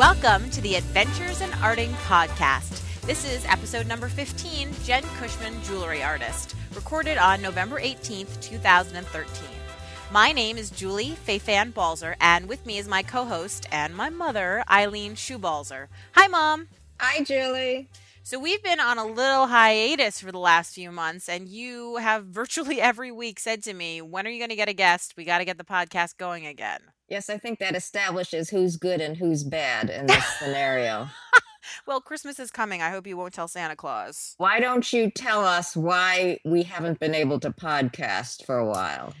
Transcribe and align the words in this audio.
Welcome 0.00 0.48
to 0.52 0.62
the 0.62 0.76
Adventures 0.76 1.42
in 1.42 1.50
Arting 1.50 1.92
podcast. 2.06 3.02
This 3.02 3.30
is 3.30 3.44
episode 3.44 3.86
number 3.86 4.08
15 4.08 4.72
Jen 4.82 5.02
Cushman, 5.18 5.62
Jewelry 5.62 6.02
Artist, 6.02 6.56
recorded 6.74 7.18
on 7.18 7.42
November 7.42 7.78
18th, 7.78 8.40
2013. 8.40 9.48
My 10.10 10.32
name 10.32 10.56
is 10.56 10.70
Julie 10.70 11.10
Fei-Fan 11.10 11.72
Balzer, 11.72 12.16
and 12.18 12.48
with 12.48 12.64
me 12.64 12.78
is 12.78 12.88
my 12.88 13.02
co 13.02 13.26
host 13.26 13.68
and 13.70 13.94
my 13.94 14.08
mother, 14.08 14.64
Eileen 14.70 15.16
Schubalzer. 15.16 15.88
Hi, 16.14 16.28
Mom. 16.28 16.68
Hi, 16.98 17.22
Julie. 17.22 17.90
So, 18.22 18.38
we've 18.38 18.62
been 18.62 18.80
on 18.80 18.96
a 18.96 19.04
little 19.04 19.48
hiatus 19.48 20.18
for 20.18 20.32
the 20.32 20.38
last 20.38 20.74
few 20.74 20.90
months, 20.90 21.28
and 21.28 21.46
you 21.46 21.96
have 21.96 22.24
virtually 22.24 22.80
every 22.80 23.12
week 23.12 23.38
said 23.38 23.62
to 23.64 23.74
me, 23.74 24.00
When 24.00 24.26
are 24.26 24.30
you 24.30 24.38
going 24.38 24.48
to 24.48 24.56
get 24.56 24.70
a 24.70 24.72
guest? 24.72 25.12
We 25.18 25.26
got 25.26 25.40
to 25.40 25.44
get 25.44 25.58
the 25.58 25.64
podcast 25.64 26.16
going 26.16 26.46
again. 26.46 26.80
Yes, 27.10 27.28
I 27.28 27.38
think 27.38 27.58
that 27.58 27.74
establishes 27.74 28.48
who's 28.48 28.76
good 28.76 29.00
and 29.00 29.16
who's 29.16 29.42
bad 29.42 29.90
in 29.90 30.06
this 30.06 30.24
scenario. 30.38 31.08
Well, 31.86 32.00
Christmas 32.00 32.38
is 32.38 32.50
coming. 32.50 32.80
I 32.80 32.90
hope 32.90 33.06
you 33.06 33.18
won't 33.18 33.34
tell 33.34 33.46
Santa 33.46 33.76
Claus. 33.76 34.34
Why 34.38 34.60
don't 34.60 34.90
you 34.92 35.10
tell 35.10 35.44
us 35.44 35.76
why 35.76 36.38
we 36.44 36.62
haven't 36.62 36.98
been 36.98 37.14
able 37.14 37.38
to 37.40 37.50
podcast 37.50 38.44
for 38.46 38.56
a 38.58 38.66
while? 38.66 39.12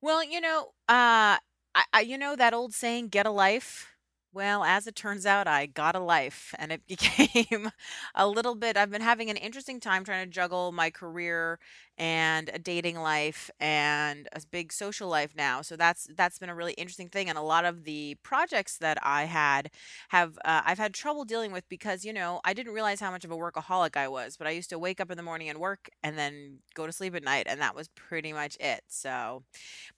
Well, 0.00 0.22
you 0.22 0.40
know, 0.40 0.68
uh, 0.88 1.36
I, 1.74 1.84
I, 1.92 2.00
you 2.02 2.16
know 2.16 2.36
that 2.36 2.54
old 2.54 2.72
saying, 2.72 3.08
"Get 3.08 3.26
a 3.26 3.30
life." 3.30 3.88
Well, 4.32 4.62
as 4.62 4.86
it 4.86 4.94
turns 4.94 5.26
out, 5.26 5.48
I 5.48 5.66
got 5.66 5.96
a 5.96 6.00
life, 6.00 6.54
and 6.58 6.70
it 6.70 6.82
became 6.86 7.72
a 8.14 8.28
little 8.28 8.54
bit. 8.54 8.76
I've 8.76 8.90
been 8.90 9.02
having 9.02 9.28
an 9.28 9.36
interesting 9.36 9.80
time 9.80 10.04
trying 10.04 10.24
to 10.24 10.30
juggle 10.30 10.70
my 10.70 10.90
career 10.90 11.58
and 11.98 12.50
a 12.54 12.58
dating 12.58 12.96
life 12.98 13.50
and 13.60 14.28
a 14.32 14.40
big 14.50 14.72
social 14.72 15.08
life 15.08 15.34
now. 15.36 15.60
So 15.62 15.76
that's 15.76 16.08
that's 16.16 16.38
been 16.38 16.48
a 16.48 16.54
really 16.54 16.72
interesting 16.74 17.08
thing, 17.08 17.28
and 17.28 17.36
a 17.36 17.42
lot 17.42 17.64
of 17.64 17.84
the 17.84 18.16
projects 18.22 18.78
that 18.78 18.98
I 19.02 19.24
had 19.24 19.70
have 20.10 20.38
uh, 20.44 20.62
I've 20.64 20.78
had 20.78 20.94
trouble 20.94 21.24
dealing 21.24 21.52
with 21.52 21.68
because 21.68 22.04
you 22.04 22.12
know 22.12 22.40
I 22.44 22.54
didn't 22.54 22.72
realize 22.72 23.00
how 23.00 23.10
much 23.10 23.24
of 23.24 23.30
a 23.30 23.36
workaholic 23.36 23.96
I 23.96 24.08
was, 24.08 24.36
but 24.36 24.46
I 24.46 24.50
used 24.50 24.70
to 24.70 24.78
wake 24.78 25.00
up 25.00 25.10
in 25.10 25.16
the 25.16 25.22
morning 25.22 25.48
and 25.50 25.58
work, 25.58 25.90
and 26.02 26.16
then 26.16 26.60
go 26.74 26.86
to 26.86 26.92
sleep 26.92 27.14
at 27.14 27.24
night, 27.24 27.46
and 27.48 27.60
that 27.60 27.74
was 27.74 27.88
pretty 27.88 28.32
much 28.32 28.56
it. 28.60 28.82
So, 28.88 29.42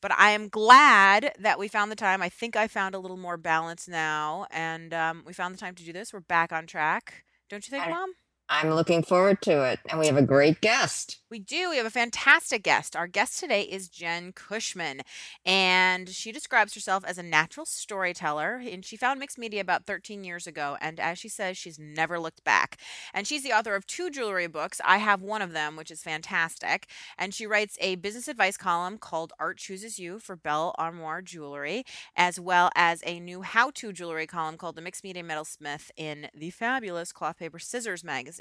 but 0.00 0.12
I 0.18 0.30
am 0.30 0.48
glad 0.48 1.32
that 1.38 1.58
we 1.58 1.68
found 1.68 1.90
the 1.90 1.96
time. 1.96 2.22
I 2.22 2.28
think 2.28 2.56
I 2.56 2.68
found 2.68 2.94
a 2.94 2.98
little 2.98 3.16
more 3.16 3.36
balance 3.36 3.88
now, 3.88 4.46
and 4.50 4.94
um, 4.94 5.22
we 5.26 5.32
found 5.32 5.54
the 5.54 5.58
time 5.60 5.74
to 5.76 5.84
do 5.84 5.92
this. 5.92 6.12
We're 6.12 6.20
back 6.20 6.52
on 6.52 6.66
track. 6.66 7.24
Don't 7.48 7.66
you 7.66 7.70
think, 7.70 7.86
I, 7.86 7.90
Mom? 7.90 8.12
I'm 8.52 8.70
looking 8.70 9.04
forward 9.04 9.40
to 9.42 9.62
it. 9.64 9.78
And 9.88 10.00
we 10.00 10.08
have 10.08 10.16
a 10.16 10.22
great 10.22 10.60
guest. 10.60 11.18
We 11.30 11.38
do. 11.38 11.70
We 11.70 11.76
have 11.76 11.86
a 11.86 11.90
fantastic 11.90 12.64
guest. 12.64 12.96
Our 12.96 13.06
guest 13.06 13.38
today 13.38 13.62
is 13.62 13.88
Jen 13.88 14.32
Cushman, 14.32 15.02
and 15.46 16.08
she 16.08 16.32
describes 16.32 16.74
herself 16.74 17.04
as 17.06 17.18
a 17.18 17.22
natural 17.22 17.64
storyteller. 17.64 18.60
And 18.68 18.84
she 18.84 18.96
found 18.96 19.20
mixed 19.20 19.38
media 19.38 19.60
about 19.60 19.86
13 19.86 20.24
years 20.24 20.48
ago. 20.48 20.76
And 20.80 20.98
as 20.98 21.20
she 21.20 21.28
says, 21.28 21.56
she's 21.56 21.78
never 21.78 22.18
looked 22.18 22.42
back. 22.42 22.78
And 23.14 23.28
she's 23.28 23.44
the 23.44 23.52
author 23.52 23.76
of 23.76 23.86
two 23.86 24.10
jewelry 24.10 24.48
books. 24.48 24.80
I 24.84 24.98
have 24.98 25.22
one 25.22 25.42
of 25.42 25.52
them, 25.52 25.76
which 25.76 25.92
is 25.92 26.02
fantastic. 26.02 26.88
And 27.16 27.32
she 27.32 27.46
writes 27.46 27.78
a 27.80 27.94
business 27.94 28.26
advice 28.26 28.56
column 28.56 28.98
called 28.98 29.32
Art 29.38 29.58
Chooses 29.58 30.00
You 30.00 30.18
for 30.18 30.34
Belle 30.34 30.74
Armoire 30.76 31.22
Jewelry, 31.22 31.84
as 32.16 32.40
well 32.40 32.70
as 32.74 33.00
a 33.06 33.20
new 33.20 33.42
how 33.42 33.70
to 33.76 33.92
jewelry 33.92 34.26
column 34.26 34.56
called 34.56 34.74
The 34.74 34.82
Mixed 34.82 35.04
Media 35.04 35.22
Metalsmith 35.22 35.92
in 35.96 36.26
the 36.34 36.50
fabulous 36.50 37.12
Cloth 37.12 37.38
Paper 37.38 37.60
Scissors 37.60 38.02
magazine. 38.02 38.39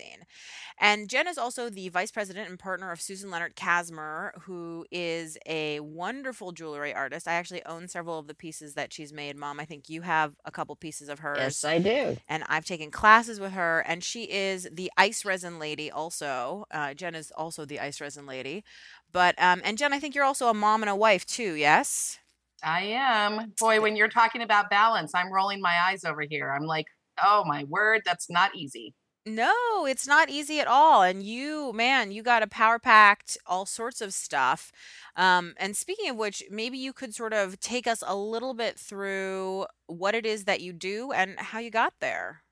And 0.79 1.09
Jen 1.09 1.27
is 1.27 1.37
also 1.37 1.69
the 1.69 1.89
vice 1.89 2.11
president 2.11 2.49
and 2.49 2.57
partner 2.57 2.79
partner 2.79 2.91
of 2.91 3.01
Susan 3.01 3.29
Lenart 3.29 3.55
Kazmer, 3.55 4.31
who 4.43 4.85
is 4.91 5.37
a 5.45 5.79
wonderful 5.79 6.51
jewelry 6.51 6.93
artist. 6.93 7.27
I 7.27 7.33
actually 7.33 7.65
own 7.65 7.87
several 7.87 8.19
of 8.19 8.27
the 8.27 8.33
pieces 8.33 8.75
that 8.75 8.93
she's 8.93 9.11
made. 9.11 9.35
Mom, 9.35 9.59
I 9.59 9.65
think 9.65 9.89
you 9.89 10.01
have 10.03 10.35
a 10.45 10.51
couple 10.51 10.75
pieces 10.75 11.09
of 11.09 11.19
hers. 11.19 11.39
Yes, 11.39 11.65
I 11.65 11.79
do. 11.79 12.17
And 12.27 12.43
I've 12.47 12.65
taken 12.65 12.91
classes 12.91 13.39
with 13.39 13.51
her, 13.53 13.79
and 13.81 14.03
she 14.03 14.23
is 14.31 14.69
the 14.71 14.91
ice 14.97 15.25
resin 15.25 15.59
lady 15.59 15.91
also. 15.91 16.65
Uh, 16.71 16.93
Jen 16.93 17.15
is 17.15 17.31
also 17.31 17.65
the 17.65 17.79
ice 17.79 17.99
resin 17.99 18.25
lady. 18.25 18.63
But, 19.11 19.33
um, 19.41 19.61
and 19.65 19.77
Jen, 19.77 19.91
I 19.91 19.99
think 19.99 20.15
you're 20.15 20.23
also 20.23 20.47
a 20.47 20.53
mom 20.53 20.83
and 20.83 20.89
a 20.89 20.95
wife 20.95 21.25
too, 21.25 21.53
yes? 21.53 22.19
I 22.63 22.81
am. 22.83 23.53
Boy, 23.59 23.81
when 23.81 23.95
you're 23.95 24.09
talking 24.09 24.41
about 24.41 24.69
balance, 24.69 25.11
I'm 25.15 25.33
rolling 25.33 25.59
my 25.61 25.75
eyes 25.87 26.03
over 26.05 26.21
here. 26.21 26.51
I'm 26.51 26.65
like, 26.65 26.85
oh 27.23 27.43
my 27.45 27.63
word, 27.65 28.01
that's 28.05 28.29
not 28.29 28.55
easy. 28.55 28.93
No, 29.25 29.85
it's 29.85 30.07
not 30.07 30.29
easy 30.29 30.59
at 30.59 30.67
all. 30.67 31.03
And 31.03 31.21
you, 31.21 31.71
man, 31.73 32.11
you 32.11 32.23
got 32.23 32.41
a 32.41 32.47
power 32.47 32.79
packed 32.79 33.37
all 33.45 33.65
sorts 33.65 34.01
of 34.01 34.13
stuff. 34.13 34.71
Um, 35.15 35.53
and 35.57 35.75
speaking 35.75 36.09
of 36.09 36.15
which, 36.15 36.43
maybe 36.49 36.77
you 36.77 36.93
could 36.93 37.13
sort 37.13 37.33
of 37.33 37.59
take 37.59 37.85
us 37.85 38.03
a 38.05 38.15
little 38.15 38.53
bit 38.53 38.79
through 38.79 39.67
what 39.87 40.15
it 40.15 40.25
is 40.25 40.45
that 40.45 40.61
you 40.61 40.73
do 40.73 41.11
and 41.11 41.39
how 41.39 41.59
you 41.59 41.69
got 41.69 41.93
there. 41.99 42.43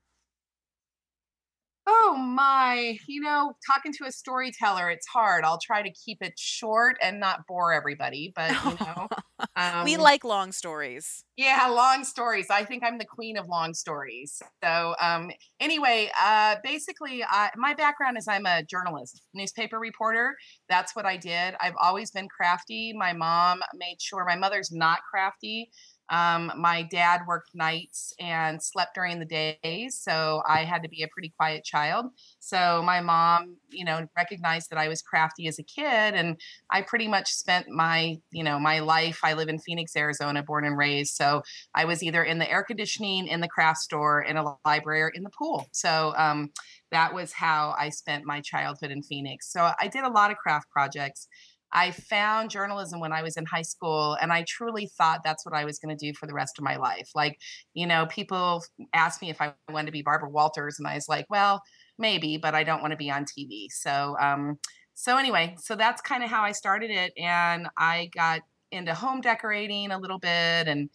Oh 1.90 2.16
my, 2.18 2.98
you 3.06 3.22
know, 3.22 3.54
talking 3.66 3.94
to 3.94 4.04
a 4.04 4.12
storyteller, 4.12 4.90
it's 4.90 5.06
hard. 5.06 5.42
I'll 5.42 5.58
try 5.58 5.80
to 5.80 5.90
keep 5.90 6.18
it 6.20 6.34
short 6.38 6.98
and 7.00 7.18
not 7.18 7.46
bore 7.46 7.72
everybody, 7.72 8.30
but 8.36 8.50
you 8.50 8.76
know, 8.78 9.08
we 9.84 9.94
um, 9.94 10.00
like 10.02 10.22
long 10.22 10.52
stories. 10.52 11.24
Yeah, 11.38 11.66
long 11.68 12.04
stories. 12.04 12.48
I 12.50 12.64
think 12.64 12.84
I'm 12.84 12.98
the 12.98 13.06
queen 13.06 13.38
of 13.38 13.48
long 13.48 13.72
stories. 13.72 14.42
So, 14.62 14.96
um, 15.00 15.30
anyway, 15.60 16.10
uh, 16.22 16.56
basically, 16.62 17.24
I, 17.24 17.48
my 17.56 17.72
background 17.72 18.18
is 18.18 18.28
I'm 18.28 18.44
a 18.44 18.62
journalist, 18.64 19.22
newspaper 19.32 19.78
reporter. 19.78 20.36
That's 20.68 20.94
what 20.94 21.06
I 21.06 21.16
did. 21.16 21.54
I've 21.58 21.76
always 21.80 22.10
been 22.10 22.28
crafty. 22.28 22.92
My 22.92 23.14
mom 23.14 23.60
made 23.74 23.96
sure 23.98 24.26
my 24.26 24.36
mother's 24.36 24.70
not 24.70 24.98
crafty. 25.10 25.70
Um, 26.10 26.52
my 26.56 26.82
dad 26.82 27.22
worked 27.26 27.54
nights 27.54 28.14
and 28.18 28.62
slept 28.62 28.94
during 28.94 29.18
the 29.18 29.58
days, 29.62 30.00
so 30.00 30.42
I 30.48 30.64
had 30.64 30.82
to 30.82 30.88
be 30.88 31.02
a 31.02 31.08
pretty 31.08 31.32
quiet 31.36 31.64
child. 31.64 32.06
So 32.40 32.82
my 32.84 33.00
mom, 33.00 33.56
you 33.70 33.84
know, 33.84 34.06
recognized 34.16 34.70
that 34.70 34.78
I 34.78 34.88
was 34.88 35.02
crafty 35.02 35.46
as 35.48 35.58
a 35.58 35.62
kid, 35.62 36.14
and 36.14 36.40
I 36.70 36.82
pretty 36.82 37.08
much 37.08 37.30
spent 37.30 37.68
my, 37.68 38.16
you 38.30 38.44
know, 38.44 38.58
my 38.58 38.80
life. 38.80 39.20
I 39.22 39.34
live 39.34 39.48
in 39.48 39.58
Phoenix, 39.58 39.94
Arizona, 39.96 40.42
born 40.42 40.64
and 40.64 40.78
raised. 40.78 41.14
So 41.14 41.42
I 41.74 41.84
was 41.84 42.02
either 42.02 42.24
in 42.24 42.38
the 42.38 42.50
air 42.50 42.62
conditioning, 42.62 43.26
in 43.26 43.40
the 43.40 43.48
craft 43.48 43.78
store, 43.78 44.22
in 44.22 44.36
a 44.36 44.56
library, 44.64 45.02
or 45.02 45.08
in 45.08 45.22
the 45.22 45.30
pool. 45.30 45.66
So 45.72 46.14
um, 46.16 46.50
that 46.90 47.14
was 47.14 47.32
how 47.32 47.74
I 47.78 47.90
spent 47.90 48.24
my 48.24 48.40
childhood 48.40 48.90
in 48.90 49.02
Phoenix. 49.02 49.52
So 49.52 49.70
I 49.78 49.88
did 49.88 50.04
a 50.04 50.10
lot 50.10 50.30
of 50.30 50.38
craft 50.38 50.70
projects. 50.70 51.28
I 51.72 51.90
found 51.90 52.50
journalism 52.50 53.00
when 53.00 53.12
I 53.12 53.22
was 53.22 53.36
in 53.36 53.46
high 53.46 53.62
school, 53.62 54.16
and 54.20 54.32
I 54.32 54.44
truly 54.46 54.90
thought 54.96 55.20
that's 55.24 55.44
what 55.44 55.54
I 55.54 55.64
was 55.64 55.78
going 55.78 55.96
to 55.96 56.06
do 56.06 56.14
for 56.14 56.26
the 56.26 56.34
rest 56.34 56.58
of 56.58 56.64
my 56.64 56.76
life. 56.76 57.10
Like, 57.14 57.38
you 57.74 57.86
know, 57.86 58.06
people 58.06 58.62
asked 58.92 59.22
me 59.22 59.30
if 59.30 59.40
I 59.40 59.52
wanted 59.70 59.86
to 59.86 59.92
be 59.92 60.02
Barbara 60.02 60.30
Walters, 60.30 60.78
and 60.78 60.86
I 60.86 60.94
was 60.94 61.08
like, 61.08 61.26
well, 61.28 61.62
maybe, 61.98 62.36
but 62.36 62.54
I 62.54 62.64
don't 62.64 62.80
want 62.80 62.92
to 62.92 62.96
be 62.96 63.10
on 63.10 63.24
TV. 63.24 63.66
So, 63.70 64.16
um, 64.20 64.58
so 64.94 65.16
anyway, 65.16 65.56
so 65.58 65.76
that's 65.76 66.02
kind 66.02 66.24
of 66.24 66.30
how 66.30 66.42
I 66.42 66.52
started 66.52 66.90
it, 66.90 67.12
and 67.16 67.68
I 67.76 68.10
got 68.14 68.40
into 68.70 68.94
home 68.94 69.20
decorating 69.20 69.90
a 69.90 69.98
little 69.98 70.18
bit 70.18 70.68
and 70.68 70.90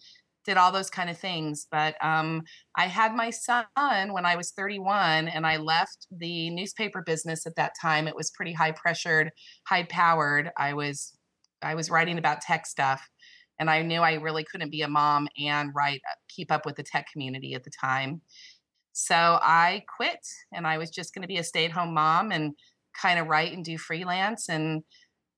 did 0.46 0.58
all 0.58 0.72
those 0.72 0.90
kind 0.90 1.10
of 1.10 1.18
things. 1.18 1.68
But 1.72 1.96
um, 2.04 2.44
I 2.76 2.88
had 2.88 3.16
my 3.16 3.30
son 3.30 3.66
when 3.76 4.26
I 4.26 4.36
was 4.36 4.52
31, 4.52 5.28
and 5.28 5.46
I 5.46 5.58
left 5.58 6.08
the 6.12 6.50
newspaper 6.50 7.02
business 7.02 7.46
at 7.46 7.56
that 7.56 7.74
time. 7.82 8.08
It 8.08 8.16
was 8.16 8.32
pretty 8.32 8.54
high 8.54 8.72
pressured, 8.72 9.32
high 9.68 9.84
powered. 9.84 10.52
I 10.58 10.74
was 10.74 11.18
I 11.62 11.76
was 11.76 11.90
writing 11.90 12.18
about 12.18 12.42
tech 12.42 12.66
stuff, 12.66 13.08
and 13.60 13.70
I 13.70 13.82
knew 13.82 14.02
I 14.02 14.16
really 14.16 14.44
couldn't 14.44 14.72
be 14.72 14.82
a 14.82 14.88
mom 14.88 15.28
and 15.38 15.72
write 15.74 16.02
uh, 16.10 16.16
keep 16.30 16.52
up 16.52 16.66
with 16.66 16.76
the 16.76 16.84
tech 16.84 17.08
community 17.12 17.54
at 17.54 17.64
the 17.64 17.72
time. 17.72 18.22
So 18.94 19.16
I 19.16 19.84
quit, 19.98 20.20
and 20.54 20.68
I 20.68 20.78
was 20.78 20.90
just 20.90 21.14
going 21.14 21.24
to 21.24 21.28
be 21.28 21.38
a 21.38 21.44
stay 21.44 21.66
at 21.66 21.72
home 21.72 21.94
mom 21.94 22.32
and 22.32 22.54
kind 23.00 23.20
of 23.20 23.28
write 23.28 23.54
and 23.54 23.66
do 23.66 23.78
freelance 23.78 24.50
and 24.50 24.84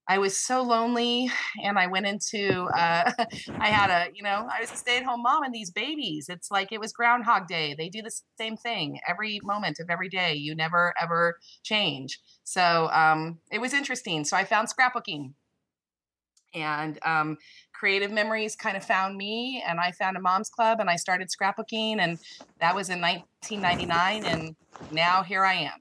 I 0.08 0.18
was 0.18 0.36
so 0.36 0.62
lonely 0.62 1.30
and 1.62 1.78
I 1.78 1.88
went 1.88 2.06
into 2.06 2.64
uh, 2.76 3.12
I 3.58 3.68
had 3.68 3.90
a 3.90 4.10
you 4.14 4.22
know 4.22 4.48
I 4.50 4.60
was 4.60 4.70
a 4.70 4.76
stay-at-home 4.76 5.22
mom 5.22 5.42
and 5.42 5.54
these 5.54 5.70
babies 5.70 6.26
it's 6.28 6.50
like 6.50 6.70
it 6.70 6.80
was 6.80 6.92
groundhog 6.92 7.48
day 7.48 7.74
they 7.76 7.88
do 7.88 8.02
the 8.02 8.12
same 8.38 8.56
thing 8.56 9.00
every 9.08 9.40
moment 9.42 9.80
of 9.80 9.90
every 9.90 10.08
day 10.08 10.34
you 10.34 10.54
never 10.54 10.94
ever 11.00 11.38
change. 11.62 12.20
So 12.44 12.88
um, 12.92 13.38
it 13.50 13.60
was 13.60 13.72
interesting 13.72 14.24
so 14.24 14.36
I 14.36 14.44
found 14.44 14.68
scrapbooking. 14.68 15.32
And 16.54 16.98
um, 17.04 17.36
creative 17.74 18.10
memories 18.10 18.56
kind 18.56 18.78
of 18.78 18.84
found 18.84 19.16
me 19.16 19.62
and 19.68 19.78
I 19.78 19.92
found 19.92 20.16
a 20.16 20.20
mom's 20.20 20.48
club 20.48 20.80
and 20.80 20.88
I 20.88 20.96
started 20.96 21.28
scrapbooking 21.28 21.98
and 21.98 22.18
that 22.60 22.74
was 22.74 22.88
in 22.88 22.98
1999 23.02 24.24
and 24.24 24.56
now 24.90 25.22
here 25.22 25.44
I 25.44 25.54
am. 25.54 25.80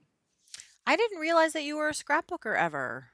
I 0.86 0.98
didn't 0.98 1.20
realize 1.20 1.54
that 1.54 1.64
you 1.64 1.78
were 1.78 1.88
a 1.88 1.94
scrapbooker 1.94 2.58
ever 2.58 3.12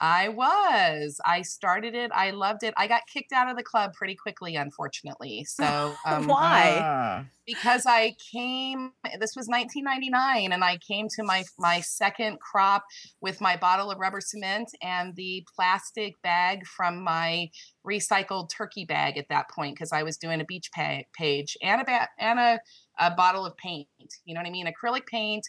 I 0.00 0.28
was. 0.28 1.20
I 1.24 1.42
started 1.42 1.94
it. 1.94 2.10
I 2.14 2.30
loved 2.30 2.62
it. 2.62 2.74
I 2.76 2.86
got 2.86 3.02
kicked 3.12 3.32
out 3.32 3.50
of 3.50 3.56
the 3.56 3.62
club 3.62 3.92
pretty 3.94 4.14
quickly, 4.14 4.56
unfortunately. 4.56 5.44
So 5.44 5.94
um, 6.06 6.26
Why? 6.26 6.78
Ah, 6.82 7.24
because 7.46 7.84
I 7.86 8.14
came 8.32 8.92
this 9.20 9.36
was 9.36 9.48
1999 9.48 10.52
and 10.52 10.64
I 10.64 10.78
came 10.78 11.08
to 11.16 11.22
my 11.22 11.44
my 11.58 11.80
second 11.80 12.38
crop 12.40 12.84
with 13.20 13.40
my 13.40 13.56
bottle 13.56 13.90
of 13.90 13.98
rubber 13.98 14.20
cement 14.20 14.70
and 14.82 15.14
the 15.16 15.46
plastic 15.54 16.14
bag 16.22 16.66
from 16.66 17.02
my 17.02 17.50
recycled 17.86 18.48
turkey 18.56 18.84
bag 18.84 19.18
at 19.18 19.28
that 19.28 19.50
point 19.50 19.74
because 19.74 19.92
I 19.92 20.02
was 20.02 20.16
doing 20.16 20.40
a 20.40 20.44
beach 20.44 20.70
pa- 20.74 21.02
page 21.16 21.56
and 21.62 21.82
a 21.82 21.84
ba- 21.84 22.08
and 22.18 22.38
a, 22.38 22.60
a 22.98 23.10
bottle 23.10 23.44
of 23.44 23.56
paint 23.56 23.88
you 24.24 24.34
know 24.34 24.40
what 24.40 24.48
I 24.48 24.50
mean 24.50 24.66
acrylic 24.66 25.06
paint 25.06 25.44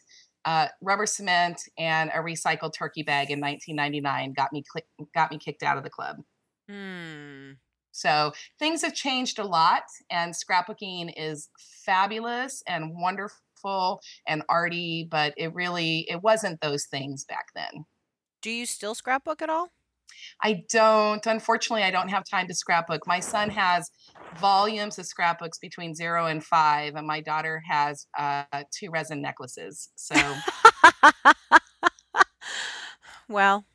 uh, 0.46 0.68
rubber 0.82 1.06
cement 1.06 1.62
and 1.78 2.10
a 2.12 2.18
recycled 2.20 2.74
turkey 2.74 3.04
bag 3.04 3.32
in 3.32 3.40
1999 3.40 4.34
got 4.34 4.54
me 4.54 4.64
cli- 4.72 5.08
got 5.14 5.32
me 5.32 5.38
kicked 5.40 5.64
out 5.64 5.78
of 5.78 5.84
the 5.84 5.90
club 5.90 6.18
Hmm. 6.70 7.54
so 7.92 8.34
things 8.60 8.82
have 8.82 8.94
changed 8.96 9.40
a 9.40 9.44
lot, 9.46 9.84
and 10.10 10.34
scrapbooking 10.34 11.14
is 11.16 11.50
fabulous 11.86 12.64
and 12.68 12.92
wonderful 12.96 14.02
and 14.28 14.44
arty, 14.50 15.08
but 15.10 15.34
it 15.38 15.54
really 15.54 16.10
it 16.10 16.22
wasn't 16.24 16.62
those 16.62 16.86
things 16.86 17.24
back 17.26 17.48
then. 17.56 17.86
Do 18.42 18.52
you 18.52 18.66
still 18.66 18.96
scrapbook 18.96 19.42
at 19.42 19.50
all? 19.50 19.72
I 20.44 20.64
don't, 20.72 21.26
unfortunately, 21.26 21.84
I 21.84 21.92
don't 21.92 22.10
have 22.10 22.24
time 22.30 22.48
to 22.48 22.54
scrapbook. 22.54 23.08
My 23.08 23.20
son 23.20 23.50
has 23.50 23.90
volumes 24.40 25.00
of 25.00 25.06
scrapbooks 25.06 25.58
between 25.60 25.96
zero 25.96 26.28
and 26.28 26.44
five, 26.44 26.96
and 26.96 27.08
my 27.08 27.22
daughter 27.22 27.62
has 27.70 28.08
uh, 28.18 28.44
two 28.72 28.90
resin 28.92 29.22
necklaces. 29.22 29.90
So 29.96 30.16
well, 33.30 33.66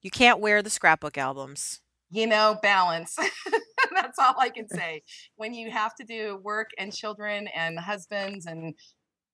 you 0.00 0.10
can't 0.10 0.40
wear 0.40 0.62
the 0.62 0.70
scrapbook 0.70 1.16
albums. 1.16 1.80
you 2.10 2.26
know, 2.26 2.58
balance. 2.62 3.16
That's 3.94 4.18
all 4.18 4.34
I 4.38 4.50
can 4.50 4.68
say. 4.68 5.02
When 5.36 5.54
you 5.54 5.70
have 5.70 5.94
to 5.96 6.04
do 6.04 6.38
work 6.42 6.70
and 6.78 6.92
children 6.92 7.48
and 7.54 7.78
husbands 7.78 8.46
and 8.46 8.74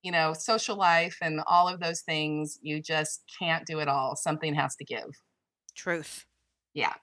you 0.02 0.12
know, 0.12 0.32
social 0.32 0.76
life 0.76 1.16
and 1.20 1.40
all 1.46 1.68
of 1.68 1.80
those 1.80 2.02
things, 2.02 2.58
you 2.62 2.80
just 2.80 3.22
can't 3.38 3.66
do 3.66 3.80
it 3.80 3.88
all. 3.88 4.14
Something 4.16 4.54
has 4.54 4.76
to 4.76 4.84
give. 4.84 5.08
Truth. 5.74 6.24
Yeah. 6.78 6.94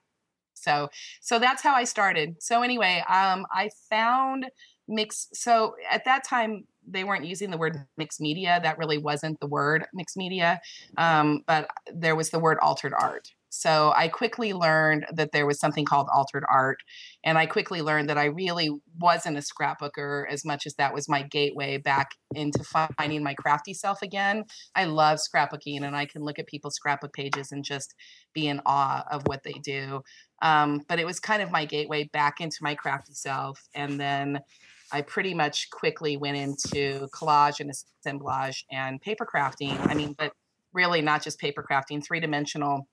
So 0.54 0.90
so 1.22 1.38
that's 1.38 1.62
how 1.62 1.76
I 1.76 1.84
started. 1.84 2.42
So 2.42 2.62
anyway, 2.64 3.04
um 3.10 3.46
I 3.52 3.70
found 3.90 4.46
mix 4.88 5.28
so 5.34 5.76
at 5.92 6.06
that 6.06 6.24
time 6.24 6.64
they 6.88 7.04
weren't 7.04 7.26
using 7.26 7.52
the 7.52 7.58
word 7.58 7.86
mixed 7.98 8.22
media. 8.22 8.60
That 8.64 8.78
really 8.78 8.98
wasn't 8.98 9.40
the 9.40 9.48
word 9.48 9.86
mixed 9.94 10.18
media. 10.18 10.62
Um, 10.98 11.44
but 11.48 11.68
there 11.94 12.16
was 12.16 12.30
the 12.30 12.40
word 12.40 12.58
altered 12.62 12.94
art. 12.94 13.32
So 13.58 13.94
I 13.96 14.10
quickly 14.10 14.54
learned 14.54 15.06
that 15.14 15.32
there 15.32 15.46
was 15.46 15.60
something 15.60 15.86
called 15.86 16.08
altered 16.14 16.44
art. 16.50 16.80
And 17.24 17.38
I 17.38 17.46
quickly 17.46 17.82
learned 17.82 18.10
that 18.10 18.18
I 18.18 18.26
really 18.26 18.70
wasn't 19.00 19.38
a 19.38 19.42
scrapbooker 19.42 20.26
as 20.30 20.44
much 20.44 20.66
as 20.66 20.76
that 20.76 20.94
was 20.94 21.08
my 21.08 21.24
gateway 21.24 21.78
back 21.78 22.12
into 22.34 22.64
finding 22.98 23.24
my 23.24 23.34
crafty 23.34 23.74
self 23.74 24.02
again. 24.02 24.44
I 24.76 24.86
love 24.86 25.20
scrapbooking 25.20 25.84
and 25.84 25.96
I 25.96 26.06
can 26.06 26.24
look 26.24 26.38
at 26.38 26.48
people's 26.48 26.76
scrapbook 26.76 27.14
pages 27.14 27.52
and 27.52 27.64
just 27.64 27.96
be 28.34 28.48
in 28.48 28.62
awe 28.66 29.04
of 29.10 29.24
what 29.26 29.44
they 29.44 29.54
do. 29.54 30.02
Um, 30.42 30.82
but 30.90 31.00
it 31.00 31.06
was 31.06 31.20
kind 31.20 31.42
of 31.42 31.52
my 31.52 31.66
gateway 31.66 32.10
back 32.12 32.42
into 32.42 32.58
my 32.62 32.76
crafty 32.76 33.14
self. 33.14 33.62
And 33.74 34.00
then 34.00 34.42
I 34.92 35.02
pretty 35.02 35.34
much 35.34 35.70
quickly 35.70 36.18
went 36.18 36.38
into 36.38 37.08
collage 37.14 37.62
and 37.62 37.72
assemblage 37.72 38.66
and 38.70 39.02
paper 39.02 39.26
crafting. 39.26 39.80
I 39.90 39.94
mean, 39.94 40.14
but 40.18 40.34
really 40.74 41.02
not 41.02 41.24
just 41.24 41.40
paper 41.40 41.66
crafting, 41.68 42.06
three 42.06 42.20
dimensional 42.20 42.88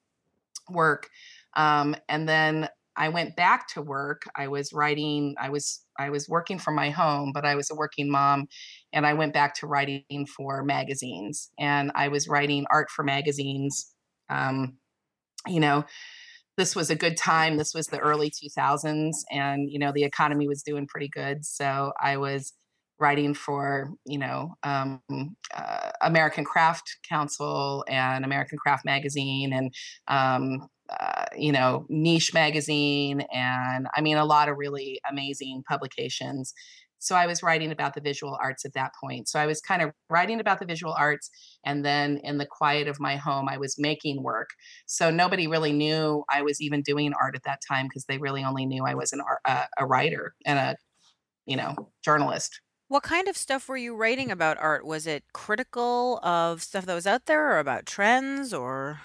work. 0.71 1.09
Um, 1.55 1.97
and 2.09 2.29
then 2.29 2.69
I 2.97 3.09
went 3.09 3.37
back 3.37 3.69
to 3.69 3.83
work. 3.83 4.23
I 4.37 4.49
was 4.49 4.73
writing, 4.73 5.35
I 5.41 5.49
was 5.49 5.85
I 5.99 6.11
was 6.11 6.29
working 6.29 6.59
from 6.59 6.75
my 6.75 6.91
home, 6.91 7.33
but 7.33 7.45
I 7.45 7.55
was 7.55 7.71
a 7.71 7.75
working 7.75 8.11
mom 8.11 8.49
and 8.93 9.07
I 9.07 9.15
went 9.15 9.33
back 9.33 9.55
to 9.57 9.67
writing 9.67 10.27
for 10.27 10.63
magazines 10.63 11.51
and 11.59 11.91
I 11.95 12.09
was 12.09 12.29
writing 12.29 12.67
art 12.71 12.91
for 12.91 13.03
magazines. 13.03 13.95
Um, 14.29 14.79
you 15.47 15.61
know, 15.61 15.85
this 16.57 16.77
was 16.77 16.91
a 16.91 16.97
good 16.97 17.17
time. 17.17 17.57
This 17.57 17.75
was 17.75 17.87
the 17.87 17.99
early 17.99 18.31
2000s 18.31 19.25
and 19.31 19.71
you 19.71 19.79
know 19.79 19.93
the 19.93 20.05
economy 20.05 20.49
was 20.49 20.63
doing 20.63 20.87
pretty 20.87 21.09
good. 21.09 21.45
So 21.47 21.93
I 22.01 22.19
was 22.19 22.53
writing 23.03 23.35
for 23.35 23.91
you 24.07 24.19
know 24.19 24.55
um, 24.63 25.03
uh, 25.55 25.91
American 26.01 26.45
Craft 26.45 26.99
Council 27.07 27.85
and 27.89 28.25
American 28.25 28.57
Craft 28.57 28.85
Magazine 28.87 29.53
and 29.53 29.75
um, 30.09 30.69
uh, 30.89 31.27
you 31.37 31.53
know 31.53 31.85
Niche 31.91 32.33
Magazine 32.33 33.23
and 33.33 33.89
I 33.95 34.01
mean 34.01 34.17
a 34.17 34.25
lot 34.25 34.49
of 34.49 34.57
really 34.57 35.01
amazing 35.11 35.65
publications. 35.69 36.55
So 37.01 37.17
I 37.17 37.27
was 37.27 37.43
writing 37.43 37.73
about 37.73 37.95
the 37.95 38.01
visual 38.01 38.39
arts 38.41 38.65
at 38.65 38.75
that 38.75 38.93
point. 39.03 39.29
So 39.29 39.41
I 39.41 39.47
was 39.47 39.61
kind 39.61 39.83
of 39.83 39.91
writing 40.09 40.39
about 40.39 40.61
the 40.61 40.67
visual 40.67 40.95
arts, 40.97 41.29
and 41.67 41.85
then 41.85 42.21
in 42.23 42.39
the 42.39 42.47
quiet 42.47 42.87
of 42.87 43.01
my 43.01 43.17
home, 43.17 43.49
I 43.49 43.59
was 43.59 43.75
making 43.77 44.23
work. 44.23 44.51
So 44.87 45.11
nobody 45.11 45.49
really 45.49 45.73
knew 45.73 46.23
I 46.31 46.43
was 46.43 46.61
even 46.61 46.81
doing 46.83 47.13
art 47.21 47.35
at 47.35 47.43
that 47.43 47.59
time 47.69 47.87
because 47.87 48.05
they 48.05 48.19
really 48.19 48.45
only 48.45 48.67
knew 48.67 48.85
I 48.85 48.95
was 48.95 49.13
an 49.13 49.21
art, 49.21 49.41
uh, 49.45 49.65
a 49.81 49.85
writer 49.85 50.35
and 50.47 50.59
a 50.61 50.77
you 51.47 51.57
know 51.57 51.75
journalist. 52.05 52.61
What 52.93 53.05
kind 53.05 53.27
of 53.27 53.39
stuff 53.39 53.71
were 53.71 53.79
you 53.79 53.97
writing 53.97 54.31
about 54.31 54.59
art? 54.59 54.85
Was 54.85 55.07
it 55.07 55.25
critical 55.33 56.19
of 56.23 56.63
stuff 56.63 56.85
that 56.85 56.93
was 56.93 57.07
out 57.07 57.25
there 57.25 57.51
or 57.51 57.59
about 57.59 57.87
trends 57.87 58.53
or 58.53 59.01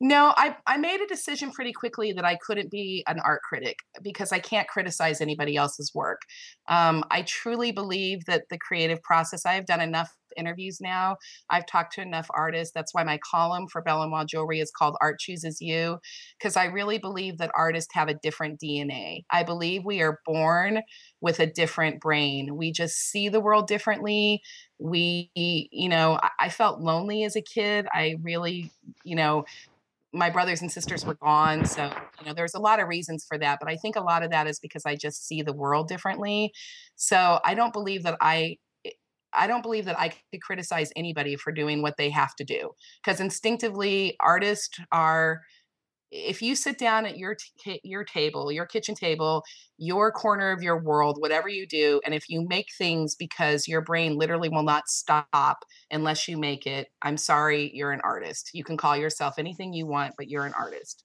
No, 0.00 0.34
I 0.36 0.56
I 0.66 0.76
made 0.76 1.00
a 1.00 1.06
decision 1.06 1.50
pretty 1.52 1.72
quickly 1.72 2.12
that 2.12 2.24
I 2.24 2.36
couldn't 2.36 2.70
be 2.70 3.02
an 3.06 3.18
art 3.24 3.40
critic 3.42 3.78
because 4.02 4.30
I 4.30 4.38
can't 4.38 4.68
criticize 4.68 5.22
anybody 5.22 5.56
else's 5.56 5.94
work. 5.94 6.20
Um, 6.68 7.02
I 7.10 7.22
truly 7.22 7.72
believe 7.72 8.26
that 8.26 8.44
the 8.50 8.58
creative 8.58 9.02
process. 9.02 9.46
I 9.46 9.54
have 9.54 9.64
done 9.64 9.80
enough 9.80 10.14
interviews 10.36 10.82
now. 10.82 11.16
I've 11.48 11.64
talked 11.64 11.94
to 11.94 12.02
enough 12.02 12.26
artists. 12.34 12.74
That's 12.74 12.92
why 12.92 13.04
my 13.04 13.18
column 13.18 13.68
for 13.68 13.80
Bell 13.80 14.02
and 14.02 14.10
Belle 14.10 14.18
Armoire 14.18 14.26
Jewelry 14.26 14.60
is 14.60 14.70
called 14.70 14.98
"Art 15.00 15.18
Chooses 15.18 15.62
You," 15.62 15.98
because 16.38 16.58
I 16.58 16.66
really 16.66 16.98
believe 16.98 17.38
that 17.38 17.50
artists 17.56 17.94
have 17.94 18.08
a 18.08 18.14
different 18.22 18.60
DNA. 18.60 19.24
I 19.30 19.44
believe 19.44 19.86
we 19.86 20.02
are 20.02 20.20
born 20.26 20.82
with 21.22 21.40
a 21.40 21.46
different 21.46 22.00
brain. 22.02 22.54
We 22.56 22.70
just 22.70 22.96
see 22.98 23.30
the 23.30 23.40
world 23.40 23.66
differently. 23.66 24.42
We, 24.78 25.30
you 25.34 25.88
know, 25.88 26.18
I, 26.22 26.28
I 26.38 26.48
felt 26.50 26.80
lonely 26.82 27.24
as 27.24 27.34
a 27.34 27.40
kid. 27.40 27.86
I 27.94 28.16
really, 28.22 28.70
you 29.02 29.16
know 29.16 29.46
my 30.12 30.30
brothers 30.30 30.62
and 30.62 30.70
sisters 30.70 31.04
were 31.04 31.14
gone 31.14 31.64
so 31.64 31.90
you 32.20 32.26
know 32.26 32.32
there's 32.32 32.54
a 32.54 32.60
lot 32.60 32.80
of 32.80 32.88
reasons 32.88 33.24
for 33.28 33.38
that 33.38 33.58
but 33.60 33.68
i 33.68 33.76
think 33.76 33.96
a 33.96 34.00
lot 34.00 34.22
of 34.22 34.30
that 34.30 34.46
is 34.46 34.58
because 34.58 34.86
i 34.86 34.94
just 34.94 35.26
see 35.26 35.42
the 35.42 35.52
world 35.52 35.88
differently. 35.88 36.52
So 36.96 37.40
i 37.44 37.54
don't 37.54 37.72
believe 37.72 38.02
that 38.04 38.16
i 38.20 38.56
eh, 38.84 38.90
i 39.32 39.46
don't 39.46 39.62
believe 39.62 39.84
that 39.84 39.98
i 39.98 40.08
could 40.08 40.42
criticize 40.42 40.92
anybody 40.96 41.36
for 41.36 41.52
doing 41.52 41.82
what 41.82 41.96
they 41.96 42.10
have 42.10 42.34
to 42.36 42.44
do 42.44 42.70
because 43.04 43.20
instinctively 43.20 44.16
artists 44.20 44.78
are 44.92 45.42
if 46.10 46.40
you 46.40 46.54
sit 46.54 46.78
down 46.78 47.04
at 47.04 47.18
your 47.18 47.34
t- 47.58 47.80
your 47.82 48.04
table 48.04 48.52
your 48.52 48.66
kitchen 48.66 48.94
table 48.94 49.42
your 49.78 50.12
corner 50.12 50.50
of 50.52 50.62
your 50.62 50.80
world 50.80 51.16
whatever 51.20 51.48
you 51.48 51.66
do 51.66 52.00
and 52.04 52.14
if 52.14 52.28
you 52.28 52.46
make 52.48 52.68
things 52.78 53.14
because 53.14 53.66
your 53.68 53.80
brain 53.80 54.16
literally 54.16 54.48
will 54.48 54.62
not 54.62 54.88
stop 54.88 55.64
unless 55.90 56.28
you 56.28 56.38
make 56.38 56.66
it 56.66 56.88
i'm 57.02 57.16
sorry 57.16 57.70
you're 57.74 57.92
an 57.92 58.00
artist. 58.04 58.50
You 58.54 58.64
can 58.64 58.76
call 58.76 58.96
yourself 58.96 59.34
anything 59.38 59.72
you 59.72 59.86
want 59.86 60.14
but 60.16 60.28
you're 60.28 60.46
an 60.46 60.54
artist. 60.58 61.04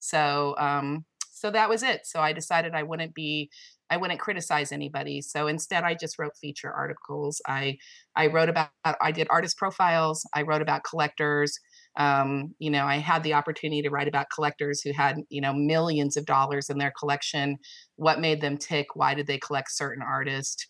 So 0.00 0.54
um 0.58 1.04
so 1.32 1.50
that 1.50 1.68
was 1.68 1.82
it. 1.82 2.06
So 2.06 2.20
i 2.20 2.32
decided 2.32 2.74
i 2.74 2.82
wouldn't 2.82 3.14
be 3.14 3.50
i 3.90 3.96
wouldn't 3.96 4.20
criticize 4.20 4.72
anybody. 4.72 5.20
So 5.22 5.46
instead 5.46 5.84
i 5.84 5.94
just 5.94 6.18
wrote 6.18 6.36
feature 6.40 6.72
articles. 6.72 7.40
I 7.46 7.78
i 8.16 8.26
wrote 8.26 8.48
about 8.48 8.70
i 8.84 9.12
did 9.12 9.28
artist 9.30 9.56
profiles. 9.58 10.26
I 10.34 10.42
wrote 10.42 10.62
about 10.62 10.84
collectors 10.84 11.58
um, 11.96 12.54
you 12.58 12.70
know 12.70 12.84
i 12.86 12.96
had 12.96 13.22
the 13.22 13.34
opportunity 13.34 13.82
to 13.82 13.90
write 13.90 14.08
about 14.08 14.26
collectors 14.34 14.80
who 14.80 14.92
had 14.92 15.16
you 15.28 15.40
know 15.40 15.52
millions 15.52 16.16
of 16.16 16.24
dollars 16.26 16.70
in 16.70 16.78
their 16.78 16.92
collection. 16.98 17.58
What 17.96 18.20
made 18.20 18.40
them 18.40 18.56
tick? 18.58 18.86
Why 18.94 19.14
did 19.14 19.26
they 19.26 19.38
collect 19.38 19.70
certain 19.72 20.02
artists? 20.02 20.66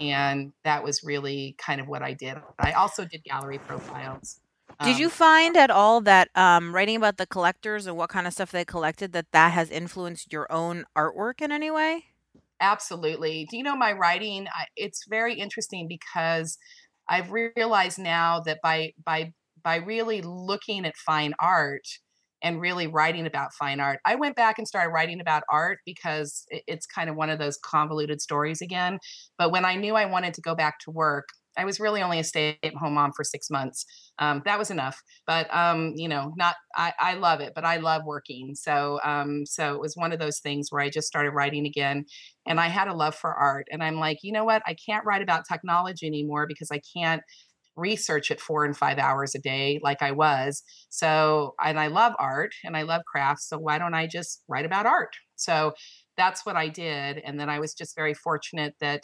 And 0.00 0.52
that 0.64 0.84
was 0.84 1.02
really 1.04 1.56
kind 1.58 1.80
of 1.80 1.88
what 1.88 2.02
i 2.02 2.12
did. 2.12 2.36
I 2.58 2.72
also 2.72 3.04
did 3.04 3.24
gallery 3.24 3.58
profiles 3.58 4.40
Did 4.82 4.98
you 4.98 5.06
um, 5.06 5.10
find 5.10 5.56
at 5.56 5.70
all 5.70 6.00
that 6.02 6.28
um, 6.36 6.74
writing 6.74 6.96
about 6.96 7.16
the 7.16 7.26
collectors 7.26 7.86
and 7.86 7.96
what 7.96 8.10
kind 8.10 8.26
of 8.26 8.32
stuff 8.32 8.52
they 8.52 8.64
collected 8.64 9.12
that 9.12 9.32
that 9.32 9.52
has 9.52 9.70
influenced 9.70 10.32
your 10.32 10.50
own 10.52 10.84
artwork 10.96 11.40
in 11.40 11.52
any 11.52 11.70
way? 11.70 12.04
absolutely. 12.60 13.46
Do 13.50 13.56
you 13.56 13.62
know 13.62 13.76
my 13.76 13.92
writing 13.92 14.46
I, 14.48 14.66
it's 14.76 15.06
very 15.08 15.34
interesting 15.34 15.88
because 15.88 16.58
i've 17.08 17.30
realized 17.30 17.98
now 17.98 18.40
that 18.40 18.60
by 18.62 18.92
by 19.04 19.32
by 19.66 19.76
really 19.78 20.22
looking 20.22 20.86
at 20.86 20.94
fine 20.96 21.34
art 21.40 21.82
and 22.40 22.60
really 22.60 22.86
writing 22.86 23.26
about 23.26 23.52
fine 23.52 23.80
art. 23.80 23.98
I 24.06 24.14
went 24.14 24.36
back 24.36 24.58
and 24.58 24.68
started 24.68 24.90
writing 24.90 25.20
about 25.20 25.42
art 25.50 25.78
because 25.84 26.44
it's 26.50 26.86
kind 26.86 27.10
of 27.10 27.16
one 27.16 27.30
of 27.30 27.40
those 27.40 27.58
convoluted 27.64 28.20
stories 28.20 28.62
again. 28.62 29.00
But 29.36 29.50
when 29.50 29.64
I 29.64 29.74
knew 29.74 29.96
I 29.96 30.04
wanted 30.04 30.34
to 30.34 30.40
go 30.40 30.54
back 30.54 30.78
to 30.84 30.92
work, 30.92 31.26
I 31.58 31.64
was 31.64 31.80
really 31.80 32.00
only 32.00 32.20
a 32.20 32.24
stay-at-home 32.24 32.94
mom 32.94 33.10
for 33.16 33.24
six 33.24 33.50
months. 33.50 33.84
Um, 34.20 34.40
that 34.44 34.56
was 34.56 34.70
enough. 34.70 35.02
But 35.26 35.52
um, 35.52 35.94
you 35.96 36.08
know, 36.08 36.32
not 36.36 36.54
I, 36.76 36.92
I 37.00 37.14
love 37.14 37.40
it, 37.40 37.52
but 37.56 37.64
I 37.64 37.78
love 37.78 38.02
working. 38.06 38.54
So 38.54 39.00
um, 39.02 39.46
so 39.46 39.74
it 39.74 39.80
was 39.80 39.96
one 39.96 40.12
of 40.12 40.20
those 40.20 40.38
things 40.38 40.68
where 40.70 40.82
I 40.82 40.90
just 40.90 41.08
started 41.08 41.32
writing 41.32 41.66
again, 41.66 42.04
and 42.46 42.60
I 42.60 42.68
had 42.68 42.86
a 42.86 42.94
love 42.94 43.16
for 43.16 43.34
art. 43.34 43.66
And 43.72 43.82
I'm 43.82 43.96
like, 43.96 44.18
you 44.22 44.30
know 44.30 44.44
what? 44.44 44.62
I 44.64 44.74
can't 44.74 45.04
write 45.04 45.22
about 45.22 45.48
technology 45.50 46.06
anymore 46.06 46.46
because 46.46 46.70
I 46.70 46.80
can't 46.96 47.22
research 47.76 48.30
it 48.30 48.40
four 48.40 48.64
and 48.64 48.76
five 48.76 48.98
hours 48.98 49.34
a 49.34 49.38
day 49.38 49.78
like 49.82 50.02
I 50.02 50.12
was. 50.12 50.62
So, 50.88 51.54
and 51.62 51.78
I 51.78 51.88
love 51.88 52.14
art 52.18 52.52
and 52.64 52.76
I 52.76 52.82
love 52.82 53.02
crafts. 53.06 53.48
So 53.48 53.58
why 53.58 53.78
don't 53.78 53.94
I 53.94 54.06
just 54.06 54.42
write 54.48 54.64
about 54.64 54.86
art? 54.86 55.14
So 55.36 55.74
that's 56.16 56.46
what 56.46 56.56
I 56.56 56.68
did. 56.68 57.18
And 57.18 57.38
then 57.38 57.50
I 57.50 57.60
was 57.60 57.74
just 57.74 57.94
very 57.94 58.14
fortunate 58.14 58.74
that 58.80 59.02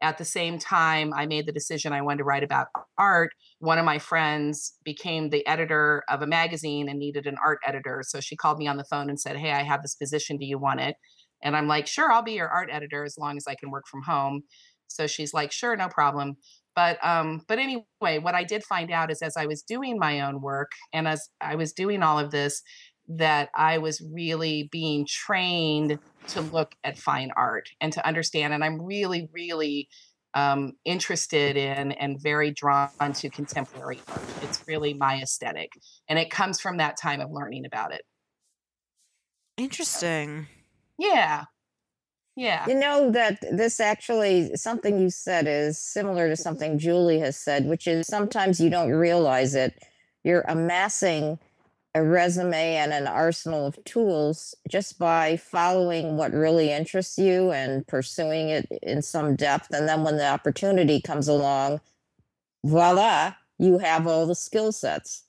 at 0.00 0.16
the 0.16 0.24
same 0.24 0.58
time 0.58 1.12
I 1.14 1.26
made 1.26 1.46
the 1.46 1.52
decision 1.52 1.92
I 1.92 2.02
wanted 2.02 2.18
to 2.18 2.24
write 2.24 2.44
about 2.44 2.68
art, 2.96 3.30
one 3.58 3.78
of 3.78 3.84
my 3.84 3.98
friends 3.98 4.74
became 4.84 5.30
the 5.30 5.46
editor 5.46 6.02
of 6.08 6.22
a 6.22 6.26
magazine 6.26 6.88
and 6.88 6.98
needed 6.98 7.26
an 7.26 7.36
art 7.44 7.58
editor. 7.66 8.02
So 8.06 8.20
she 8.20 8.36
called 8.36 8.58
me 8.58 8.68
on 8.68 8.76
the 8.76 8.84
phone 8.84 9.08
and 9.08 9.20
said, 9.20 9.36
Hey, 9.36 9.50
I 9.50 9.64
have 9.64 9.82
this 9.82 9.96
position. 9.96 10.36
Do 10.38 10.46
you 10.46 10.58
want 10.58 10.80
it? 10.80 10.94
And 11.42 11.56
I'm 11.56 11.66
like, 11.66 11.86
Sure, 11.86 12.12
I'll 12.12 12.22
be 12.22 12.32
your 12.32 12.48
art 12.48 12.68
editor 12.72 13.04
as 13.04 13.16
long 13.18 13.36
as 13.36 13.44
I 13.48 13.56
can 13.56 13.70
work 13.70 13.84
from 13.90 14.02
home. 14.02 14.42
So 14.86 15.06
she's 15.06 15.34
like, 15.34 15.50
Sure, 15.50 15.76
no 15.76 15.88
problem 15.88 16.36
but 16.78 16.96
um 17.04 17.42
but 17.48 17.58
anyway 17.58 18.20
what 18.20 18.36
i 18.36 18.44
did 18.44 18.62
find 18.62 18.92
out 18.92 19.10
is 19.10 19.20
as 19.20 19.36
i 19.36 19.46
was 19.46 19.62
doing 19.62 19.98
my 19.98 20.20
own 20.20 20.40
work 20.40 20.70
and 20.92 21.08
as 21.08 21.28
i 21.40 21.56
was 21.56 21.72
doing 21.72 22.04
all 22.04 22.20
of 22.20 22.30
this 22.30 22.62
that 23.08 23.48
i 23.56 23.78
was 23.78 24.00
really 24.12 24.68
being 24.70 25.04
trained 25.04 25.98
to 26.28 26.40
look 26.40 26.76
at 26.84 26.96
fine 26.96 27.32
art 27.36 27.68
and 27.80 27.92
to 27.92 28.06
understand 28.06 28.54
and 28.54 28.62
i'm 28.62 28.80
really 28.80 29.28
really 29.32 29.88
um, 30.34 30.74
interested 30.84 31.56
in 31.56 31.92
and 31.92 32.22
very 32.22 32.52
drawn 32.52 32.90
to 33.14 33.30
contemporary 33.30 33.98
art. 34.08 34.20
It's 34.42 34.62
really 34.68 34.92
my 34.92 35.22
aesthetic 35.22 35.72
and 36.06 36.18
it 36.18 36.30
comes 36.30 36.60
from 36.60 36.76
that 36.76 36.98
time 36.98 37.20
of 37.20 37.30
learning 37.32 37.64
about 37.64 37.92
it. 37.92 38.02
Interesting. 39.56 40.46
yeah 40.98 41.44
yeah 42.38 42.64
You 42.68 42.76
know 42.76 43.10
that 43.10 43.40
this 43.50 43.80
actually, 43.80 44.54
something 44.54 45.00
you 45.00 45.10
said 45.10 45.46
is 45.48 45.76
similar 45.76 46.28
to 46.28 46.34
mm-hmm. 46.34 46.42
something 46.42 46.78
Julie 46.78 47.18
has 47.18 47.36
said, 47.36 47.66
which 47.66 47.86
is 47.88 48.06
sometimes 48.06 48.60
you 48.60 48.70
don't 48.70 48.90
realize 48.90 49.56
it. 49.56 49.82
You're 50.22 50.44
amassing 50.48 51.38
a 51.96 52.02
resume 52.04 52.76
and 52.76 52.92
an 52.92 53.08
arsenal 53.08 53.66
of 53.66 53.82
tools 53.84 54.54
just 54.68 55.00
by 55.00 55.36
following 55.36 56.16
what 56.16 56.32
really 56.32 56.70
interests 56.70 57.18
you 57.18 57.50
and 57.50 57.84
pursuing 57.88 58.50
it 58.50 58.68
in 58.82 59.02
some 59.02 59.34
depth. 59.34 59.72
And 59.72 59.88
then 59.88 60.04
when 60.04 60.16
the 60.16 60.28
opportunity 60.28 61.00
comes 61.00 61.26
along, 61.26 61.80
voila, 62.64 63.34
you 63.58 63.78
have 63.78 64.06
all 64.06 64.26
the 64.26 64.36
skill 64.36 64.70
sets. 64.70 65.24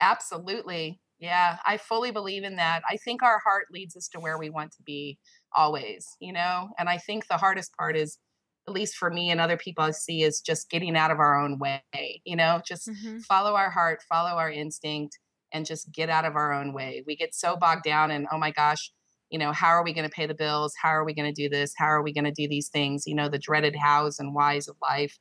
Absolutely. 0.00 1.00
Yeah, 1.18 1.58
I 1.66 1.76
fully 1.76 2.10
believe 2.10 2.44
in 2.44 2.56
that. 2.56 2.82
I 2.88 2.96
think 2.96 3.22
our 3.22 3.38
heart 3.38 3.66
leads 3.70 3.96
us 3.96 4.08
to 4.08 4.20
where 4.20 4.38
we 4.38 4.50
want 4.50 4.72
to 4.72 4.82
be 4.82 5.18
always, 5.54 6.16
you 6.20 6.32
know? 6.32 6.70
And 6.78 6.88
I 6.88 6.98
think 6.98 7.26
the 7.28 7.36
hardest 7.36 7.74
part 7.76 7.96
is, 7.96 8.18
at 8.66 8.72
least 8.74 8.96
for 8.96 9.10
me 9.10 9.30
and 9.30 9.40
other 9.40 9.56
people 9.58 9.84
I 9.84 9.90
see, 9.92 10.22
is 10.22 10.40
just 10.40 10.70
getting 10.70 10.96
out 10.96 11.10
of 11.10 11.18
our 11.18 11.38
own 11.38 11.58
way, 11.58 11.82
you 12.24 12.36
know? 12.36 12.60
Just 12.66 12.90
Mhm. 12.90 13.24
follow 13.28 13.54
our 13.54 13.70
heart, 13.70 14.02
follow 14.08 14.36
our 14.38 14.50
instinct, 14.50 15.18
and 15.52 15.66
just 15.66 15.92
get 15.92 16.10
out 16.10 16.24
of 16.24 16.36
our 16.36 16.52
own 16.52 16.72
way. 16.72 17.02
We 17.06 17.16
get 17.16 17.34
so 17.34 17.56
bogged 17.56 17.84
down 17.84 18.10
and, 18.10 18.26
oh 18.32 18.38
my 18.38 18.50
gosh, 18.50 18.90
you 19.30 19.38
know, 19.38 19.52
how 19.52 19.68
are 19.68 19.84
we 19.84 19.92
going 19.92 20.08
to 20.08 20.14
pay 20.14 20.26
the 20.26 20.34
bills? 20.34 20.74
How 20.80 20.90
are 20.90 21.04
we 21.04 21.14
going 21.14 21.32
to 21.32 21.42
do 21.42 21.48
this? 21.48 21.74
How 21.76 21.86
are 21.86 22.02
we 22.02 22.12
going 22.12 22.24
to 22.24 22.30
do 22.32 22.48
these 22.48 22.68
things? 22.68 23.04
You 23.06 23.14
know, 23.14 23.28
the 23.28 23.38
dreaded 23.38 23.76
hows 23.76 24.18
and 24.18 24.34
whys 24.34 24.68
of 24.68 24.76
life, 24.82 25.18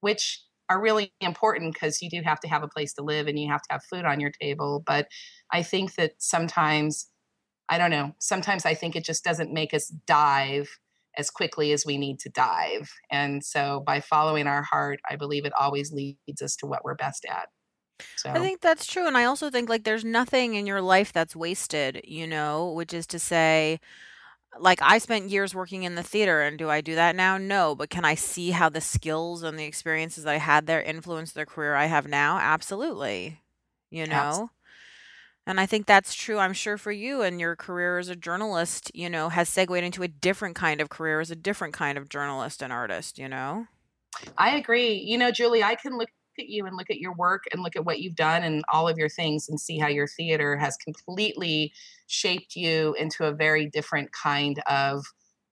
which 0.00 0.42
are 0.68 0.80
really 0.80 1.12
important 1.20 1.74
because 1.74 2.02
you 2.02 2.10
do 2.10 2.22
have 2.22 2.40
to 2.40 2.48
have 2.48 2.62
a 2.62 2.68
place 2.68 2.92
to 2.94 3.02
live 3.02 3.26
and 3.28 3.38
you 3.38 3.48
have 3.48 3.62
to 3.62 3.68
have 3.72 3.84
food 3.84 4.04
on 4.04 4.20
your 4.20 4.30
table. 4.30 4.82
But 4.84 5.08
I 5.52 5.62
think 5.62 5.94
that 5.94 6.14
sometimes, 6.18 7.10
I 7.68 7.78
don't 7.78 7.90
know, 7.90 8.14
sometimes 8.18 8.64
I 8.64 8.74
think 8.74 8.94
it 8.94 9.04
just 9.04 9.24
doesn't 9.24 9.52
make 9.52 9.74
us 9.74 9.88
dive 10.06 10.68
as 11.18 11.30
quickly 11.30 11.72
as 11.72 11.86
we 11.86 11.96
need 11.96 12.18
to 12.20 12.28
dive. 12.28 12.90
And 13.10 13.42
so 13.42 13.82
by 13.86 14.00
following 14.00 14.46
our 14.46 14.62
heart, 14.62 15.00
I 15.08 15.16
believe 15.16 15.44
it 15.44 15.52
always 15.58 15.92
leads 15.92 16.42
us 16.42 16.56
to 16.56 16.66
what 16.66 16.84
we're 16.84 16.94
best 16.94 17.24
at. 17.24 17.48
So 18.16 18.30
I 18.30 18.38
think 18.38 18.60
that's 18.60 18.86
true. 18.86 19.06
And 19.06 19.16
I 19.16 19.24
also 19.24 19.50
think 19.50 19.68
like 19.68 19.84
there's 19.84 20.04
nothing 20.04 20.54
in 20.54 20.66
your 20.66 20.82
life 20.82 21.12
that's 21.12 21.34
wasted, 21.34 22.02
you 22.04 22.26
know, 22.26 22.70
which 22.70 22.92
is 22.92 23.06
to 23.08 23.18
say, 23.18 23.80
like 24.58 24.80
I 24.82 24.98
spent 24.98 25.30
years 25.30 25.54
working 25.54 25.82
in 25.82 25.94
the 25.94 26.02
theater 26.02 26.42
and 26.42 26.58
do 26.58 26.68
I 26.68 26.82
do 26.82 26.94
that 26.94 27.16
now? 27.16 27.38
No, 27.38 27.74
but 27.74 27.90
can 27.90 28.04
I 28.04 28.14
see 28.14 28.50
how 28.50 28.68
the 28.68 28.80
skills 28.82 29.42
and 29.42 29.58
the 29.58 29.64
experiences 29.64 30.26
I 30.26 30.36
had 30.36 30.66
there 30.66 30.82
influence 30.82 31.32
the 31.32 31.46
career 31.46 31.74
I 31.74 31.86
have 31.86 32.06
now? 32.06 32.38
Absolutely. 32.38 33.40
You 33.90 34.06
know? 34.06 34.50
And 35.46 35.60
I 35.60 35.66
think 35.66 35.86
that's 35.86 36.12
true, 36.14 36.38
I'm 36.38 36.52
sure 36.52 36.76
for 36.76 36.90
you 36.90 37.22
and 37.22 37.40
your 37.40 37.54
career 37.54 37.98
as 37.98 38.08
a 38.08 38.16
journalist, 38.16 38.90
you 38.94 39.08
know, 39.08 39.28
has 39.28 39.48
segued 39.48 39.76
into 39.76 40.02
a 40.02 40.08
different 40.08 40.56
kind 40.56 40.80
of 40.80 40.88
career 40.88 41.20
as 41.20 41.30
a 41.30 41.36
different 41.36 41.72
kind 41.72 41.96
of 41.96 42.08
journalist 42.08 42.62
and 42.62 42.72
artist, 42.72 43.16
you 43.18 43.28
know? 43.28 43.68
I 44.38 44.56
agree. 44.56 44.94
You 44.94 45.18
know, 45.18 45.30
Julie, 45.30 45.62
I 45.62 45.74
can 45.74 45.96
look 45.98 46.08
at 46.38 46.48
you 46.48 46.66
and 46.66 46.76
look 46.76 46.90
at 46.90 46.98
your 46.98 47.14
work 47.14 47.44
and 47.52 47.62
look 47.62 47.76
at 47.76 47.84
what 47.84 48.00
you've 48.00 48.14
done 48.14 48.42
and 48.42 48.62
all 48.72 48.88
of 48.88 48.98
your 48.98 49.08
things 49.08 49.48
and 49.48 49.60
see 49.60 49.78
how 49.78 49.88
your 49.88 50.06
theater 50.06 50.56
has 50.56 50.76
completely 50.76 51.72
shaped 52.06 52.56
you 52.56 52.94
into 52.98 53.24
a 53.24 53.32
very 53.32 53.66
different 53.66 54.12
kind 54.12 54.60
of 54.66 55.04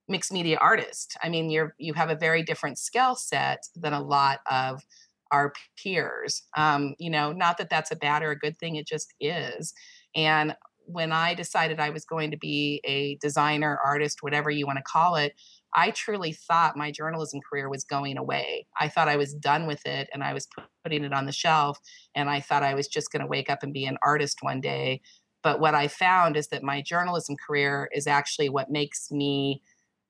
mixed 0.07 0.31
media 0.31 0.57
artist. 0.61 1.17
I 1.23 1.29
mean, 1.29 1.49
you're 1.49 1.73
you 1.79 1.93
have 1.95 2.09
a 2.09 2.15
very 2.15 2.43
different 2.43 2.77
skill 2.77 3.15
set 3.15 3.63
than 3.75 3.93
a 3.93 4.01
lot 4.01 4.39
of 4.51 4.83
our 5.31 5.53
peers. 5.81 6.43
Um, 6.57 6.95
you 6.99 7.09
know, 7.09 7.31
not 7.31 7.57
that 7.57 7.69
that's 7.69 7.91
a 7.91 7.95
bad 7.95 8.23
or 8.23 8.31
a 8.31 8.39
good 8.39 8.57
thing, 8.59 8.75
it 8.75 8.87
just 8.87 9.13
is. 9.19 9.73
And 10.15 10.55
when 10.87 11.11
I 11.11 11.33
decided 11.33 11.79
I 11.79 11.89
was 11.89 12.05
going 12.05 12.31
to 12.31 12.37
be 12.37 12.81
a 12.83 13.15
designer, 13.15 13.79
artist, 13.83 14.21
whatever 14.21 14.51
you 14.51 14.65
want 14.65 14.77
to 14.77 14.83
call 14.83 15.15
it, 15.15 15.33
I 15.73 15.91
truly 15.91 16.31
thought 16.31 16.77
my 16.77 16.91
journalism 16.91 17.41
career 17.47 17.69
was 17.69 17.83
going 17.83 18.17
away. 18.17 18.67
I 18.79 18.87
thought 18.87 19.09
I 19.09 19.17
was 19.17 19.33
done 19.33 19.67
with 19.67 19.85
it 19.85 20.07
and 20.13 20.23
I 20.23 20.33
was 20.33 20.47
putting 20.83 21.03
it 21.03 21.13
on 21.13 21.25
the 21.25 21.31
shelf. 21.31 21.79
And 22.13 22.29
I 22.29 22.39
thought 22.39 22.63
I 22.63 22.75
was 22.75 22.87
just 22.87 23.11
going 23.11 23.21
to 23.21 23.27
wake 23.27 23.49
up 23.49 23.63
and 23.63 23.73
be 23.73 23.85
an 23.85 23.97
artist 24.03 24.37
one 24.41 24.61
day. 24.61 25.01
But 25.43 25.59
what 25.59 25.75
I 25.75 25.87
found 25.87 26.37
is 26.37 26.47
that 26.47 26.63
my 26.63 26.81
journalism 26.81 27.35
career 27.35 27.89
is 27.93 28.07
actually 28.07 28.49
what 28.49 28.71
makes 28.71 29.11
me 29.11 29.61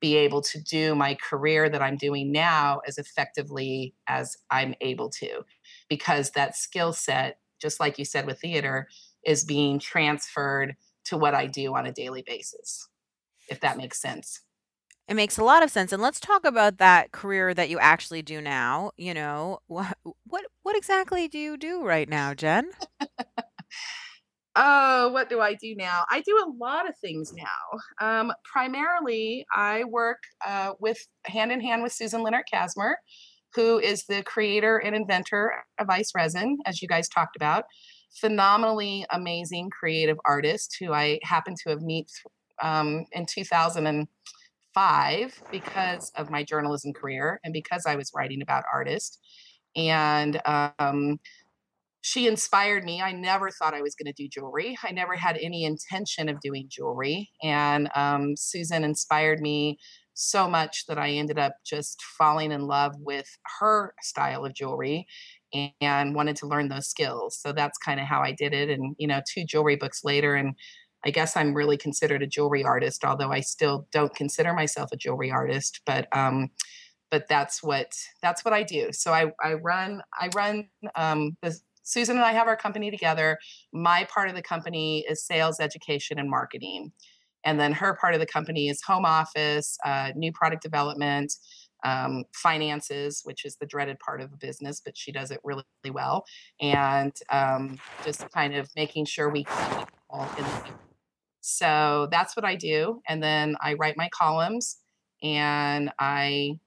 be 0.02 0.16
able 0.18 0.42
to 0.42 0.62
do 0.62 0.96
my 0.96 1.16
career 1.16 1.70
that 1.70 1.82
I'm 1.82 1.98
doing 1.98 2.32
now 2.32 2.82
as 2.88 2.98
effectively 2.98 3.96
as 4.08 4.38
I'm 4.52 4.76
able 4.82 5.10
to, 5.12 5.44
because 5.90 6.32
that 6.32 6.56
skill 6.56 6.94
set, 6.94 7.40
just 7.62 7.80
like 7.80 7.98
you 7.98 8.06
said 8.06 8.26
with 8.26 8.40
theater, 8.40 8.88
is 9.26 9.44
being 9.44 9.80
transferred 9.80 10.76
to 11.06 11.18
what 11.18 11.34
I 11.34 11.48
do 11.48 11.76
on 11.76 11.86
a 11.86 11.92
daily 11.92 12.24
basis, 12.26 12.88
if 13.50 13.60
that 13.62 13.78
makes 13.78 14.02
sense. 14.02 14.42
It 15.08 15.16
makes 15.16 15.38
a 15.38 15.44
lot 15.44 15.62
of 15.64 15.70
sense. 15.70 15.92
And 15.92 16.02
let's 16.02 16.20
talk 16.20 16.46
about 16.46 16.78
that 16.80 17.12
career 17.12 17.54
that 17.54 17.70
you 17.70 17.78
actually 17.80 18.24
do 18.24 18.42
now. 18.42 18.92
You 18.98 19.14
know, 19.14 19.60
what 19.68 19.98
what 20.24 20.46
what 20.64 20.76
exactly 20.76 21.28
do 21.28 21.38
you 21.38 21.58
do 21.58 21.84
right 21.84 22.10
now, 22.10 22.34
Jen? 22.34 22.72
Oh, 24.56 25.10
what 25.10 25.30
do 25.30 25.42
I 25.42 25.54
do 25.54 25.76
now? 25.76 26.06
I 26.10 26.22
do 26.22 26.38
a 26.38 26.48
lot 26.58 26.88
of 26.88 26.98
things 27.00 27.34
now. 27.34 27.44
Um, 28.00 28.32
primarily, 28.50 29.46
I 29.54 29.84
work 29.84 30.20
uh, 30.46 30.76
with 30.80 30.98
hand 31.26 31.52
in 31.52 31.60
hand 31.60 31.84
with 31.84 31.92
Susan 31.92 32.24
Lenart 32.24 32.46
Kazmer, 32.54 32.94
who 33.54 33.80
is 33.80 34.06
the 34.06 34.24
creator 34.24 34.78
and 34.78 34.96
inventor 34.96 35.56
of 35.78 35.90
Ice 35.90 36.14
Resin, 36.16 36.58
as 36.66 36.82
you 36.82 36.88
guys 36.88 37.10
talked 37.10 37.36
about. 37.36 37.66
Phenomenally 38.22 39.06
amazing 39.12 39.72
creative 39.72 40.18
artist 40.26 40.78
who 40.80 40.94
I 40.94 41.20
happened 41.24 41.58
to 41.64 41.72
have 41.72 41.82
met 41.82 42.08
um, 42.62 43.04
in 43.12 43.26
2005 43.26 45.42
because 45.52 46.14
of 46.16 46.30
my 46.30 46.44
journalism 46.44 46.94
career 46.94 47.42
and 47.44 47.52
because 47.52 47.86
I 47.86 47.98
was 47.98 48.14
writing 48.16 48.42
about 48.42 48.64
artists. 48.72 49.20
And 49.76 50.42
um, 50.46 51.20
she 52.06 52.28
inspired 52.28 52.84
me. 52.84 53.02
I 53.02 53.14
never 53.14 53.50
thought 53.50 53.74
I 53.74 53.82
was 53.82 53.96
going 53.96 54.06
to 54.06 54.14
do 54.14 54.30
jewelry. 54.30 54.78
I 54.84 54.92
never 54.92 55.16
had 55.16 55.40
any 55.42 55.64
intention 55.64 56.30
of 56.30 56.40
doing 56.40 56.68
jewelry. 56.70 57.32
And 57.42 57.90
um, 57.96 58.36
Susan 58.38 58.84
inspired 58.84 59.42
me 59.42 59.80
so 60.14 60.48
much 60.48 60.86
that 60.86 61.00
I 61.00 61.10
ended 61.10 61.40
up 61.40 61.56
just 61.66 62.04
falling 62.04 62.52
in 62.52 62.68
love 62.68 62.94
with 63.00 63.26
her 63.60 63.96
style 64.04 64.46
of 64.46 64.54
jewelry 64.54 65.08
and, 65.52 65.72
and 65.82 66.14
wanted 66.14 66.36
to 66.36 66.48
learn 66.48 66.70
those 66.70 66.86
skills. 66.86 67.40
So 67.42 67.52
that's 67.52 67.80
kind 67.80 68.00
of 68.00 68.06
how 68.06 68.22
I 68.22 68.34
did 68.34 68.54
it. 68.54 68.70
And, 68.70 68.96
you 69.00 69.08
know, 69.08 69.22
two 69.28 69.44
jewelry 69.44 69.76
books 69.76 70.04
later, 70.04 70.36
and 70.36 70.54
I 71.04 71.10
guess 71.10 71.36
I'm 71.36 71.56
really 71.56 71.76
considered 71.76 72.22
a 72.22 72.28
jewelry 72.28 72.64
artist, 72.64 73.04
although 73.04 73.32
I 73.32 73.40
still 73.40 73.88
don't 73.92 74.14
consider 74.14 74.54
myself 74.54 74.92
a 74.92 74.96
jewelry 74.96 75.32
artist. 75.32 75.82
But 75.88 76.08
um, 76.16 76.52
but 77.10 77.28
that's 77.28 77.64
what 77.64 77.94
that's 78.22 78.46
what 78.46 78.54
I 78.54 78.62
do. 78.62 78.92
So 78.92 79.12
I 79.12 79.32
I 79.44 79.54
run 79.54 80.04
I 80.20 80.30
run 80.36 80.68
um, 80.96 81.36
the 81.42 81.58
Susan 81.86 82.18
and 82.18 82.26
I 82.26 82.34
have 82.34 82.48
our 82.48 82.58
company 82.58 82.92
together. 82.92 83.40
My 83.72 84.06
part 84.14 84.28
of 84.28 84.36
the 84.36 84.42
company 84.42 85.06
is 85.10 85.26
sales, 85.26 85.60
education, 85.62 86.20
and 86.20 86.30
marketing. 86.30 86.92
And 87.46 87.60
then 87.60 87.72
her 87.72 87.96
part 87.96 88.14
of 88.14 88.20
the 88.20 88.26
company 88.26 88.68
is 88.68 88.82
home 88.82 89.06
office, 89.06 89.78
uh, 89.86 90.12
new 90.16 90.34
product 90.34 90.64
development, 90.64 91.34
um, 91.86 92.26
finances, 92.34 93.22
which 93.24 93.46
is 93.46 93.56
the 93.58 93.68
dreaded 93.68 94.00
part 94.00 94.20
of 94.20 94.32
the 94.32 94.38
business, 94.38 94.82
but 94.84 94.98
she 94.98 95.12
does 95.12 95.30
it 95.30 95.40
really, 95.44 95.64
really 95.84 95.94
well. 95.94 96.26
And 96.60 97.14
um, 97.30 97.80
just 98.04 98.30
kind 98.32 98.56
of 98.56 98.70
making 98.76 99.06
sure 99.06 99.30
we 99.30 99.44
keep 99.44 99.88
all 100.10 100.28
in 100.38 100.44
the 100.44 100.64
so 101.48 102.08
that's 102.10 102.36
what 102.36 102.44
I 102.44 102.56
do. 102.56 103.04
And 103.08 103.22
then 103.22 103.56
I 103.62 103.76
write 103.76 103.98
my 103.98 104.10
columns 104.12 104.78
and 105.22 105.92
I 106.00 106.60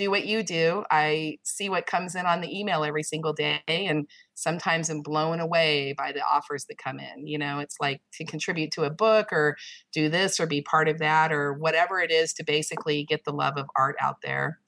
do 0.00 0.10
what 0.10 0.24
you 0.24 0.42
do. 0.42 0.82
I 0.90 1.36
see 1.42 1.68
what 1.68 1.86
comes 1.86 2.14
in 2.14 2.24
on 2.24 2.40
the 2.40 2.58
email 2.58 2.84
every 2.84 3.02
single 3.02 3.34
day. 3.34 3.60
And 3.68 4.06
sometimes 4.34 4.88
I'm 4.88 5.02
blown 5.02 5.40
away 5.40 5.94
by 5.96 6.12
the 6.12 6.22
offers 6.24 6.64
that 6.66 6.78
come 6.78 6.98
in. 6.98 7.26
You 7.26 7.36
know, 7.36 7.58
it's 7.58 7.76
like 7.78 8.00
to 8.14 8.24
contribute 8.24 8.72
to 8.72 8.84
a 8.84 8.90
book 8.90 9.30
or 9.30 9.58
do 9.92 10.08
this 10.08 10.40
or 10.40 10.46
be 10.46 10.62
part 10.62 10.88
of 10.88 10.98
that 11.00 11.32
or 11.32 11.52
whatever 11.52 12.00
it 12.00 12.10
is 12.10 12.32
to 12.34 12.44
basically 12.44 13.04
get 13.04 13.24
the 13.24 13.32
love 13.32 13.58
of 13.58 13.66
art 13.76 13.96
out 14.00 14.22
there. 14.22 14.58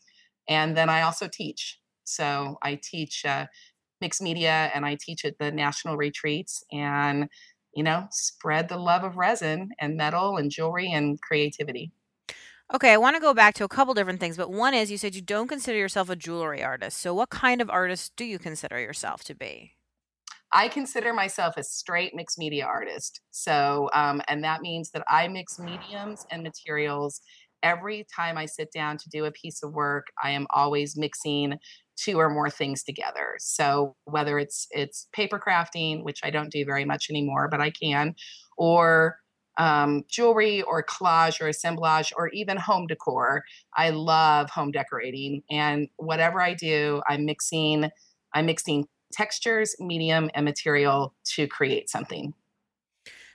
And 0.48 0.76
then 0.76 0.90
I 0.90 1.00
also 1.00 1.28
teach. 1.32 1.80
So 2.04 2.58
I 2.62 2.78
teach 2.82 3.24
uh, 3.24 3.46
mixed 4.02 4.20
media 4.20 4.70
and 4.74 4.84
I 4.84 4.98
teach 5.00 5.24
at 5.24 5.38
the 5.38 5.50
national 5.50 5.96
retreats. 5.96 6.62
And 6.70 7.30
you 7.74 7.82
know, 7.82 8.06
spread 8.10 8.68
the 8.68 8.76
love 8.76 9.02
of 9.02 9.16
resin 9.16 9.70
and 9.80 9.96
metal 9.96 10.36
and 10.36 10.50
jewelry 10.50 10.92
and 10.92 11.18
creativity. 11.22 11.90
Okay, 12.74 12.92
I 12.92 12.96
want 12.96 13.16
to 13.16 13.20
go 13.20 13.34
back 13.34 13.54
to 13.56 13.64
a 13.64 13.68
couple 13.68 13.92
different 13.94 14.18
things, 14.20 14.36
but 14.36 14.50
one 14.50 14.72
is 14.74 14.90
you 14.90 14.96
said 14.96 15.14
you 15.14 15.20
don't 15.20 15.48
consider 15.48 15.76
yourself 15.78 16.08
a 16.08 16.16
jewelry 16.16 16.62
artist. 16.62 16.98
So, 16.98 17.12
what 17.14 17.28
kind 17.30 17.60
of 17.60 17.68
artist 17.68 18.12
do 18.16 18.24
you 18.24 18.38
consider 18.38 18.80
yourself 18.80 19.22
to 19.24 19.34
be? 19.34 19.74
I 20.52 20.68
consider 20.68 21.12
myself 21.14 21.56
a 21.56 21.62
straight 21.62 22.14
mixed 22.14 22.38
media 22.38 22.66
artist. 22.66 23.20
So, 23.30 23.88
um, 23.94 24.20
and 24.28 24.44
that 24.44 24.60
means 24.60 24.90
that 24.90 25.04
I 25.08 25.28
mix 25.28 25.58
mediums 25.58 26.26
and 26.30 26.42
materials 26.42 27.20
every 27.62 28.04
time 28.14 28.36
I 28.36 28.46
sit 28.46 28.70
down 28.72 28.98
to 28.98 29.08
do 29.08 29.24
a 29.24 29.32
piece 29.32 29.62
of 29.62 29.72
work. 29.72 30.06
I 30.22 30.30
am 30.30 30.46
always 30.52 30.96
mixing 30.96 31.58
two 31.96 32.18
or 32.18 32.28
more 32.28 32.50
things 32.50 32.82
together. 32.82 33.36
So 33.38 33.96
whether 34.04 34.38
it's 34.38 34.66
it's 34.72 35.08
paper 35.12 35.40
crafting, 35.44 36.02
which 36.02 36.20
I 36.24 36.30
don't 36.30 36.50
do 36.50 36.64
very 36.64 36.84
much 36.84 37.06
anymore, 37.08 37.48
but 37.50 37.60
I 37.60 37.70
can, 37.70 38.14
or 38.58 39.16
um, 39.58 40.04
jewelry 40.08 40.62
or 40.62 40.82
collage 40.82 41.40
or 41.40 41.48
assemblage 41.48 42.12
or 42.16 42.28
even 42.28 42.56
home 42.56 42.86
decor. 42.86 43.44
I 43.76 43.90
love 43.90 44.50
home 44.50 44.70
decorating, 44.70 45.42
and 45.50 45.88
whatever 45.96 46.40
I 46.40 46.54
do, 46.54 47.02
I'm 47.08 47.24
mixing 47.24 47.90
I'm 48.34 48.46
mixing 48.46 48.86
textures, 49.12 49.76
medium, 49.78 50.30
and 50.34 50.44
material 50.44 51.14
to 51.34 51.46
create 51.46 51.90
something. 51.90 52.32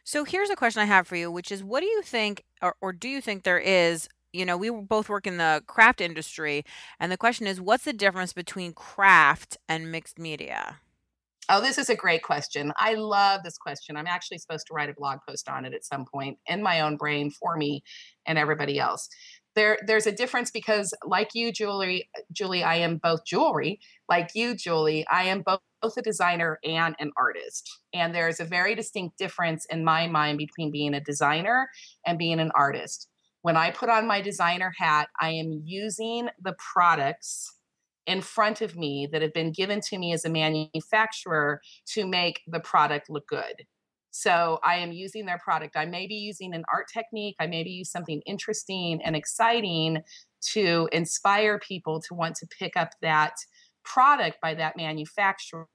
So 0.03 0.24
here's 0.24 0.50
a 0.50 0.55
question 0.55 0.81
I 0.81 0.86
have 0.86 1.07
for 1.07 1.15
you, 1.15 1.29
which 1.29 1.51
is 1.51 1.63
what 1.63 1.81
do 1.81 1.86
you 1.86 2.01
think, 2.01 2.43
or, 2.62 2.75
or 2.81 2.93
do 2.93 3.09
you 3.09 3.21
think 3.21 3.43
there 3.43 3.59
is 3.59 4.07
you 4.33 4.45
know, 4.45 4.57
we 4.57 4.69
both 4.69 5.09
work 5.09 5.25
in 5.25 5.38
the 5.38 5.63
craft 5.67 6.01
industry. 6.01 6.63
And 7.00 7.12
the 7.12 7.17
question 7.17 7.47
is, 7.47 7.62
what's 7.62 7.86
the 7.86 7.93
difference 7.93 8.33
between 8.33 8.74
craft 8.74 9.57
and 9.67 9.91
mixed 9.91 10.19
media? 10.19 10.79
Oh, 11.50 11.62
this 11.62 11.77
is 11.77 11.89
a 11.89 11.96
great 11.96 12.24
question. 12.24 12.74
I 12.77 12.96
love 12.96 13.42
this 13.44 13.58
question. 13.58 13.96
I'm 13.96 14.08
actually 14.08 14.38
supposed 14.38 14.68
to 14.68 14.74
write 14.74 14.89
a 14.89 14.94
blog 14.94 15.20
post 15.27 15.48
on 15.48 15.63
it 15.63 15.74
at 15.74 15.86
some 15.86 16.06
point 16.06 16.38
in 16.46 16.62
my 16.62 16.82
own 16.82 16.98
brain 16.98 17.32
for 17.32 17.56
me 17.56 17.84
and 18.25 18.38
everybody 18.38 18.80
else. 18.80 19.08
There, 19.56 19.80
there's 19.88 20.06
a 20.06 20.12
difference 20.12 20.51
because, 20.51 20.94
like 21.06 21.30
you, 21.34 21.51
Julie, 21.51 22.10
Julie, 22.32 22.63
I 22.63 22.75
am 22.75 22.98
both 22.98 23.25
jewelry. 23.25 23.80
Like 24.10 24.32
you, 24.36 24.56
Julie, 24.56 25.06
I 25.10 25.24
am 25.24 25.42
both 25.42 25.62
both 25.82 25.96
a 25.96 26.01
designer 26.01 26.58
and 26.63 26.96
an 27.00 27.12
artist. 27.16 27.70
And 27.94 28.13
there's 28.13 28.39
a 28.39 28.46
very 28.46 28.74
distinct 28.74 29.20
difference 29.20 29.63
in 29.70 29.84
my 29.84 30.08
mind 30.08 30.39
between 30.39 30.72
being 30.72 30.96
a 30.96 31.00
designer 31.00 31.70
and 32.04 32.18
being 32.18 32.39
an 32.39 32.51
artist 32.56 33.08
when 33.48 33.56
I 33.56 33.72
put 33.72 33.88
on 33.88 34.08
my 34.08 34.20
designer 34.20 34.74
hat, 34.77 35.08
I 35.22 35.30
am 35.30 35.62
using 35.63 36.27
the 36.42 36.54
products 36.74 37.54
in 38.08 38.22
front 38.22 38.62
of 38.62 38.76
me 38.76 39.08
that 39.12 39.22
have 39.22 39.34
been 39.34 39.52
given 39.52 39.82
to 39.82 39.98
me 39.98 40.14
as 40.14 40.26
a 40.26 40.30
manufacturer 40.30 41.62
to 41.86 42.08
make 42.08 42.42
the 42.48 42.60
product 42.60 43.10
look 43.10 43.28
good. 43.28 43.66
So 44.12 44.60
I 44.64 44.78
am 44.78 44.92
using 44.92 45.26
their 45.26 45.38
product. 45.38 45.78
I 45.78 45.86
may 45.86 46.08
be 46.08 46.16
using 46.16 46.56
an 46.56 46.64
art 46.74 46.88
technique, 46.92 47.36
I 47.40 47.46
may 47.46 47.64
be 47.64 47.70
using 47.70 47.92
something 47.92 48.22
interesting 48.26 49.00
and 49.04 49.16
exciting 49.16 50.00
to 50.54 50.90
inspire 50.92 51.60
people 51.60 52.02
to 52.02 52.16
want 52.16 52.36
to 52.38 52.48
pick 52.48 52.76
up 52.76 52.92
that 53.02 53.34
product 53.84 54.38
by 54.42 54.56
that 54.56 54.78
manufacturer, 54.78 55.68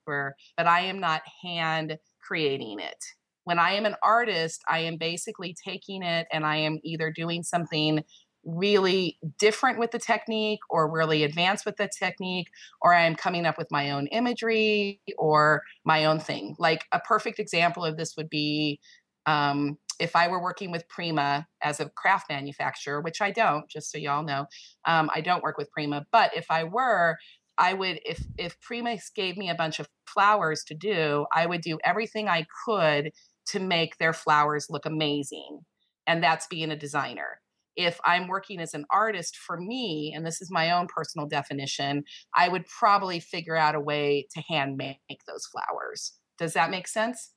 but 0.56 0.66
I 0.66 0.80
am 0.80 0.98
not 0.98 1.22
hand 1.42 1.98
creating 2.20 2.80
it 2.80 3.04
when 3.44 3.58
I 3.58 3.72
am 3.72 3.86
an 3.86 3.96
artist, 4.02 4.62
I 4.68 4.80
am 4.80 4.96
basically 4.96 5.54
taking 5.66 6.02
it 6.02 6.26
and 6.32 6.46
I 6.46 6.56
am 6.56 6.78
either 6.84 7.10
doing 7.10 7.42
something 7.42 8.02
really 8.44 9.18
different 9.38 9.78
with 9.78 9.90
the 9.90 9.98
technique 9.98 10.60
or 10.68 10.90
really 10.90 11.22
advanced 11.22 11.64
with 11.64 11.76
the 11.76 11.88
technique, 11.98 12.48
or 12.80 12.94
I 12.94 13.04
am 13.04 13.14
coming 13.14 13.46
up 13.46 13.58
with 13.58 13.70
my 13.70 13.90
own 13.90 14.06
imagery 14.08 15.00
or 15.18 15.62
my 15.84 16.04
own 16.04 16.18
thing. 16.18 16.56
Like 16.58 16.84
a 16.92 17.00
perfect 17.00 17.38
example 17.38 17.84
of 17.84 17.96
this 17.96 18.16
would 18.16 18.28
be 18.28 18.80
um, 19.26 19.78
if 20.00 20.16
I 20.16 20.28
were 20.28 20.42
working 20.42 20.72
with 20.72 20.88
Prima 20.88 21.46
as 21.62 21.78
a 21.78 21.88
craft 21.90 22.28
manufacturer, 22.28 23.00
which 23.00 23.20
I 23.20 23.30
don't, 23.30 23.68
just 23.70 23.92
so 23.92 23.98
y'all 23.98 24.24
know, 24.24 24.46
um, 24.84 25.10
I 25.14 25.20
don't 25.20 25.42
work 25.42 25.58
with 25.58 25.70
Prima. 25.70 26.04
But 26.10 26.36
if 26.36 26.46
I 26.50 26.64
were, 26.64 27.18
I 27.58 27.74
would 27.74 28.00
if 28.04 28.24
if 28.38 28.60
Prima 28.60 28.96
gave 29.14 29.36
me 29.36 29.50
a 29.50 29.54
bunch 29.54 29.78
of 29.78 29.88
flowers 30.06 30.64
to 30.64 30.74
do, 30.74 31.26
I 31.32 31.46
would 31.46 31.60
do 31.60 31.78
everything 31.84 32.28
I 32.28 32.46
could 32.64 33.12
to 33.46 33.60
make 33.60 33.98
their 33.98 34.12
flowers 34.12 34.66
look 34.70 34.86
amazing. 34.86 35.60
And 36.06 36.22
that's 36.22 36.46
being 36.48 36.70
a 36.70 36.76
designer. 36.76 37.41
If 37.76 37.98
I'm 38.04 38.28
working 38.28 38.60
as 38.60 38.74
an 38.74 38.84
artist 38.90 39.36
for 39.36 39.58
me, 39.58 40.12
and 40.14 40.26
this 40.26 40.40
is 40.40 40.50
my 40.50 40.70
own 40.72 40.86
personal 40.86 41.26
definition, 41.26 42.04
I 42.34 42.48
would 42.48 42.66
probably 42.66 43.20
figure 43.20 43.56
out 43.56 43.74
a 43.74 43.80
way 43.80 44.26
to 44.34 44.42
hand 44.42 44.76
make 44.76 45.24
those 45.26 45.46
flowers. 45.46 46.12
Does 46.38 46.52
that 46.54 46.70
make 46.70 46.88
sense? 46.88 47.32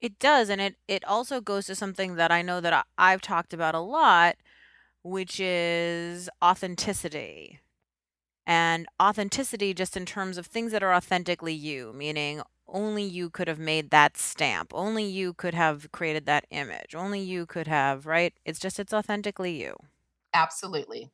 It 0.00 0.18
does. 0.18 0.50
And 0.50 0.60
it, 0.60 0.76
it 0.88 1.04
also 1.04 1.40
goes 1.40 1.66
to 1.66 1.74
something 1.74 2.16
that 2.16 2.30
I 2.30 2.42
know 2.42 2.60
that 2.60 2.72
I, 2.72 2.82
I've 2.96 3.22
talked 3.22 3.52
about 3.52 3.74
a 3.74 3.80
lot, 3.80 4.36
which 5.02 5.40
is 5.40 6.28
authenticity 6.42 7.60
and 8.46 8.86
authenticity 9.02 9.74
just 9.74 9.96
in 9.96 10.06
terms 10.06 10.38
of 10.38 10.46
things 10.46 10.72
that 10.72 10.82
are 10.82 10.94
authentically 10.94 11.54
you, 11.54 11.92
meaning 11.92 12.42
only 12.68 13.02
you 13.04 13.30
could 13.30 13.48
have 13.48 13.58
made 13.58 13.90
that 13.90 14.16
stamp. 14.16 14.72
Only 14.74 15.04
you 15.04 15.32
could 15.32 15.54
have 15.54 15.90
created 15.92 16.26
that 16.26 16.46
image. 16.50 16.94
Only 16.94 17.20
you 17.20 17.46
could 17.46 17.68
have, 17.68 18.06
right? 18.06 18.34
It's 18.44 18.58
just, 18.58 18.78
it's 18.78 18.92
authentically 18.92 19.60
you. 19.60 19.76
Absolutely. 20.34 21.10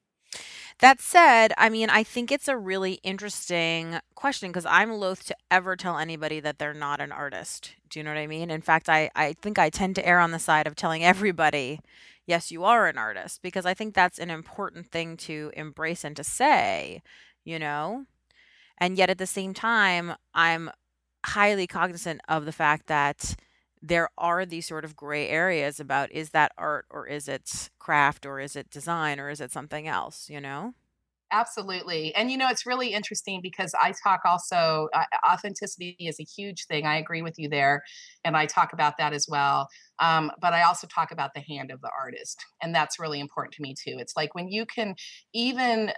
That 0.78 1.00
said, 1.00 1.52
I 1.58 1.68
mean, 1.68 1.90
I 1.90 2.02
think 2.02 2.32
it's 2.32 2.48
a 2.48 2.56
really 2.56 2.94
interesting 3.02 4.00
question 4.14 4.48
because 4.48 4.66
I'm 4.66 4.92
loath 4.92 5.24
to 5.26 5.36
ever 5.50 5.76
tell 5.76 5.98
anybody 5.98 6.40
that 6.40 6.58
they're 6.58 6.72
not 6.72 7.00
an 7.00 7.12
artist. 7.12 7.72
Do 7.90 7.98
you 8.00 8.04
know 8.04 8.10
what 8.10 8.18
I 8.18 8.26
mean? 8.26 8.50
In 8.50 8.62
fact, 8.62 8.88
I, 8.88 9.10
I 9.14 9.34
think 9.34 9.58
I 9.58 9.68
tend 9.68 9.94
to 9.96 10.06
err 10.06 10.18
on 10.18 10.30
the 10.30 10.38
side 10.38 10.66
of 10.66 10.74
telling 10.74 11.04
everybody, 11.04 11.80
yes, 12.26 12.50
you 12.50 12.64
are 12.64 12.88
an 12.88 12.96
artist, 12.96 13.42
because 13.42 13.66
I 13.66 13.74
think 13.74 13.94
that's 13.94 14.18
an 14.18 14.30
important 14.30 14.90
thing 14.90 15.16
to 15.18 15.52
embrace 15.54 16.02
and 16.02 16.16
to 16.16 16.24
say, 16.24 17.02
you 17.44 17.58
know? 17.58 18.06
And 18.78 18.96
yet 18.96 19.10
at 19.10 19.18
the 19.18 19.26
same 19.26 19.52
time, 19.52 20.14
I'm 20.34 20.70
highly 21.26 21.66
cognizant 21.66 22.20
of 22.28 22.44
the 22.44 22.52
fact 22.52 22.86
that 22.86 23.36
there 23.80 24.10
are 24.16 24.46
these 24.46 24.66
sort 24.66 24.84
of 24.84 24.94
gray 24.96 25.28
areas 25.28 25.80
about 25.80 26.12
is 26.12 26.30
that 26.30 26.52
art 26.56 26.86
or 26.90 27.06
is 27.06 27.28
it 27.28 27.70
craft 27.78 28.24
or 28.26 28.38
is 28.40 28.54
it 28.56 28.70
design 28.70 29.18
or 29.18 29.28
is 29.30 29.40
it 29.40 29.50
something 29.52 29.88
else, 29.88 30.30
you 30.30 30.40
know? 30.40 30.74
Absolutely. 31.34 32.14
And 32.14 32.30
you 32.30 32.36
know, 32.36 32.48
it's 32.50 32.66
really 32.66 32.92
interesting 32.92 33.40
because 33.40 33.74
I 33.80 33.94
talk 34.04 34.20
also, 34.26 34.90
uh, 34.92 35.04
authenticity 35.26 35.96
is 35.98 36.20
a 36.20 36.24
huge 36.24 36.66
thing. 36.66 36.84
I 36.84 36.96
agree 36.98 37.22
with 37.22 37.38
you 37.38 37.48
there. 37.48 37.82
And 38.22 38.36
I 38.36 38.44
talk 38.44 38.74
about 38.74 38.98
that 38.98 39.14
as 39.14 39.26
well. 39.26 39.66
Um, 39.98 40.30
but 40.42 40.52
I 40.52 40.62
also 40.62 40.86
talk 40.86 41.10
about 41.10 41.32
the 41.32 41.40
hand 41.40 41.70
of 41.70 41.80
the 41.80 41.90
artist. 41.98 42.44
And 42.60 42.74
that's 42.74 42.98
really 42.98 43.18
important 43.18 43.54
to 43.54 43.62
me 43.62 43.72
too. 43.74 43.96
It's 43.98 44.14
like 44.14 44.34
when 44.34 44.48
you 44.48 44.66
can 44.66 44.94
even, 45.32 45.88
uh, 45.88 45.94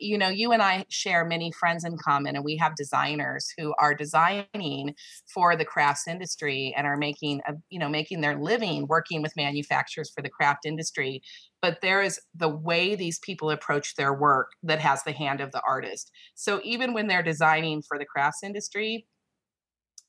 you 0.00 0.18
know, 0.18 0.28
you 0.28 0.52
and 0.52 0.62
I 0.62 0.84
share 0.88 1.24
many 1.24 1.52
friends 1.52 1.84
in 1.84 1.96
common, 1.96 2.36
and 2.36 2.44
we 2.44 2.56
have 2.56 2.74
designers 2.74 3.52
who 3.56 3.74
are 3.78 3.94
designing 3.94 4.94
for 5.32 5.56
the 5.56 5.64
crafts 5.64 6.08
industry 6.08 6.74
and 6.76 6.86
are 6.86 6.96
making, 6.96 7.40
a, 7.46 7.54
you 7.68 7.78
know, 7.78 7.88
making 7.88 8.20
their 8.20 8.36
living 8.36 8.86
working 8.88 9.22
with 9.22 9.36
manufacturers 9.36 10.10
for 10.14 10.22
the 10.22 10.30
craft 10.30 10.66
industry 10.66 11.22
but 11.62 11.80
there 11.82 12.02
is 12.02 12.20
the 12.34 12.48
way 12.48 12.94
these 12.94 13.18
people 13.18 13.50
approach 13.50 13.94
their 13.94 14.14
work 14.14 14.52
that 14.62 14.80
has 14.80 15.02
the 15.02 15.12
hand 15.12 15.40
of 15.40 15.52
the 15.52 15.60
artist. 15.66 16.10
So 16.34 16.60
even 16.64 16.94
when 16.94 17.06
they're 17.06 17.22
designing 17.22 17.82
for 17.82 17.98
the 17.98 18.06
crafts 18.06 18.42
industry, 18.42 19.06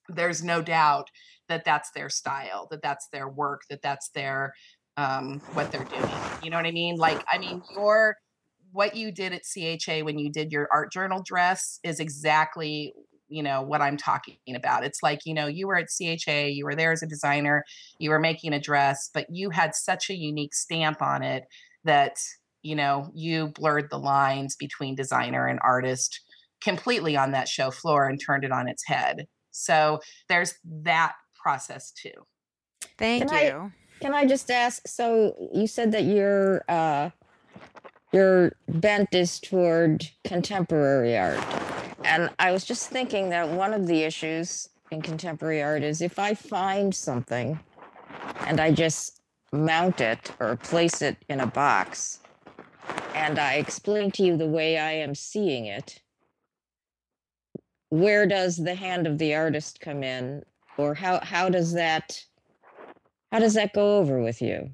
there's 0.07 0.43
no 0.43 0.61
doubt 0.61 1.07
that 1.49 1.65
that's 1.65 1.91
their 1.91 2.09
style, 2.09 2.67
that 2.71 2.81
that's 2.81 3.07
their 3.11 3.27
work, 3.27 3.61
that 3.69 3.81
that's 3.81 4.09
their 4.15 4.53
um, 4.97 5.39
what 5.53 5.71
they're 5.71 5.85
doing. 5.85 6.11
You 6.43 6.49
know 6.49 6.57
what 6.57 6.65
I 6.65 6.71
mean? 6.71 6.97
Like, 6.97 7.23
I 7.31 7.37
mean, 7.37 7.61
your 7.73 8.17
what 8.71 8.95
you 8.95 9.11
did 9.11 9.33
at 9.33 9.43
CHA 9.43 10.03
when 10.03 10.17
you 10.17 10.31
did 10.31 10.51
your 10.51 10.67
art 10.71 10.91
journal 10.91 11.21
dress 11.25 11.79
is 11.83 11.99
exactly 11.99 12.93
you 13.27 13.41
know 13.41 13.61
what 13.61 13.81
i'm 13.81 13.95
talking 13.95 14.35
about 14.55 14.83
it's 14.83 15.01
like 15.01 15.19
you 15.25 15.33
know 15.33 15.47
you 15.47 15.65
were 15.65 15.77
at 15.77 15.87
cha 15.87 16.45
you 16.47 16.65
were 16.65 16.75
there 16.75 16.91
as 16.91 17.01
a 17.01 17.07
designer 17.07 17.63
you 17.97 18.09
were 18.09 18.19
making 18.19 18.51
a 18.51 18.59
dress 18.59 19.09
but 19.13 19.25
you 19.29 19.49
had 19.49 19.73
such 19.73 20.09
a 20.09 20.15
unique 20.15 20.53
stamp 20.53 21.01
on 21.01 21.23
it 21.23 21.45
that 21.85 22.17
you 22.61 22.75
know 22.75 23.09
you 23.15 23.47
blurred 23.47 23.89
the 23.89 23.97
lines 23.97 24.57
between 24.57 24.95
designer 24.95 25.47
and 25.47 25.59
artist 25.63 26.19
completely 26.61 27.15
on 27.15 27.31
that 27.31 27.47
show 27.47 27.71
floor 27.71 28.05
and 28.05 28.19
turned 28.19 28.43
it 28.43 28.51
on 28.51 28.67
its 28.67 28.85
head 28.85 29.25
so 29.51 30.01
there's 30.27 30.55
that 30.65 31.13
process 31.41 31.91
too 31.91 32.11
Thank 32.97 33.29
Can 33.29 33.35
I- 33.35 33.47
you. 33.47 33.71
Can 33.99 34.15
I 34.15 34.25
just 34.25 34.49
ask? 34.49 34.87
So 34.87 35.35
you 35.53 35.67
said 35.67 35.91
that 35.91 36.05
your 36.05 36.63
uh, 36.67 37.11
your 38.11 38.53
bent 38.67 39.13
is 39.13 39.39
toward 39.39 40.09
contemporary 40.23 41.17
art, 41.17 41.39
and 42.03 42.29
I 42.39 42.51
was 42.51 42.65
just 42.65 42.89
thinking 42.89 43.29
that 43.29 43.49
one 43.49 43.73
of 43.73 43.87
the 43.87 44.03
issues 44.03 44.69
in 44.91 45.01
contemporary 45.01 45.61
art 45.63 45.83
is 45.83 46.01
if 46.01 46.19
I 46.19 46.33
find 46.33 46.93
something 46.93 47.59
and 48.45 48.59
I 48.59 48.71
just 48.71 49.21
mount 49.53 50.01
it 50.01 50.31
or 50.39 50.57
place 50.57 51.01
it 51.01 51.17
in 51.29 51.39
a 51.39 51.47
box, 51.47 52.19
and 53.15 53.39
I 53.39 53.55
explain 53.55 54.11
to 54.11 54.23
you 54.23 54.37
the 54.37 54.47
way 54.47 54.77
I 54.77 54.91
am 54.91 55.15
seeing 55.15 55.65
it. 55.65 56.01
Where 57.89 58.25
does 58.25 58.57
the 58.57 58.75
hand 58.75 59.07
of 59.07 59.17
the 59.17 59.35
artist 59.35 59.79
come 59.81 60.03
in, 60.03 60.43
or 60.77 60.93
how 60.95 61.19
how 61.21 61.49
does 61.49 61.73
that? 61.73 62.23
How 63.31 63.39
does 63.39 63.53
that 63.53 63.73
go 63.73 63.97
over 63.97 64.21
with 64.21 64.41
you? 64.41 64.71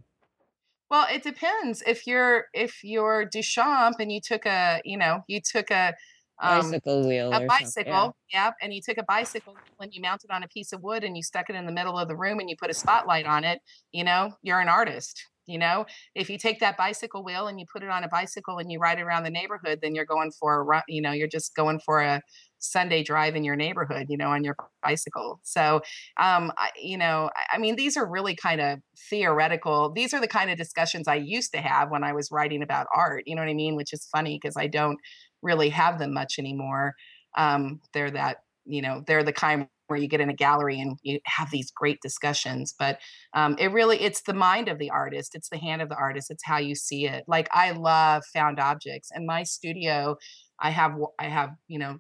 Well, 0.89 1.06
it 1.12 1.23
depends. 1.23 1.84
If 1.86 2.08
you're 2.08 2.45
if 2.54 2.84
you're 2.84 3.26
Duchamp 3.30 3.95
and 4.00 4.12
you 4.12 4.21
took 4.21 4.45
a, 4.45 4.82
you 4.86 4.97
know, 4.97 5.23
you 5.28 5.41
took 5.41 5.69
a 5.69 5.93
um, 6.41 6.71
Bicycle 6.71 7.08
wheel 7.08 7.34
a 7.34 7.41
bicycle, 7.41 7.93
something. 7.93 8.13
yep, 8.32 8.54
and 8.62 8.73
you 8.73 8.82
took 8.82 8.97
a 8.97 9.04
bicycle 9.04 9.56
and 9.80 9.93
you 9.93 10.02
mounted 10.02 10.32
on 10.32 10.43
a 10.43 10.47
piece 10.47 10.71
of 10.71 10.82
wood 10.82 11.04
and 11.04 11.17
you 11.17 11.23
stuck 11.23 11.50
it 11.50 11.56
in 11.56 11.65
the 11.65 11.71
middle 11.71 11.97
of 11.97 12.08
the 12.08 12.15
room 12.15 12.39
and 12.39 12.50
you 12.50 12.56
put 12.56 12.69
a 12.69 12.73
spotlight 12.73 13.26
on 13.26 13.43
it, 13.43 13.60
you 13.91 14.04
know, 14.04 14.32
you're 14.41 14.60
an 14.60 14.69
artist. 14.69 15.26
You 15.47 15.57
know, 15.57 15.86
if 16.13 16.29
you 16.29 16.38
take 16.38 16.60
that 16.60 16.77
bicycle 16.77 17.23
wheel 17.23 17.47
and 17.47 17.60
you 17.60 17.65
put 17.71 17.81
it 17.83 17.89
on 17.89 18.03
a 18.03 18.10
bicycle 18.10 18.57
and 18.57 18.71
you 18.71 18.79
ride 18.79 18.99
around 18.99 19.23
the 19.23 19.29
neighborhood, 19.29 19.79
then 19.81 19.95
you're 19.95 20.05
going 20.05 20.31
for 20.31 20.60
a 20.60 20.63
run, 20.63 20.83
you 20.89 21.01
know, 21.01 21.12
you're 21.13 21.27
just 21.27 21.55
going 21.55 21.79
for 21.79 22.01
a 22.01 22.21
Sunday 22.60 23.03
drive 23.03 23.36
in 23.36 23.43
your 23.43 23.55
neighborhood, 23.55 24.07
you 24.10 24.17
know, 24.17 24.29
on 24.29 24.43
your 24.43 24.55
bicycle. 24.83 25.39
So, 25.43 25.77
um, 26.19 26.51
I, 26.57 26.71
you 26.81 26.97
know, 26.97 27.29
I, 27.36 27.55
I 27.55 27.57
mean, 27.60 27.75
these 27.75 27.95
are 27.97 28.05
really 28.05 28.36
kind 28.36 28.60
of 28.60 28.79
theoretical. 29.10 29.91
These 29.93 30.13
are 30.13 30.19
the 30.19 30.27
kind 30.27 30.49
of 30.51 30.57
discussions 30.57 31.07
I 31.07 31.15
used 31.15 31.53
to 31.53 31.62
have 31.62 31.91
when 31.91 32.03
I 32.03 32.13
was 32.13 32.29
writing 32.31 32.62
about 32.62 32.88
art. 32.95 33.23
You 33.25 33.36
know 33.36 33.41
what 33.41 33.49
I 33.49 33.53
mean? 33.53 33.75
Which 33.75 33.93
is 33.93 34.07
funny 34.12 34.39
because 34.41 34.57
I 34.57 34.67
don't 34.67 34.99
really 35.41 35.69
have 35.69 35.99
them 35.99 36.13
much 36.13 36.39
anymore. 36.39 36.93
Um, 37.38 37.79
they're 37.93 38.12
that, 38.12 38.38
you 38.65 38.81
know, 38.81 39.03
they're 39.05 39.23
the 39.23 39.33
kind 39.33 39.67
where 39.88 40.00
you 40.00 40.08
get 40.08 40.21
in 40.21 40.30
a 40.30 40.34
gallery 40.34 40.80
and 40.80 40.97
you 41.04 41.19
have 41.26 41.50
these 41.52 41.71
great 41.71 42.00
discussions. 42.02 42.73
But 42.78 43.00
um, 43.34 43.56
it 43.60 43.71
really, 43.71 44.00
it's 44.02 44.21
the 44.21 44.34
mind 44.34 44.67
of 44.67 44.80
the 44.80 44.89
artist. 44.89 45.36
It's 45.36 45.50
the 45.50 45.58
hand 45.58 45.82
of 45.82 45.89
the 45.89 45.95
artist. 45.95 46.32
It's 46.32 46.45
how 46.45 46.58
you 46.58 46.76
see 46.76 47.08
it. 47.08 47.23
Like 47.28 47.47
I 47.52 47.71
love 47.71 48.23
found 48.34 48.60
objects. 48.60 49.10
In 49.15 49.26
my 49.26 49.43
studio, 49.43 50.17
I 50.60 50.71
have 50.71 50.95
i 51.19 51.26
have, 51.26 51.52
you 51.67 51.80
know, 51.80 52.00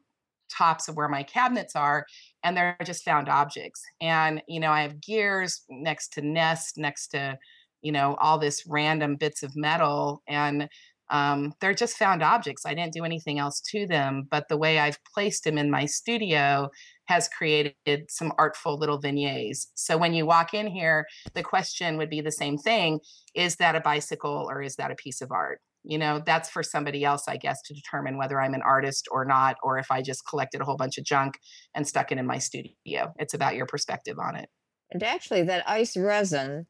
tops 0.55 0.87
of 0.87 0.95
where 0.95 1.09
my 1.09 1.23
cabinets 1.23 1.75
are 1.75 2.05
and 2.43 2.55
they're 2.55 2.77
just 2.83 3.03
found 3.03 3.27
objects 3.27 3.81
and 4.01 4.41
you 4.47 4.59
know 4.59 4.71
i 4.71 4.81
have 4.81 5.01
gears 5.01 5.63
next 5.69 6.13
to 6.13 6.21
nest 6.21 6.77
next 6.77 7.09
to 7.09 7.37
you 7.81 7.91
know 7.91 8.15
all 8.19 8.37
this 8.37 8.63
random 8.67 9.15
bits 9.15 9.43
of 9.43 9.55
metal 9.55 10.21
and 10.27 10.69
um, 11.09 11.53
they're 11.61 11.73
just 11.73 11.97
found 11.97 12.23
objects 12.23 12.65
i 12.65 12.73
didn't 12.73 12.93
do 12.93 13.03
anything 13.03 13.39
else 13.39 13.61
to 13.61 13.85
them 13.87 14.27
but 14.29 14.47
the 14.49 14.57
way 14.57 14.79
i've 14.79 14.99
placed 15.13 15.43
them 15.43 15.57
in 15.57 15.71
my 15.71 15.85
studio 15.85 16.69
has 17.07 17.29
created 17.29 17.75
some 18.09 18.33
artful 18.37 18.77
little 18.77 18.99
vignettes. 18.99 19.71
So 19.75 19.97
when 19.97 20.13
you 20.13 20.25
walk 20.25 20.53
in 20.53 20.67
here 20.67 21.05
the 21.33 21.43
question 21.43 21.97
would 21.97 22.09
be 22.09 22.21
the 22.21 22.31
same 22.31 22.57
thing 22.57 22.99
is 23.33 23.55
that 23.57 23.75
a 23.75 23.81
bicycle 23.81 24.45
or 24.49 24.61
is 24.61 24.75
that 24.75 24.91
a 24.91 24.95
piece 24.95 25.21
of 25.21 25.31
art? 25.31 25.59
You 25.83 25.97
know 25.97 26.21
that's 26.25 26.49
for 26.49 26.63
somebody 26.63 27.05
else 27.05 27.29
i 27.29 27.37
guess 27.37 27.61
to 27.61 27.73
determine 27.73 28.17
whether 28.17 28.41
i'm 28.41 28.53
an 28.53 28.61
artist 28.61 29.07
or 29.09 29.23
not 29.23 29.55
or 29.63 29.77
if 29.77 29.89
i 29.89 30.01
just 30.01 30.27
collected 30.27 30.59
a 30.59 30.65
whole 30.65 30.75
bunch 30.75 30.97
of 30.97 31.05
junk 31.05 31.35
and 31.73 31.87
stuck 31.87 32.11
it 32.11 32.17
in 32.17 32.25
my 32.25 32.39
studio. 32.39 33.13
It's 33.17 33.33
about 33.33 33.55
your 33.55 33.67
perspective 33.67 34.17
on 34.19 34.35
it. 34.35 34.49
And 34.91 35.03
actually, 35.03 35.43
that 35.43 35.67
ice 35.67 35.97
resin 35.97 36.65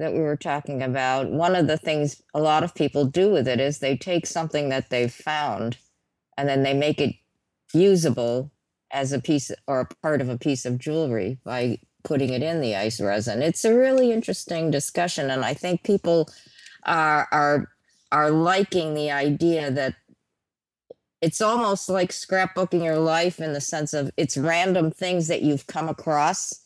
that 0.00 0.14
we 0.14 0.20
were 0.20 0.36
talking 0.36 0.82
about, 0.82 1.30
one 1.30 1.56
of 1.56 1.68
the 1.68 1.78
things 1.78 2.22
a 2.34 2.40
lot 2.40 2.64
of 2.64 2.74
people 2.74 3.06
do 3.06 3.30
with 3.30 3.48
it 3.48 3.60
is 3.60 3.80
they 3.80 3.96
take 3.96 4.26
something 4.26 4.70
that 4.70 4.90
they've 4.90 5.12
found 5.12 5.78
and 6.38 6.48
then 6.48 6.64
they 6.64 6.74
make 6.74 7.00
it 7.00 7.14
usable 7.74 8.52
as 8.92 9.12
a 9.12 9.20
piece 9.20 9.52
or 9.68 9.80
a 9.80 9.88
part 10.02 10.20
of 10.20 10.28
a 10.28 10.38
piece 10.38 10.66
of 10.66 10.78
jewelry 10.78 11.38
by 11.44 11.78
putting 12.04 12.30
it 12.30 12.42
in 12.42 12.60
the 12.60 12.76
ice 12.76 13.00
resin. 13.00 13.42
It's 13.42 13.64
a 13.64 13.76
really 13.76 14.12
interesting 14.12 14.70
discussion, 14.70 15.30
and 15.30 15.44
I 15.44 15.54
think 15.54 15.84
people 15.84 16.28
are 16.84 17.28
are 17.32 17.68
are 18.12 18.30
liking 18.30 18.94
the 18.94 19.12
idea 19.12 19.70
that 19.70 19.94
it's 21.22 21.40
almost 21.40 21.88
like 21.88 22.10
scrapbooking 22.10 22.84
your 22.84 22.98
life 22.98 23.40
in 23.40 23.52
the 23.52 23.60
sense 23.60 23.92
of 23.94 24.10
it's 24.16 24.36
random 24.36 24.90
things 24.90 25.28
that 25.28 25.42
you've 25.42 25.66
come 25.66 25.88
across 25.88 26.64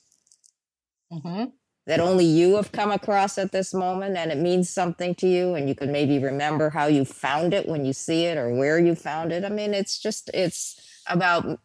hmm 1.10 1.44
that 1.86 2.00
only 2.00 2.24
you 2.24 2.56
have 2.56 2.72
come 2.72 2.90
across 2.90 3.36
at 3.36 3.52
this 3.52 3.74
moment 3.74 4.16
and 4.16 4.32
it 4.32 4.38
means 4.38 4.70
something 4.70 5.14
to 5.16 5.28
you 5.28 5.54
and 5.54 5.68
you 5.68 5.74
can 5.74 5.92
maybe 5.92 6.18
remember 6.18 6.70
how 6.70 6.86
you 6.86 7.04
found 7.04 7.52
it 7.52 7.68
when 7.68 7.84
you 7.84 7.92
see 7.92 8.24
it 8.24 8.38
or 8.38 8.54
where 8.54 8.78
you 8.78 8.94
found 8.94 9.32
it. 9.32 9.44
I 9.44 9.48
mean 9.48 9.74
it's 9.74 9.98
just 9.98 10.30
it's 10.32 10.80
about 11.06 11.60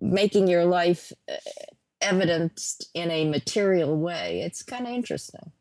making 0.00 0.48
your 0.48 0.64
life 0.64 1.12
uh, 1.30 1.36
evidenced 2.00 2.88
in 2.94 3.10
a 3.10 3.28
material 3.28 3.98
way. 3.98 4.42
It's 4.42 4.62
kind 4.62 4.86
of 4.86 4.92
interesting. 4.92 5.52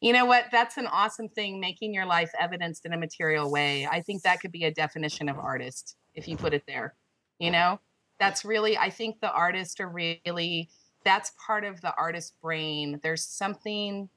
You 0.00 0.12
know 0.12 0.24
what? 0.24 0.46
That's 0.52 0.76
an 0.76 0.86
awesome 0.86 1.28
thing 1.28 1.60
making 1.60 1.92
your 1.92 2.06
life 2.06 2.30
evidenced 2.40 2.86
in 2.86 2.92
a 2.92 2.98
material 2.98 3.50
way. 3.50 3.86
I 3.90 4.00
think 4.00 4.22
that 4.22 4.40
could 4.40 4.52
be 4.52 4.64
a 4.64 4.72
definition 4.72 5.28
of 5.28 5.38
artist 5.38 5.96
if 6.14 6.26
you 6.28 6.36
put 6.36 6.54
it 6.54 6.64
there 6.66 6.94
you 7.40 7.50
know? 7.50 7.80
That's 8.20 8.44
really 8.44 8.76
i 8.76 8.90
think 8.90 9.18
the 9.20 9.32
artists 9.32 9.80
are 9.80 9.88
really 9.88 10.68
that's 11.04 11.32
part 11.44 11.64
of 11.64 11.80
the 11.80 11.94
artist 11.96 12.34
brain. 12.42 13.00
There's 13.02 13.24
something 13.24 14.08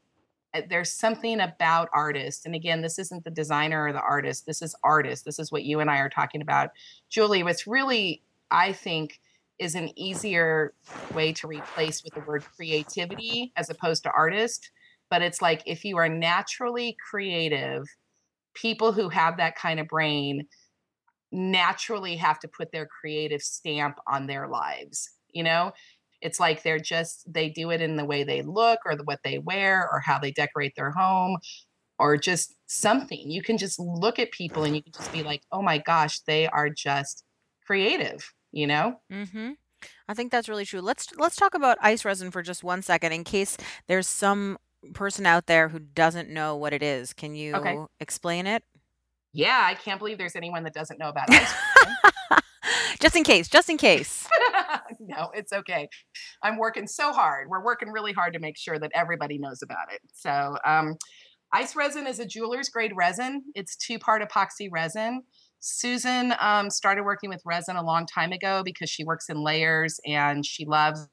uh, 0.54 0.62
there's 0.69 0.91
something 0.91 1.39
about 1.39 1.89
artists 1.93 2.46
and 2.46 2.54
again 2.54 2.82
this 2.82 3.00
isn't 3.00 3.24
the 3.24 3.32
designer 3.32 3.88
or 3.88 3.93
the 3.93 4.02
artist 4.02 4.46
this 4.46 4.62
is 4.62 4.76
artist 4.84 5.26
this 5.26 5.39
is 5.39 5.52
what 5.52 5.63
you 5.63 5.80
and 5.80 5.89
i 5.89 5.98
are 5.98 6.10
talking 6.10 6.41
about. 6.41 6.69
Julie 7.10 7.43
what's 7.43 7.67
really 7.67 8.22
i 8.52 8.72
think 8.72 9.19
is 9.60 9.76
an 9.76 9.98
easier 9.98 10.74
way 11.13 11.32
to 11.34 11.48
replace 11.48 12.04
with 12.04 12.13
the 12.13 12.19
word 12.22 12.43
creativity 12.56 13.52
as 13.56 13.69
opposed 13.69 14.04
to 14.04 14.12
artist 14.12 14.72
but 15.10 15.22
it's 15.22 15.41
like 15.41 15.62
if 15.65 15.86
you 15.86 15.98
are 15.98 16.10
naturally 16.10 16.98
creative 17.10 17.88
people 18.54 18.91
who 18.91 19.10
have 19.10 19.38
that 19.38 19.56
kind 19.56 19.80
of 19.80 19.88
brain 19.88 20.46
naturally 21.32 22.15
have 22.15 22.39
to 22.39 22.48
put 22.48 22.72
their 22.72 22.86
creative 22.86 23.41
stamp 23.41 23.98
on 24.08 24.28
their 24.28 24.48
lives 24.48 25.10
you 25.32 25.43
know 25.43 25.72
it's 26.24 26.40
like 26.40 26.64
they're 26.64 26.80
just 26.80 27.32
they 27.32 27.50
do 27.50 27.70
it 27.72 27.82
in 27.82 27.96
the 27.98 28.06
way 28.06 28.24
they 28.24 28.42
look 28.42 28.80
or 28.86 28.96
the, 28.96 29.04
what 29.04 29.20
they 29.24 29.38
wear 29.40 29.88
or 29.92 30.00
how 30.00 30.18
they 30.18 30.32
decorate 30.32 30.74
their 30.76 30.92
home 30.92 31.38
or 32.00 32.18
just 32.18 32.56
something 32.66 33.30
you 33.30 33.42
can 33.44 33.58
just 33.58 33.80
look 33.80 34.18
at 34.18 34.32
people 34.32 34.64
and 34.64 34.76
you 34.76 34.82
can 34.82 34.94
just 34.94 35.12
be 35.12 35.22
like 35.24 35.42
oh 35.52 35.62
my 35.62 35.78
gosh 35.78 36.20
they 36.22 36.48
are 36.48 36.70
just 36.70 37.24
creative 37.68 38.34
you 38.52 38.66
know 38.66 38.96
Mm-hmm. 39.12 39.52
I 40.08 40.14
think 40.14 40.32
that's 40.32 40.48
really 40.48 40.64
true. 40.64 40.80
Let's 40.80 41.08
let's 41.18 41.36
talk 41.36 41.54
about 41.54 41.78
ice 41.82 42.06
resin 42.06 42.32
for 42.32 42.42
just 42.42 42.64
one 42.64 42.82
second, 42.82 43.12
in 43.12 43.26
case 43.26 43.58
there's 43.88 44.08
some 44.08 44.58
person 44.94 45.26
out 45.26 45.46
there 45.48 45.68
who 45.70 45.80
doesn't 45.80 46.30
know 46.30 46.56
what 46.56 46.72
it 46.72 46.82
is. 46.82 47.12
Can 47.14 47.36
you 47.36 47.56
Okay. 47.56 47.78
explain 48.00 48.48
it? 48.48 48.64
yeah 49.36 49.62
i 49.64 49.74
can't 49.74 49.98
believe 50.00 50.20
there's 50.20 50.36
anyone 50.36 50.64
that 50.64 50.74
doesn't 50.76 51.00
know 51.00 51.10
about 51.10 51.28
ice 51.32 51.54
just 53.00 53.16
in 53.16 53.24
case. 53.24 53.48
Just 53.48 53.70
in 53.70 53.78
case. 53.78 54.28
no, 55.00 55.30
it's 55.34 55.54
okay. 55.54 55.88
I'm 56.42 56.58
working 56.58 56.88
so 56.88 57.12
hard. 57.12 57.50
We're 57.50 57.64
working 57.64 57.90
really 57.90 58.14
hard 58.14 58.34
to 58.34 58.40
make 58.40 58.58
sure 58.58 58.80
that 58.80 58.92
everybody 58.94 59.38
knows 59.38 59.62
about 59.62 59.92
it. 59.92 60.02
So, 60.14 60.58
um, 60.66 60.96
ice 61.52 61.76
resin 61.76 62.08
is 62.08 62.20
a 62.20 62.26
jeweler's 62.26 62.70
grade 62.70 62.94
resin. 62.96 63.44
It's 63.56 63.76
two 63.76 64.00
part 64.00 64.22
epoxy 64.22 64.70
resin. 64.72 65.24
Susan 65.66 66.34
um, 66.42 66.70
started 66.70 67.04
working 67.04 67.30
with 67.30 67.42
resin 67.46 67.78
a 67.78 67.84
long 67.84 68.06
time 68.06 68.34
ago 68.34 68.64
because 68.66 68.90
she 68.90 69.06
works 69.06 69.30
in 69.30 69.42
layers 69.42 69.98
and 70.06 70.46
she 70.46 70.66
loves 70.66 71.08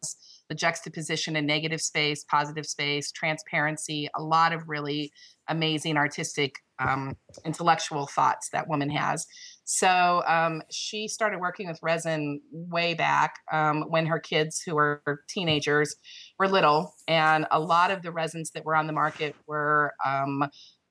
the 0.49 0.57
juxtaposition 0.57 1.37
in 1.37 1.46
negative 1.46 1.81
space, 1.81 2.25
positive 2.25 2.66
space, 2.66 3.12
transparency, 3.12 4.09
a 4.16 4.20
lot 4.20 4.53
of 4.53 4.68
really 4.68 5.12
amazing 5.49 5.96
artistic, 5.96 6.57
um, 6.81 7.16
intellectual 7.44 8.09
thoughts 8.09 8.49
that 8.53 8.68
woman 8.68 8.90
has. 8.90 9.25
So 9.72 10.24
um, 10.26 10.62
she 10.68 11.06
started 11.06 11.38
working 11.38 11.68
with 11.68 11.78
resin 11.80 12.40
way 12.50 12.92
back 12.92 13.37
um, 13.52 13.83
when 13.83 14.04
her 14.06 14.18
kids, 14.18 14.61
who 14.61 14.74
were 14.74 15.00
teenagers, 15.28 15.94
were 16.40 16.48
little. 16.48 16.96
And 17.06 17.46
a 17.52 17.61
lot 17.61 17.92
of 17.92 18.02
the 18.02 18.11
resins 18.11 18.50
that 18.54 18.64
were 18.64 18.74
on 18.74 18.88
the 18.88 18.92
market 18.92 19.37
were 19.46 19.92
um, 20.04 20.42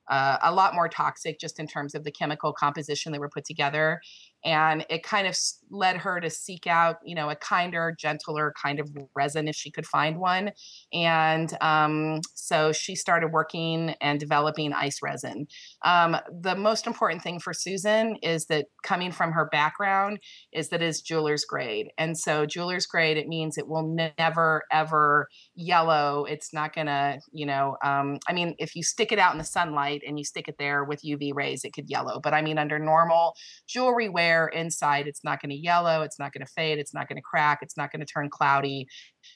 uh, 0.08 0.38
a 0.42 0.54
lot 0.54 0.74
more 0.74 0.88
toxic 0.88 1.38
just 1.38 1.60
in 1.60 1.66
terms 1.66 1.94
of 1.94 2.04
the 2.04 2.10
chemical 2.10 2.54
composition 2.54 3.12
that 3.12 3.20
were 3.20 3.28
put 3.28 3.44
together. 3.44 4.00
And 4.44 4.84
it 4.88 5.02
kind 5.02 5.26
of 5.26 5.36
led 5.70 5.96
her 5.96 6.20
to 6.20 6.30
seek 6.30 6.66
out 6.66 6.96
you 7.04 7.14
know 7.14 7.30
a 7.30 7.36
kinder 7.36 7.94
gentler 7.98 8.52
kind 8.60 8.80
of 8.80 8.88
resin 9.14 9.48
if 9.48 9.54
she 9.54 9.70
could 9.70 9.86
find 9.86 10.18
one 10.18 10.50
and 10.92 11.56
um, 11.60 12.20
so 12.34 12.72
she 12.72 12.94
started 12.94 13.28
working 13.28 13.94
and 14.00 14.18
developing 14.18 14.72
ice 14.72 15.00
resin. 15.02 15.46
Um, 15.84 16.16
the 16.42 16.56
most 16.56 16.86
important 16.86 17.22
thing 17.22 17.38
for 17.38 17.52
susan 17.52 18.16
is 18.22 18.46
that 18.46 18.66
coming 18.82 19.12
from 19.12 19.32
her 19.32 19.48
background 19.50 20.18
is 20.52 20.68
that 20.70 20.82
it's 20.82 21.00
jeweler's 21.00 21.44
grade 21.44 21.88
and 21.98 22.16
so 22.16 22.46
jeweler's 22.46 22.86
grade 22.86 23.16
it 23.16 23.28
means 23.28 23.58
it 23.58 23.68
will 23.68 23.86
never 23.86 24.62
ever 24.72 25.28
yellow 25.54 26.24
it's 26.24 26.52
not 26.52 26.74
gonna 26.74 27.18
you 27.32 27.46
know 27.46 27.76
um, 27.84 28.18
i 28.28 28.32
mean 28.32 28.54
if 28.58 28.74
you 28.74 28.82
stick 28.82 29.12
it 29.12 29.18
out 29.18 29.32
in 29.32 29.38
the 29.38 29.44
sunlight 29.44 30.02
and 30.06 30.18
you 30.18 30.24
stick 30.24 30.48
it 30.48 30.56
there 30.58 30.84
with 30.84 31.02
uv 31.02 31.34
rays 31.34 31.64
it 31.64 31.72
could 31.72 31.88
yellow 31.88 32.20
but 32.20 32.34
i 32.34 32.42
mean 32.42 32.58
under 32.58 32.78
normal 32.78 33.34
jewelry 33.68 34.08
wear 34.08 34.29
wear 34.30 34.46
inside, 34.48 35.06
it's 35.06 35.24
not 35.24 35.40
going 35.40 35.50
to 35.50 35.56
yellow, 35.56 36.02
it's 36.02 36.18
not 36.18 36.32
going 36.32 36.44
to 36.44 36.52
fade, 36.52 36.78
it's 36.78 36.94
not 36.94 37.08
going 37.08 37.16
to 37.16 37.22
crack, 37.22 37.58
it's 37.62 37.76
not 37.76 37.90
going 37.90 38.00
to 38.00 38.06
turn 38.06 38.28
cloudy. 38.30 38.86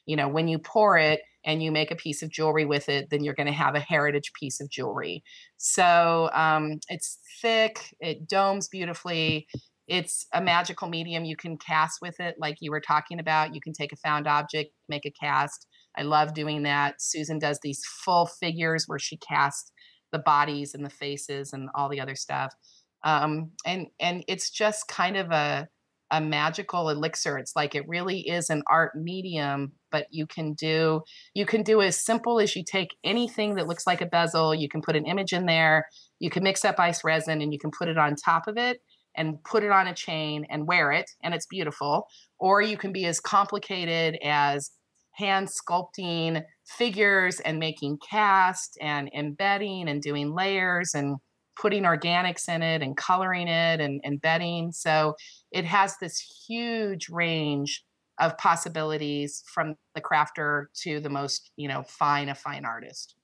You 0.07 0.17
know, 0.17 0.29
when 0.29 0.49
you 0.49 0.59
pour 0.59 0.97
it 0.97 1.21
and 1.45 1.63
you 1.63 1.73
make 1.73 1.91
a 1.91 1.97
piece 1.97 2.23
of 2.23 2.31
jewelry 2.31 2.65
with 2.65 2.89
it, 2.89 3.09
then 3.11 3.25
you're 3.25 3.35
going 3.35 3.47
to 3.47 3.53
have 3.53 3.75
a 3.75 3.81
heritage 3.81 4.33
piece 4.39 4.61
of 4.61 4.71
jewelry. 4.71 5.23
So 5.57 6.31
um, 6.33 6.79
it's 6.89 7.19
thick, 7.43 7.95
it 8.01 8.29
domes 8.29 8.69
beautifully. 8.69 9.47
It's 9.87 10.27
a 10.33 10.41
magical 10.41 10.89
medium. 10.89 11.27
You 11.27 11.37
can 11.37 11.59
cast 11.59 11.99
with 12.01 12.19
it, 12.19 12.37
like 12.39 12.57
you 12.61 12.71
were 12.71 12.81
talking 12.81 13.21
about. 13.21 13.55
You 13.55 13.61
can 13.61 13.75
take 13.75 13.93
a 13.93 13.97
found 13.97 14.27
object, 14.27 14.71
make 14.89 15.05
a 15.05 15.11
cast. 15.11 15.67
I 15.95 16.03
love 16.03 16.33
doing 16.33 16.63
that. 16.63 17.03
Susan 17.03 17.39
does 17.39 17.59
these 17.63 17.83
full 18.03 18.25
figures 18.25 18.85
where 18.87 18.99
she 18.99 19.19
casts 19.19 19.71
the 20.11 20.19
bodies 20.21 20.73
and 20.73 20.87
the 20.87 20.91
faces 20.91 21.53
and 21.53 21.69
all 21.75 21.91
the 21.91 22.01
other 22.01 22.15
stuff 22.15 22.55
um, 23.05 23.53
and 23.67 23.89
and 24.01 24.25
it's 24.29 24.51
just 24.51 24.89
kind 24.89 25.17
of 25.17 25.31
a 25.31 25.69
a 26.11 26.21
magical 26.21 26.91
elixir. 26.91 27.39
It's 27.39 27.57
like 27.57 27.75
it 27.75 27.89
really 27.89 28.21
is 28.21 28.51
an 28.51 28.63
art 28.69 28.93
medium 28.95 29.73
but 29.91 30.07
you 30.11 30.27
can 30.27 30.55
do 30.55 31.03
you 31.35 31.47
can 31.47 31.63
do 31.63 31.81
as 31.81 32.05
simple 32.05 32.41
as 32.41 32.57
you 32.57 32.65
take 32.65 32.97
anything 33.05 33.55
that 33.55 33.69
looks 33.69 33.87
like 33.87 34.01
a 34.01 34.07
bezel 34.07 34.53
you 34.53 34.69
can 34.69 34.83
put 34.83 34.97
an 34.97 35.07
image 35.07 35.33
in 35.33 35.47
there 35.47 35.87
you 36.19 36.31
can 36.31 36.43
mix 36.43 36.65
up 36.65 36.81
ice 36.81 37.05
resin 37.05 37.41
and 37.41 37.53
you 37.53 37.59
can 37.59 37.71
put 37.71 37.89
it 37.89 37.97
on 37.97 38.17
top 38.17 38.49
of 38.49 38.57
it 38.57 38.81
and 39.17 39.43
put 39.45 39.63
it 39.63 39.71
on 39.71 39.87
a 39.87 39.95
chain 39.95 40.47
and 40.51 40.67
wear 40.67 40.91
it 40.93 41.11
and 41.23 41.35
it's 41.35 41.47
beautiful. 41.47 42.07
Or 42.39 42.61
you 42.61 42.77
can 42.77 42.93
be 42.93 43.07
as 43.07 43.21
complicated 43.21 44.19
as 44.23 44.71
hand 45.13 45.49
sculpting 45.49 46.43
figures 46.67 47.41
and 47.41 47.59
making 47.59 47.99
cast 48.09 48.77
and 48.81 49.11
embedding 49.17 49.89
and 49.89 50.03
doing 50.03 50.35
layers 50.35 50.93
and 50.95 51.17
putting 51.61 51.85
organics 51.85 52.49
in 52.49 52.63
it 52.63 52.83
and 52.83 52.97
coloring 52.97 53.49
it 53.49 53.81
and, 53.81 54.01
and 54.05 54.21
bedding. 54.21 54.73
So 54.73 55.15
it 55.51 55.65
has 55.65 55.97
this 55.99 56.19
huge 56.49 57.09
range 57.09 57.85
of 58.21 58.37
possibilities 58.39 59.43
from 59.53 59.75
the 59.95 60.01
crafter 60.01 60.67
to 60.83 61.01
the 61.01 61.11
most, 61.11 61.51
you 61.57 61.69
know, 61.69 61.83
fine 61.83 62.29
a 62.29 62.35
fine 62.35 62.65
artist. 62.65 63.17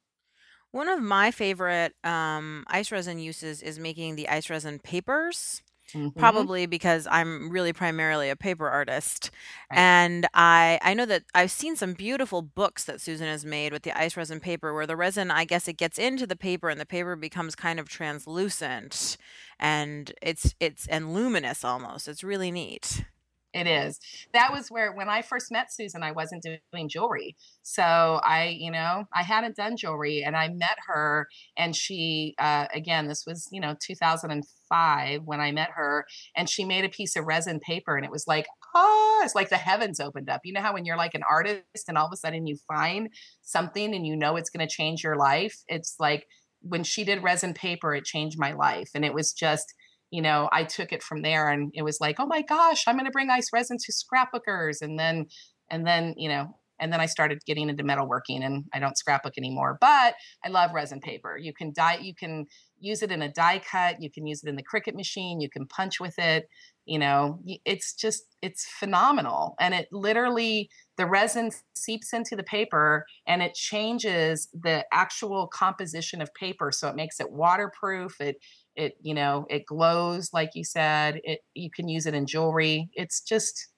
One 0.73 0.89
of 0.89 1.01
my 1.01 1.31
favorite 1.31 1.95
um, 2.05 2.65
ice 2.69 2.93
resin 2.93 3.19
uses 3.19 3.63
is 3.63 3.79
making 3.79 4.17
the 4.17 4.29
ice 4.29 4.49
resin 4.51 4.79
papers. 4.79 5.63
Mhm. 5.95 6.13
Probably 6.19 6.67
because 6.67 7.07
I'm 7.11 7.51
really 7.51 7.73
primarily 7.73 8.31
a 8.31 8.37
paper 8.37 8.69
artist. 8.69 9.31
Right. 9.71 9.81
And 9.81 10.27
I 10.35 10.79
I 10.83 10.95
know 10.95 11.07
that 11.07 11.25
I've 11.35 11.51
seen 11.51 11.77
some 11.77 11.95
beautiful 11.95 12.43
books 12.43 12.85
that 12.85 13.01
Susan 13.01 13.27
has 13.27 13.45
made 13.45 13.73
with 13.73 13.83
the 13.83 13.93
ice 13.99 14.17
resin 14.17 14.41
paper 14.41 14.75
where 14.75 14.87
the 14.87 14.97
resin, 14.97 15.31
I 15.31 15.45
guess 15.45 15.67
it 15.69 15.79
gets 15.79 15.99
into 15.99 16.27
the 16.27 16.37
paper 16.37 16.69
and 16.69 16.81
the 16.81 16.87
paper 16.87 17.17
becomes 17.17 17.55
kind 17.57 17.81
of 17.81 17.89
translucent 17.89 19.17
and 19.59 20.13
it's 20.23 20.55
it's 20.61 20.87
and 20.89 21.15
luminous 21.15 21.65
almost. 21.65 22.07
It's 22.09 22.23
really 22.25 22.51
neat. 22.53 23.05
It 23.53 23.67
is. 23.67 23.99
That 24.33 24.53
was 24.53 24.71
where 24.71 24.93
when 24.93 25.09
I 25.09 25.23
first 25.23 25.51
met 25.51 25.73
Susan, 25.73 26.05
I 26.05 26.13
wasn't 26.13 26.47
doing 26.73 26.89
jewelry. 26.89 27.37
So 27.63 27.83
I, 27.83 28.57
you 28.59 28.71
know, 28.71 29.05
I 29.13 29.25
hadn't 29.25 29.57
done 29.57 29.77
jewelry 29.77 30.23
and 30.23 30.37
I 30.37 30.49
met 30.49 30.77
her 30.87 31.27
and 31.57 31.75
she 31.75 32.35
uh, 32.39 32.67
again, 32.73 33.09
this 33.09 33.25
was, 33.27 33.49
you 33.51 33.61
know, 33.61 33.75
2005 33.81 35.23
when 35.25 35.41
I 35.41 35.51
met 35.51 35.71
her 35.75 36.07
and 36.37 36.49
she 36.49 36.65
made 36.65 36.85
a 36.85 36.89
piece 36.89 37.17
of 37.17 37.25
resin 37.25 37.59
paper 37.59 37.97
and 37.97 38.05
it 38.05 38.13
was 38.13 38.29
like, 38.29 38.47
oh, 38.75 39.21
it's 39.25 39.35
like 39.35 39.49
the 39.49 39.57
heavens 39.57 39.99
opened 39.99 40.31
up. 40.31 40.43
You 40.45 40.53
know 40.53 40.61
how 40.61 40.75
when 40.75 40.85
you're 40.85 40.97
like 40.97 41.15
an 41.15 41.25
artist 41.29 41.89
and 41.89 41.99
all 41.99 42.07
of 42.07 42.13
a 42.13 42.17
sudden 42.17 42.47
you 42.47 42.57
find 42.69 43.09
something 43.43 43.95
and 43.95 44.07
you 44.07 44.15
know 44.15 44.37
it's 44.37 44.51
going 44.51 44.67
to 44.67 44.73
change 44.73 45.03
your 45.03 45.17
life? 45.17 45.57
It's 45.67 45.97
like 45.99 46.27
when 46.63 46.85
she 46.85 47.03
did 47.03 47.25
resin 47.25 47.55
paper, 47.55 47.95
it 47.95 48.05
changed 48.05 48.39
my 48.39 48.53
life 48.53 48.91
and 48.95 49.05
it 49.05 49.15
was 49.15 49.33
just 49.33 49.75
you 50.11 50.23
know, 50.23 50.49
I 50.53 50.65
took 50.65 50.93
it 50.93 51.03
from 51.03 51.23
there 51.23 51.49
and 51.49 51.71
it 51.75 51.83
was 51.83 52.01
like, 52.01 52.17
oh 52.19 52.27
my 52.27 52.43
gosh, 52.43 52.85
I'm 52.87 52.97
going 52.97 53.07
to 53.07 53.13
bring 53.13 53.31
ice 53.31 53.49
resin 53.53 53.77
to 53.79 53.93
scrapbookers. 53.93 54.83
And 54.83 54.99
then, 54.99 55.27
and 55.71 55.87
then, 55.87 56.15
you 56.17 56.29
know, 56.29 56.57
and 56.81 56.93
then 56.93 57.01
I 57.01 57.07
started 57.07 57.45
getting 57.47 57.69
into 57.69 57.85
metalworking 57.85 58.43
and 58.43 58.65
I 58.73 58.79
don't 58.79 58.97
scrapbook 58.97 59.35
anymore, 59.37 59.77
but 59.81 60.15
I 60.45 60.49
love 60.49 60.73
resin 60.73 61.01
paper. 61.01 61.37
You 61.37 61.53
can 61.53 61.73
die, 61.75 61.99
you 62.01 62.15
can 62.15 62.47
use 62.79 63.03
it 63.03 63.13
in 63.13 63.21
a 63.21 63.31
die 63.31 63.61
cut, 63.71 63.97
you 64.01 64.11
can 64.11 64.27
use 64.27 64.43
it 64.43 64.49
in 64.49 64.57
the 64.57 64.65
Cricut 64.65 64.95
machine, 64.95 65.41
you 65.41 65.51
can 65.51 65.67
punch 65.67 66.01
with 66.01 66.19
it. 66.19 66.49
You 66.87 66.99
know, 66.99 67.39
it's 67.65 67.93
just, 67.95 68.23
it's 68.43 68.67
phenomenal. 68.67 69.55
And 69.61 69.75
it 69.75 69.89
literally, 69.93 70.71
the 70.97 71.07
resin 71.07 71.51
seeps 71.77 72.13
into 72.13 72.35
the 72.35 72.43
paper 72.43 73.05
and 73.29 73.43
it 73.43 73.55
changes 73.55 74.49
the 74.53 74.85
actual 74.93 75.47
composition 75.47 76.21
of 76.21 76.35
paper. 76.35 76.73
So 76.73 76.89
it 76.89 76.97
makes 76.97 77.21
it 77.21 77.31
waterproof. 77.31 78.21
It, 78.21 78.37
it 78.77 78.95
you 79.01 79.15
know 79.15 79.47
it 79.51 79.67
glows 79.67 80.33
like 80.33 80.51
you 80.55 80.65
said 80.65 81.21
it 81.25 81.41
you 81.55 81.71
can 81.71 81.89
use 81.89 82.07
it 82.07 82.15
in 82.15 82.27
jewelry 82.27 82.89
it's 82.95 83.21
just 83.23 83.69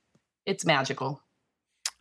it's 0.47 0.65
magical 0.67 1.21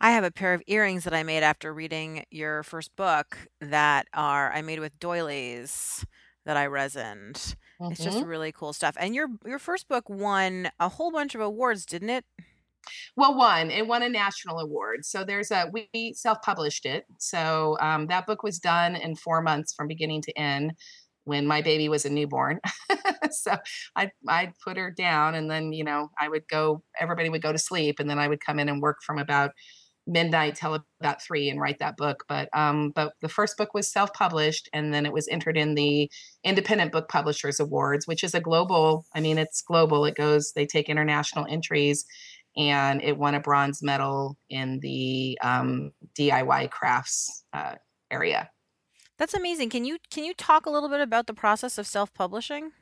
I 0.00 0.10
have 0.12 0.24
a 0.24 0.30
pair 0.30 0.54
of 0.54 0.62
earrings 0.66 1.04
that 1.04 1.14
I 1.14 1.22
made 1.22 1.42
after 1.42 1.72
reading 1.72 2.24
your 2.30 2.62
first 2.62 2.94
book 2.96 3.46
that 3.60 4.08
are 4.12 4.52
I 4.52 4.62
made 4.62 4.80
with 4.80 4.98
doilies 4.98 6.04
that 6.44 6.56
I 6.56 6.64
resined. 6.66 7.54
It's 7.88 8.02
just 8.02 8.20
hmm 8.20 8.22
really 8.22 8.52
cool 8.52 8.72
stuff. 8.72 8.96
And 8.98 9.14
your 9.14 9.28
your 9.44 9.58
first 9.58 9.86
book 9.88 10.08
won 10.08 10.70
a 10.80 10.88
whole 10.88 11.12
bunch 11.12 11.34
of 11.34 11.40
awards, 11.40 11.86
didn't 11.86 12.10
it? 12.10 12.24
Well, 13.16 13.36
one, 13.36 13.70
it 13.70 13.86
won 13.86 14.02
a 14.02 14.08
national 14.08 14.58
award. 14.58 15.04
So 15.04 15.24
there's 15.24 15.50
a 15.50 15.70
we 15.72 16.12
self-published 16.14 16.86
it. 16.86 17.04
So 17.18 17.76
um, 17.80 18.06
that 18.08 18.26
book 18.26 18.42
was 18.42 18.58
done 18.58 18.96
in 18.96 19.16
four 19.16 19.42
months 19.42 19.72
from 19.74 19.88
beginning 19.88 20.22
to 20.22 20.38
end 20.38 20.72
when 21.24 21.46
my 21.46 21.62
baby 21.62 21.88
was 21.88 22.04
a 22.04 22.10
newborn. 22.10 22.60
so 23.30 23.56
I'd, 23.96 24.10
I'd 24.28 24.52
put 24.64 24.76
her 24.76 24.90
down 24.90 25.34
and 25.34 25.50
then, 25.50 25.72
you 25.72 25.84
know, 25.84 26.10
I 26.18 26.28
would 26.28 26.48
go, 26.48 26.82
everybody 26.98 27.28
would 27.28 27.42
go 27.42 27.52
to 27.52 27.58
sleep 27.58 28.00
and 28.00 28.10
then 28.10 28.18
I 28.18 28.28
would 28.28 28.44
come 28.44 28.58
in 28.58 28.68
and 28.68 28.82
work 28.82 28.98
from 29.04 29.18
about 29.18 29.52
midnight 30.06 30.56
till 30.56 30.84
about 31.00 31.22
three 31.22 31.48
and 31.48 31.60
write 31.60 31.78
that 31.78 31.96
book. 31.96 32.24
But, 32.28 32.48
um, 32.52 32.90
but 32.90 33.12
the 33.20 33.28
first 33.28 33.56
book 33.56 33.72
was 33.72 33.90
self-published 33.90 34.68
and 34.72 34.92
then 34.92 35.06
it 35.06 35.12
was 35.12 35.28
entered 35.28 35.56
in 35.56 35.74
the 35.74 36.10
Independent 36.42 36.90
Book 36.90 37.08
Publishers 37.08 37.60
Awards, 37.60 38.06
which 38.08 38.24
is 38.24 38.34
a 38.34 38.40
global, 38.40 39.06
I 39.14 39.20
mean, 39.20 39.38
it's 39.38 39.62
global. 39.62 40.04
It 40.04 40.16
goes, 40.16 40.52
they 40.54 40.66
take 40.66 40.88
international 40.88 41.46
entries 41.48 42.04
and 42.56 43.02
it 43.02 43.16
won 43.16 43.34
a 43.34 43.40
bronze 43.40 43.80
medal 43.82 44.36
in 44.50 44.80
the 44.80 45.38
um, 45.42 45.92
DIY 46.18 46.70
crafts 46.70 47.44
uh, 47.52 47.76
area. 48.10 48.50
That's 49.22 49.34
amazing. 49.34 49.70
Can 49.70 49.84
you 49.84 49.98
can 50.10 50.24
you 50.24 50.34
talk 50.34 50.66
a 50.66 50.70
little 50.70 50.88
bit 50.88 51.00
about 51.00 51.28
the 51.28 51.32
process 51.32 51.78
of 51.78 51.86
self-publishing? 51.86 52.72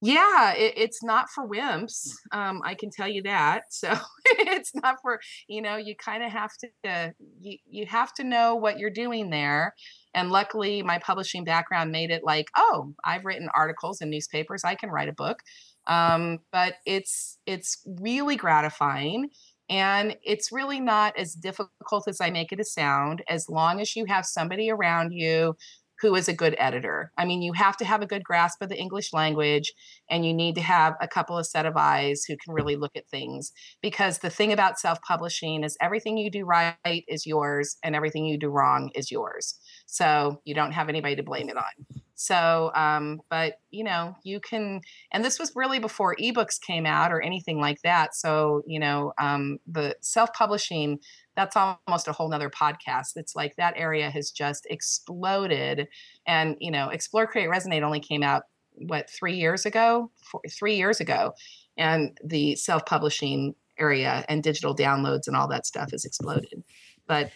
Yeah, 0.00 0.52
it, 0.52 0.74
it's 0.76 1.02
not 1.02 1.28
for 1.28 1.48
wimps. 1.48 2.08
Um, 2.30 2.62
I 2.64 2.76
can 2.76 2.88
tell 2.88 3.08
you 3.08 3.20
that. 3.24 3.64
So 3.70 3.92
it's 4.24 4.72
not 4.76 4.98
for 5.02 5.18
you 5.48 5.60
know. 5.60 5.74
You 5.76 5.96
kind 5.96 6.22
of 6.22 6.30
have 6.30 6.52
to 6.58 6.88
uh, 6.88 7.08
you 7.40 7.58
you 7.68 7.84
have 7.86 8.14
to 8.14 8.22
know 8.22 8.54
what 8.54 8.78
you're 8.78 8.90
doing 8.90 9.28
there. 9.30 9.74
And 10.14 10.30
luckily, 10.30 10.82
my 10.84 11.00
publishing 11.00 11.42
background 11.42 11.90
made 11.90 12.12
it 12.12 12.22
like, 12.22 12.46
oh, 12.56 12.94
I've 13.04 13.24
written 13.24 13.48
articles 13.56 14.02
in 14.02 14.08
newspapers. 14.08 14.62
I 14.62 14.76
can 14.76 14.88
write 14.88 15.08
a 15.08 15.12
book. 15.14 15.40
Um, 15.88 16.38
but 16.52 16.74
it's 16.86 17.38
it's 17.44 17.82
really 18.00 18.36
gratifying 18.36 19.30
and 19.72 20.14
it's 20.22 20.52
really 20.52 20.80
not 20.80 21.16
as 21.16 21.32
difficult 21.32 22.06
as 22.06 22.20
I 22.20 22.28
make 22.28 22.52
it 22.52 22.64
sound 22.66 23.22
as 23.26 23.48
long 23.48 23.80
as 23.80 23.96
you 23.96 24.04
have 24.04 24.26
somebody 24.26 24.70
around 24.70 25.12
you 25.12 25.56
who 26.02 26.16
is 26.16 26.28
a 26.28 26.34
good 26.34 26.56
editor. 26.58 27.12
I 27.16 27.24
mean, 27.24 27.42
you 27.42 27.52
have 27.52 27.76
to 27.76 27.84
have 27.84 28.02
a 28.02 28.06
good 28.06 28.24
grasp 28.24 28.60
of 28.60 28.68
the 28.68 28.76
English 28.78 29.12
language 29.12 29.72
and 30.10 30.26
you 30.26 30.34
need 30.34 30.56
to 30.56 30.60
have 30.60 30.94
a 31.00 31.06
couple 31.06 31.38
of 31.38 31.46
set 31.46 31.64
of 31.64 31.76
eyes 31.76 32.24
who 32.26 32.36
can 32.36 32.52
really 32.52 32.74
look 32.76 32.96
at 32.96 33.08
things. 33.08 33.52
Because 33.80 34.18
the 34.18 34.28
thing 34.28 34.52
about 34.52 34.80
self 34.80 34.98
publishing 35.06 35.62
is 35.62 35.76
everything 35.80 36.18
you 36.18 36.30
do 36.30 36.44
right 36.44 36.76
is 36.84 37.24
yours 37.24 37.76
and 37.84 37.94
everything 37.94 38.26
you 38.26 38.36
do 38.36 38.48
wrong 38.48 38.90
is 38.96 39.12
yours. 39.12 39.54
So 39.86 40.40
you 40.44 40.54
don't 40.54 40.72
have 40.72 40.88
anybody 40.88 41.14
to 41.16 41.22
blame 41.22 41.48
it 41.48 41.56
on. 41.56 42.02
So, 42.22 42.70
um, 42.76 43.20
but 43.30 43.54
you 43.70 43.82
know, 43.82 44.14
you 44.22 44.38
can, 44.38 44.80
and 45.12 45.24
this 45.24 45.40
was 45.40 45.52
really 45.56 45.80
before 45.80 46.14
ebooks 46.16 46.60
came 46.64 46.86
out 46.86 47.10
or 47.10 47.20
anything 47.20 47.58
like 47.58 47.78
that. 47.82 48.14
So, 48.14 48.62
you 48.66 48.78
know, 48.78 49.12
um, 49.20 49.58
the 49.66 49.96
self 50.02 50.32
publishing, 50.32 50.98
that's 51.36 51.56
almost 51.56 52.08
a 52.08 52.12
whole 52.12 52.28
nother 52.28 52.50
podcast. 52.50 53.16
It's 53.16 53.34
like 53.34 53.56
that 53.56 53.74
area 53.76 54.10
has 54.10 54.30
just 54.30 54.66
exploded. 54.68 55.88
And, 56.26 56.56
you 56.60 56.70
know, 56.70 56.88
Explore, 56.88 57.26
Create, 57.26 57.48
Resinate 57.48 57.82
only 57.82 58.00
came 58.00 58.22
out 58.22 58.42
what 58.74 59.10
three 59.10 59.34
years 59.34 59.66
ago, 59.66 60.10
four, 60.30 60.40
three 60.50 60.76
years 60.76 61.00
ago, 61.00 61.32
and 61.76 62.16
the 62.24 62.54
self-publishing 62.56 63.54
area 63.78 64.24
and 64.28 64.42
digital 64.42 64.76
downloads 64.76 65.26
and 65.26 65.36
all 65.36 65.48
that 65.48 65.66
stuff 65.66 65.90
has 65.90 66.04
exploded. 66.04 66.62
But 67.06 67.30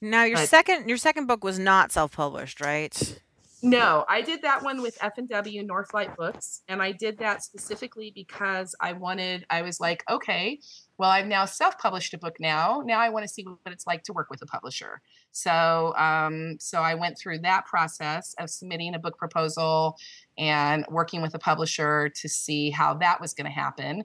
now 0.00 0.24
your 0.24 0.36
but, 0.36 0.48
second 0.48 0.88
your 0.88 0.98
second 0.98 1.26
book 1.26 1.44
was 1.44 1.58
not 1.58 1.92
self-published, 1.92 2.60
right? 2.60 3.20
No, 3.62 4.04
I 4.08 4.22
did 4.22 4.42
that 4.42 4.62
one 4.62 4.82
with 4.82 4.96
F 5.00 5.18
and 5.18 5.28
W 5.28 5.66
Northlight 5.66 6.14
Books, 6.16 6.62
and 6.68 6.80
I 6.80 6.92
did 6.92 7.18
that 7.18 7.42
specifically 7.42 8.12
because 8.14 8.74
I 8.80 8.92
wanted. 8.92 9.44
I 9.50 9.62
was 9.62 9.80
like, 9.80 10.04
okay, 10.08 10.60
well, 10.96 11.10
I've 11.10 11.26
now 11.26 11.44
self-published 11.44 12.14
a 12.14 12.18
book. 12.18 12.36
Now, 12.38 12.82
now 12.84 13.00
I 13.00 13.08
want 13.08 13.24
to 13.24 13.28
see 13.28 13.42
what 13.42 13.58
it's 13.66 13.86
like 13.86 14.04
to 14.04 14.12
work 14.12 14.30
with 14.30 14.42
a 14.42 14.46
publisher. 14.46 15.00
So, 15.32 15.92
um, 15.96 16.56
so 16.60 16.82
I 16.82 16.94
went 16.94 17.18
through 17.18 17.40
that 17.40 17.66
process 17.66 18.34
of 18.38 18.48
submitting 18.48 18.94
a 18.94 18.98
book 18.98 19.18
proposal 19.18 19.96
and 20.36 20.84
working 20.88 21.20
with 21.20 21.34
a 21.34 21.38
publisher 21.38 22.10
to 22.10 22.28
see 22.28 22.70
how 22.70 22.94
that 22.94 23.20
was 23.20 23.34
going 23.34 23.46
to 23.46 23.52
happen. 23.52 24.04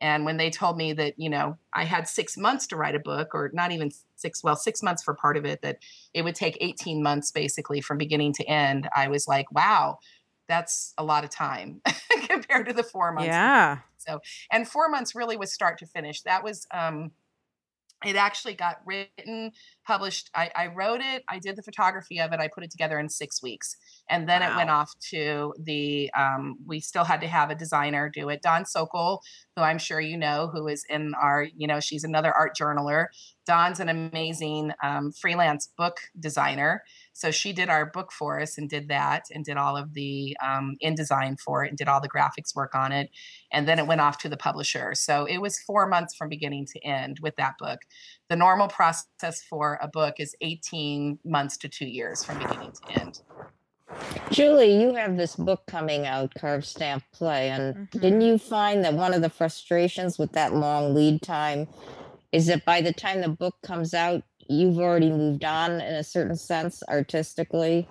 And 0.00 0.24
when 0.24 0.36
they 0.36 0.50
told 0.50 0.76
me 0.76 0.92
that, 0.94 1.14
you 1.18 1.30
know, 1.30 1.56
I 1.72 1.84
had 1.84 2.08
six 2.08 2.36
months 2.36 2.66
to 2.68 2.76
write 2.76 2.94
a 2.94 3.00
book, 3.00 3.34
or 3.34 3.50
not 3.52 3.72
even 3.72 3.90
six, 4.16 4.42
well, 4.42 4.56
six 4.56 4.82
months 4.82 5.02
for 5.02 5.14
part 5.14 5.36
of 5.36 5.44
it, 5.44 5.62
that 5.62 5.78
it 6.12 6.22
would 6.22 6.34
take 6.34 6.58
18 6.60 7.02
months 7.02 7.30
basically 7.30 7.80
from 7.80 7.98
beginning 7.98 8.32
to 8.34 8.44
end, 8.44 8.88
I 8.94 9.08
was 9.08 9.28
like, 9.28 9.50
wow, 9.52 9.98
that's 10.48 10.92
a 10.98 11.04
lot 11.04 11.24
of 11.24 11.30
time 11.30 11.80
compared 12.28 12.66
to 12.66 12.72
the 12.72 12.82
four 12.82 13.12
months. 13.12 13.28
Yeah. 13.28 13.78
So, 13.98 14.20
and 14.50 14.68
four 14.68 14.88
months 14.88 15.14
really 15.14 15.36
was 15.36 15.52
start 15.52 15.78
to 15.78 15.86
finish. 15.86 16.22
That 16.22 16.44
was, 16.44 16.66
um, 16.70 17.12
it 18.04 18.16
actually 18.16 18.54
got 18.54 18.80
written, 18.84 19.52
published. 19.86 20.30
I, 20.34 20.50
I, 20.54 20.66
wrote 20.68 21.00
it, 21.00 21.24
I 21.28 21.38
did 21.38 21.56
the 21.56 21.62
photography 21.62 22.20
of 22.20 22.32
it, 22.32 22.40
I 22.40 22.48
put 22.48 22.64
it 22.64 22.70
together 22.70 22.98
in 22.98 23.08
six 23.08 23.42
weeks. 23.42 23.76
And 24.08 24.28
then 24.28 24.40
wow. 24.40 24.52
it 24.52 24.56
went 24.56 24.70
off 24.70 24.92
to 25.10 25.54
the, 25.58 26.10
um, 26.16 26.56
we 26.66 26.80
still 26.80 27.04
had 27.04 27.20
to 27.20 27.28
have 27.28 27.50
a 27.50 27.54
designer 27.54 28.08
do 28.08 28.28
it. 28.28 28.42
Dawn 28.42 28.64
Sokol, 28.64 29.22
who 29.56 29.62
I'm 29.62 29.78
sure 29.78 30.00
you 30.00 30.16
know, 30.16 30.50
who 30.52 30.68
is 30.68 30.84
in 30.88 31.14
our, 31.14 31.46
you 31.56 31.66
know, 31.66 31.80
she's 31.80 32.04
another 32.04 32.32
art 32.32 32.56
journaler. 32.58 33.06
Dawn's 33.46 33.80
an 33.80 33.88
amazing 33.88 34.72
um, 34.82 35.12
freelance 35.12 35.68
book 35.76 35.98
designer. 36.18 36.82
So 37.12 37.30
she 37.30 37.52
did 37.52 37.68
our 37.68 37.86
book 37.86 38.10
for 38.10 38.40
us 38.40 38.58
and 38.58 38.68
did 38.68 38.88
that 38.88 39.26
and 39.32 39.44
did 39.44 39.56
all 39.56 39.76
of 39.76 39.94
the 39.94 40.36
um, 40.42 40.76
InDesign 40.82 41.38
for 41.38 41.64
it 41.64 41.68
and 41.68 41.78
did 41.78 41.88
all 41.88 42.00
the 42.00 42.08
graphics 42.08 42.56
work 42.56 42.74
on 42.74 42.90
it. 42.90 43.10
And 43.52 43.68
then 43.68 43.78
it 43.78 43.86
went 43.86 44.00
off 44.00 44.18
to 44.18 44.28
the 44.28 44.36
publisher. 44.36 44.94
So 44.94 45.24
it 45.26 45.38
was 45.38 45.58
four 45.60 45.86
months 45.86 46.14
from 46.14 46.28
beginning 46.28 46.66
to 46.72 46.84
end 46.84 47.20
with 47.20 47.36
that 47.36 47.54
book. 47.58 47.80
The 48.28 48.36
normal 48.36 48.68
process 48.68 49.42
for 49.42 49.78
a 49.82 49.88
book 49.88 50.14
is 50.18 50.34
18 50.40 51.18
months 51.24 51.56
to 51.58 51.68
two 51.68 51.86
years 51.86 52.24
from 52.24 52.38
beginning 52.38 52.72
to 52.72 53.00
end. 53.00 53.20
Julie, 54.30 54.80
you 54.80 54.94
have 54.94 55.16
this 55.16 55.36
book 55.36 55.66
coming 55.66 56.06
out, 56.06 56.32
Carved 56.34 56.64
Stamp 56.64 57.04
Play. 57.12 57.50
And 57.50 57.74
mm-hmm. 57.74 57.98
didn't 57.98 58.20
you 58.22 58.38
find 58.38 58.84
that 58.84 58.94
one 58.94 59.14
of 59.14 59.22
the 59.22 59.28
frustrations 59.28 60.18
with 60.18 60.32
that 60.32 60.54
long 60.54 60.94
lead 60.94 61.22
time 61.22 61.68
is 62.32 62.46
that 62.46 62.64
by 62.64 62.80
the 62.80 62.92
time 62.92 63.20
the 63.20 63.28
book 63.28 63.56
comes 63.62 63.94
out, 63.94 64.22
you've 64.48 64.78
already 64.78 65.10
moved 65.10 65.44
on 65.44 65.72
in 65.72 65.94
a 65.94 66.04
certain 66.04 66.36
sense 66.36 66.82
artistically? 66.88 67.88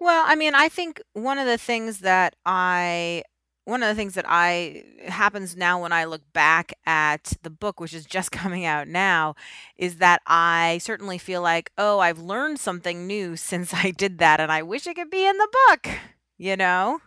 Well, 0.00 0.24
I 0.26 0.34
mean, 0.34 0.54
I 0.54 0.68
think 0.68 1.00
one 1.12 1.38
of 1.38 1.46
the 1.46 1.58
things 1.58 2.00
that 2.00 2.34
I 2.44 3.22
one 3.64 3.82
of 3.82 3.88
the 3.88 3.94
things 3.94 4.14
that 4.14 4.24
I 4.28 4.84
happens 5.06 5.56
now 5.56 5.80
when 5.82 5.92
I 5.92 6.04
look 6.04 6.22
back 6.32 6.72
at 6.84 7.34
the 7.42 7.50
book, 7.50 7.78
which 7.80 7.94
is 7.94 8.04
just 8.04 8.32
coming 8.32 8.64
out 8.64 8.88
now, 8.88 9.34
is 9.76 9.96
that 9.96 10.22
I 10.26 10.78
certainly 10.82 11.18
feel 11.18 11.42
like, 11.42 11.70
oh, 11.78 12.00
I've 12.00 12.18
learned 12.18 12.58
something 12.58 13.06
new 13.06 13.36
since 13.36 13.72
I 13.72 13.90
did 13.90 14.18
that, 14.18 14.40
and 14.40 14.50
I 14.50 14.62
wish 14.62 14.86
it 14.86 14.96
could 14.96 15.10
be 15.10 15.26
in 15.26 15.38
the 15.38 15.48
book, 15.68 15.88
you 16.38 16.56
know? 16.56 17.00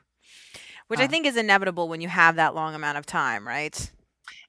Which 0.87 0.99
I 0.99 1.07
think 1.07 1.25
is 1.25 1.35
inevitable 1.35 1.89
when 1.89 1.99
you 1.99 2.07
have 2.09 2.35
that 2.35 2.53
long 2.53 2.75
amount 2.75 2.99
of 2.99 3.07
time, 3.07 3.47
right? 3.47 3.91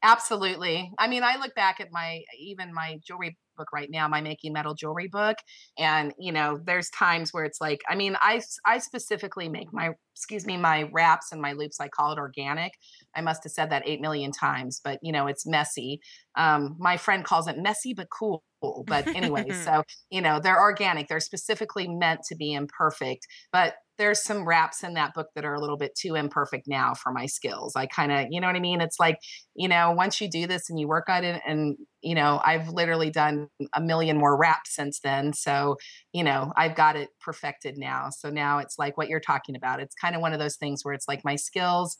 Absolutely. 0.02 0.92
I 0.98 1.08
mean, 1.08 1.22
I 1.22 1.36
look 1.36 1.54
back 1.54 1.80
at 1.80 1.88
my 1.90 2.22
even 2.38 2.72
my 2.72 2.98
jewelry 3.06 3.36
book 3.56 3.72
right 3.72 3.90
now, 3.90 4.06
my 4.06 4.20
making 4.20 4.52
metal 4.52 4.74
jewelry 4.74 5.08
book, 5.08 5.36
and 5.78 6.12
you 6.18 6.32
know, 6.32 6.58
there's 6.64 6.90
times 6.90 7.32
where 7.32 7.44
it's 7.44 7.60
like, 7.60 7.80
I 7.88 7.94
mean, 7.94 8.16
I 8.20 8.42
I 8.64 8.78
specifically 8.78 9.48
make 9.48 9.72
my 9.72 9.92
excuse 10.14 10.46
me 10.46 10.56
my 10.56 10.88
wraps 10.92 11.32
and 11.32 11.40
my 11.40 11.52
loops. 11.52 11.80
I 11.80 11.88
call 11.88 12.12
it 12.12 12.18
organic. 12.18 12.72
I 13.14 13.20
must 13.20 13.42
have 13.44 13.52
said 13.52 13.70
that 13.70 13.82
eight 13.86 14.00
million 14.00 14.32
times, 14.32 14.80
but 14.84 14.98
you 15.02 15.12
know, 15.12 15.26
it's 15.26 15.46
messy. 15.46 16.00
Um, 16.36 16.76
my 16.78 16.96
friend 16.96 17.24
calls 17.24 17.48
it 17.48 17.58
messy 17.58 17.94
but 17.94 18.08
cool. 18.10 18.44
But 18.86 19.06
anyway, 19.14 19.50
so 19.64 19.82
you 20.10 20.20
know, 20.20 20.40
they're 20.40 20.60
organic. 20.60 21.08
They're 21.08 21.20
specifically 21.20 21.88
meant 21.88 22.20
to 22.28 22.36
be 22.36 22.52
imperfect, 22.52 23.26
but 23.52 23.74
there's 23.98 24.22
some 24.22 24.46
wraps 24.46 24.82
in 24.82 24.94
that 24.94 25.14
book 25.14 25.28
that 25.34 25.44
are 25.44 25.54
a 25.54 25.60
little 25.60 25.76
bit 25.76 25.94
too 25.94 26.14
imperfect 26.14 26.66
now 26.68 26.94
for 26.94 27.12
my 27.12 27.26
skills. 27.26 27.74
I 27.76 27.86
kind 27.86 28.12
of, 28.12 28.26
you 28.30 28.40
know 28.40 28.46
what 28.46 28.56
I 28.56 28.60
mean? 28.60 28.80
It's 28.80 29.00
like, 29.00 29.18
you 29.54 29.68
know, 29.68 29.92
once 29.92 30.20
you 30.20 30.28
do 30.28 30.46
this 30.46 30.68
and 30.68 30.78
you 30.78 30.88
work 30.88 31.08
on 31.08 31.24
it, 31.24 31.42
and, 31.46 31.76
you 32.02 32.14
know, 32.14 32.40
I've 32.44 32.68
literally 32.68 33.10
done 33.10 33.48
a 33.74 33.80
million 33.80 34.16
more 34.18 34.36
wraps 34.38 34.74
since 34.74 35.00
then. 35.00 35.32
So, 35.32 35.76
you 36.12 36.24
know, 36.24 36.52
I've 36.56 36.76
got 36.76 36.96
it 36.96 37.08
perfected 37.20 37.78
now. 37.78 38.10
So 38.10 38.30
now 38.30 38.58
it's 38.58 38.78
like 38.78 38.96
what 38.96 39.08
you're 39.08 39.20
talking 39.20 39.56
about. 39.56 39.80
It's 39.80 39.94
kind 39.94 40.14
of 40.14 40.20
one 40.20 40.32
of 40.32 40.38
those 40.38 40.56
things 40.56 40.84
where 40.84 40.94
it's 40.94 41.08
like 41.08 41.24
my 41.24 41.36
skills, 41.36 41.96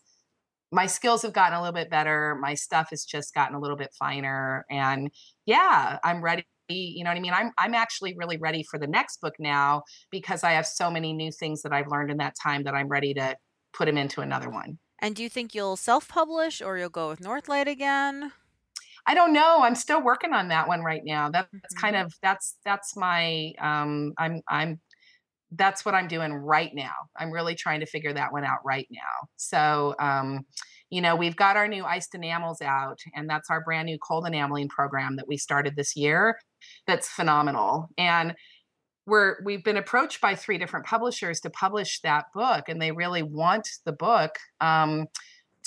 my 0.73 0.87
skills 0.87 1.23
have 1.23 1.33
gotten 1.33 1.57
a 1.57 1.61
little 1.61 1.73
bit 1.73 1.91
better. 1.91 2.37
My 2.41 2.55
stuff 2.55 2.89
has 2.91 3.05
just 3.05 3.35
gotten 3.35 3.55
a 3.57 3.61
little 3.61 3.77
bit 3.77 3.95
finer. 3.99 4.67
And 4.71 5.11
yeah, 5.47 5.99
I'm 6.05 6.23
ready 6.23 6.45
you 6.69 7.05
know 7.05 7.11
what 7.11 7.17
I 7.17 7.21
mean? 7.21 7.33
I'm 7.33 7.53
I'm 7.59 7.75
actually 7.75 8.15
really 8.17 8.37
ready 8.37 8.63
for 8.63 8.79
the 8.79 8.87
next 8.87 9.21
book 9.21 9.35
now 9.39 9.83
because 10.11 10.45
I 10.45 10.53
have 10.53 10.67
so 10.67 10.91
many 10.91 11.13
new 11.13 11.31
things 11.31 11.63
that 11.63 11.73
I've 11.73 11.89
learned 11.89 12.11
in 12.11 12.17
that 12.19 12.35
time 12.41 12.65
that 12.65 12.75
I'm 12.75 12.89
ready 12.89 13.15
to 13.15 13.37
put 13.73 13.87
them 13.87 13.99
into 13.99 14.21
another 14.21 14.51
one. 14.51 14.79
And 15.01 15.15
do 15.15 15.23
you 15.23 15.29
think 15.29 15.55
you'll 15.55 15.77
self-publish 15.77 16.63
or 16.63 16.79
you'll 16.79 16.89
go 16.89 17.11
with 17.11 17.21
Northlight 17.21 17.67
again? 17.67 18.33
I 19.07 19.15
don't 19.15 19.33
know. 19.33 19.63
I'm 19.63 19.75
still 19.75 20.03
working 20.03 20.33
on 20.33 20.49
that 20.49 20.67
one 20.67 20.83
right 20.83 21.03
now. 21.05 21.31
That's 21.31 21.49
mm-hmm. 21.49 21.81
kind 21.81 21.97
of 21.97 22.13
that's 22.23 22.57
that's 22.65 22.97
my 22.97 23.53
um 23.61 24.15
I'm 24.19 24.43
I'm 24.49 24.81
that's 25.53 25.85
what 25.85 25.95
I'm 25.95 26.09
doing 26.09 26.33
right 26.33 26.73
now. 26.75 26.95
I'm 27.17 27.31
really 27.31 27.55
trying 27.55 27.81
to 27.81 27.87
figure 27.87 28.13
that 28.13 28.33
one 28.33 28.45
out 28.45 28.59
right 28.65 28.89
now. 28.91 29.29
So 29.37 29.95
um 30.01 30.45
you 30.91 31.01
know, 31.01 31.17
we've 31.17 31.37
got 31.37 31.57
our 31.57 31.69
new 31.69 31.85
iced 31.85 32.15
enamels 32.15 32.63
out, 32.63 33.01
and 33.15 33.29
that's 33.29 33.51
our 33.51 33.63
brand 33.63 33.87
new 33.87 33.99
cold 33.99 34.27
enameling 34.27 34.69
program 34.69 35.17
that 35.17 35.29
we 35.29 35.37
started 35.37 35.75
this 35.77 35.97
year. 35.97 36.39
That's 36.87 37.09
phenomenal. 37.09 37.89
And 37.99 38.35
we're 39.07 39.37
we've 39.45 39.65
been 39.65 39.77
approached 39.77 40.21
by 40.21 40.35
three 40.35 40.59
different 40.59 40.87
publishers 40.87 41.41
to 41.41 41.51
publish 41.51 42.01
that 42.03 42.27
book, 42.35 42.69
and 42.69 42.81
they 42.81 42.93
really 42.93 43.23
want 43.23 43.69
the 43.85 43.93
book. 43.93 44.33
Um, 44.61 45.07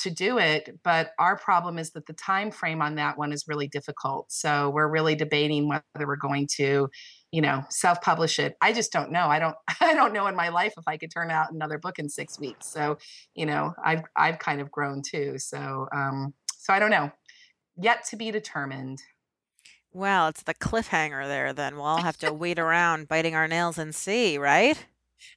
to 0.03 0.09
do 0.09 0.37
it 0.37 0.79
but 0.81 1.11
our 1.19 1.37
problem 1.37 1.77
is 1.77 1.91
that 1.91 2.05
the 2.05 2.13
time 2.13 2.51
frame 2.51 2.81
on 2.81 2.95
that 2.95 3.17
one 3.17 3.33
is 3.33 3.49
really 3.49 3.67
difficult 3.67 4.31
so 4.31 4.69
we're 4.69 4.87
really 4.87 5.13
debating 5.13 5.67
whether 5.67 6.07
we're 6.07 6.15
going 6.15 6.47
to 6.47 6.87
you 7.31 7.41
know 7.41 7.63
self-publish 7.69 8.39
it 8.39 8.55
i 8.61 8.73
just 8.73 8.91
don't 8.91 9.11
know 9.11 9.27
i 9.27 9.39
don't 9.39 9.55
i 9.81 9.93
don't 9.93 10.13
know 10.13 10.27
in 10.27 10.35
my 10.35 10.49
life 10.49 10.73
if 10.77 10.87
i 10.87 10.97
could 10.97 11.11
turn 11.11 11.29
out 11.29 11.51
another 11.51 11.77
book 11.77 11.99
in 11.99 12.09
six 12.09 12.39
weeks 12.39 12.67
so 12.67 12.97
you 13.35 13.45
know 13.45 13.73
i've 13.83 14.03
i've 14.15 14.39
kind 14.39 14.61
of 14.61 14.71
grown 14.71 15.01
too 15.01 15.37
so 15.37 15.87
um 15.93 16.33
so 16.57 16.73
i 16.73 16.79
don't 16.79 16.91
know 16.91 17.11
yet 17.77 18.03
to 18.05 18.15
be 18.15 18.31
determined 18.31 19.01
well 19.91 20.27
it's 20.27 20.43
the 20.43 20.53
cliffhanger 20.55 21.27
there 21.27 21.53
then 21.53 21.75
we'll 21.75 21.85
all 21.85 21.97
have 21.97 22.17
to 22.17 22.33
wait 22.33 22.59
around 22.59 23.07
biting 23.07 23.35
our 23.35 23.47
nails 23.47 23.77
and 23.77 23.93
see 23.93 24.37
right 24.37 24.85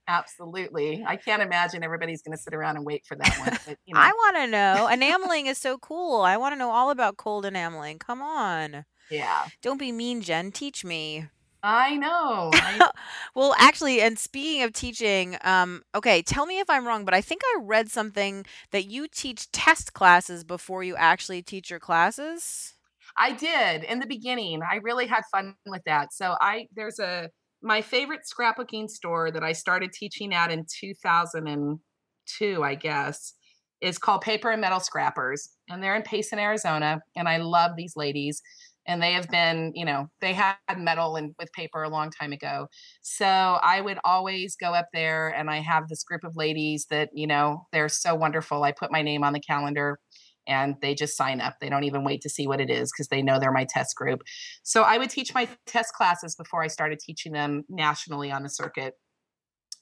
Absolutely. 0.07 1.05
I 1.07 1.17
can't 1.17 1.43
imagine 1.43 1.83
everybody's 1.83 2.23
going 2.23 2.37
to 2.37 2.43
sit 2.43 2.55
around 2.55 2.77
and 2.77 2.87
wait 2.87 3.05
for 3.05 3.17
that 3.17 3.37
one. 3.39 3.59
But, 3.67 3.79
you 3.85 3.95
know. 3.95 4.01
I 4.01 4.13
want 4.13 4.37
to 4.37 4.47
know. 4.47 4.89
Enameling 4.89 5.47
is 5.47 5.59
so 5.59 5.79
cool. 5.79 6.21
I 6.21 6.37
want 6.37 6.53
to 6.53 6.57
know 6.57 6.71
all 6.71 6.91
about 6.91 7.17
cold 7.17 7.45
enameling. 7.45 7.99
Come 7.99 8.23
on. 8.23 8.85
Yeah. 9.11 9.47
Don't 9.61 9.79
be 9.79 9.93
mean, 9.93 10.21
Jen. 10.21 10.53
Teach 10.53 10.85
me. 10.85 11.27
I 11.63 11.97
know. 11.97 12.51
I... 12.53 12.91
well, 13.35 13.55
actually, 13.59 14.01
and 14.01 14.19
speaking 14.19 14.63
of 14.63 14.73
teaching, 14.73 15.37
um, 15.43 15.83
okay, 15.95 16.23
tell 16.23 16.47
me 16.47 16.59
if 16.59 16.69
I'm 16.69 16.87
wrong, 16.87 17.05
but 17.05 17.15
I 17.15 17.21
think 17.21 17.43
I 17.45 17.61
read 17.63 17.91
something 17.91 18.45
that 18.73 18.87
you 18.87 19.07
teach 19.09 19.51
test 19.53 19.93
classes 19.93 20.45
before 20.45 20.83
you 20.83 20.97
actually 20.97 21.43
teach 21.43 21.71
your 21.71 21.81
classes. 21.81 22.75
I 23.17 23.33
did 23.33 23.85
in 23.85 24.01
the 24.01 24.07
beginning. 24.07 24.61
I 24.69 24.77
really 24.77 25.07
had 25.07 25.23
fun 25.31 25.55
with 25.67 25.83
that. 25.87 26.13
So 26.13 26.35
I 26.41 26.67
there's 26.75 26.99
a 26.99 27.29
my 27.63 27.81
favorite 27.81 28.23
scrapbooking 28.23 28.89
store 28.89 29.31
that 29.31 29.45
I 29.45 29.53
started 29.53 29.93
teaching 29.93 30.35
at 30.35 30.51
in 30.51 30.67
2002, 30.81 32.65
I 32.65 32.75
guess, 32.75 33.35
is 33.81 33.99
called 33.99 34.23
Paper 34.23 34.51
and 34.51 34.61
Metal 34.61 34.81
Scrappers. 34.81 35.51
And 35.69 35.83
they're 35.83 35.95
in 35.95 36.03
Payson, 36.03 36.39
Arizona. 36.39 37.01
And 37.17 37.29
I 37.29 37.37
love 37.37 37.73
these 37.77 37.95
ladies. 37.97 38.43
And 38.87 39.01
they 39.01 39.13
have 39.13 39.29
been, 39.29 39.73
you 39.75 39.85
know, 39.85 40.09
they 40.21 40.33
had 40.33 40.57
metal 40.77 41.15
and 41.17 41.35
with 41.39 41.53
paper 41.53 41.85
a 41.85 41.89
long 41.89 42.11
time 42.11 42.33
ago. 42.33 42.67
So 43.01 43.25
I 43.27 43.81
would 43.81 43.99
always 44.05 44.57
go 44.57 44.75
up 44.75 44.89
there 44.93 45.29
and 45.29 45.49
I 45.49 45.61
have 45.61 45.89
this 45.89 46.03
group 46.03 46.25
of 46.25 46.37
ladies 46.37 46.87
that, 46.91 47.11
you 47.15 47.27
know, 47.27 47.67
they're 47.73 47.89
so 47.89 48.15
wonderful. 48.15 48.65
I 48.65 48.73
put 48.73 48.91
my 48.91 49.03
name 49.03 49.23
on 49.23 49.35
the 49.35 49.41
calendar 49.41 50.01
and 50.49 50.75
they 50.83 50.95
just 50.95 51.17
sign 51.17 51.41
up. 51.41 51.55
They 51.61 51.69
don't 51.69 51.85
even 51.85 52.03
wait 52.03 52.23
to 52.23 52.29
see 52.29 52.49
what 52.49 52.61
it 52.61 52.71
is 52.71 52.91
because 52.91 53.07
they 53.07 53.23
know 53.23 53.39
they're 53.39 53.53
my 53.53 53.67
test 53.69 53.95
group. 53.95 54.23
So 54.65 54.83
I 54.83 54.99
would 54.99 55.11
teach 55.11 55.33
my 55.33 55.49
test 55.67 55.93
classes 55.95 56.35
before 56.35 56.63
I 56.63 56.67
started 56.67 56.99
teaching 56.99 57.33
them 57.33 57.63
nationally 57.69 58.33
on 58.33 58.43
the 58.43 58.49
circuit. 58.49 58.95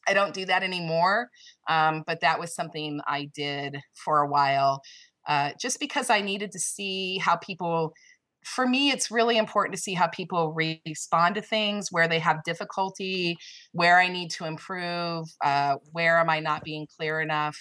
I 0.07 0.12
don't 0.12 0.34
do 0.34 0.44
that 0.46 0.62
anymore, 0.62 1.28
um, 1.68 2.05
but 2.07 2.20
that 2.20 2.38
was 2.38 2.55
something 2.55 3.01
I 3.07 3.30
did 3.34 3.78
for 3.94 4.20
a 4.20 4.28
while, 4.28 4.82
uh, 5.26 5.53
just 5.61 5.78
because 5.80 6.11
I 6.11 6.20
needed 6.20 6.53
to 6.53 6.59
see 6.59 7.16
how 7.18 7.36
people. 7.36 7.94
For 8.45 8.66
me, 8.66 8.91
it's 8.91 9.11
really 9.11 9.36
important 9.36 9.74
to 9.76 9.80
see 9.80 9.95
how 9.95 10.09
people 10.09 10.55
respond 10.86 11.34
to 11.34 11.43
things, 11.43 11.88
where 11.91 12.09
they 12.09 12.18
have 12.18 12.43
difficulty, 12.45 13.36
where 13.72 13.99
I 13.99 14.09
need 14.09 14.30
to 14.32 14.47
improve, 14.47 15.28
uh, 15.45 15.76
where 15.93 16.18
am 16.18 16.30
I 16.30 16.41
not 16.41 16.64
being 16.64 16.86
clear 16.97 17.20
enough. 17.20 17.57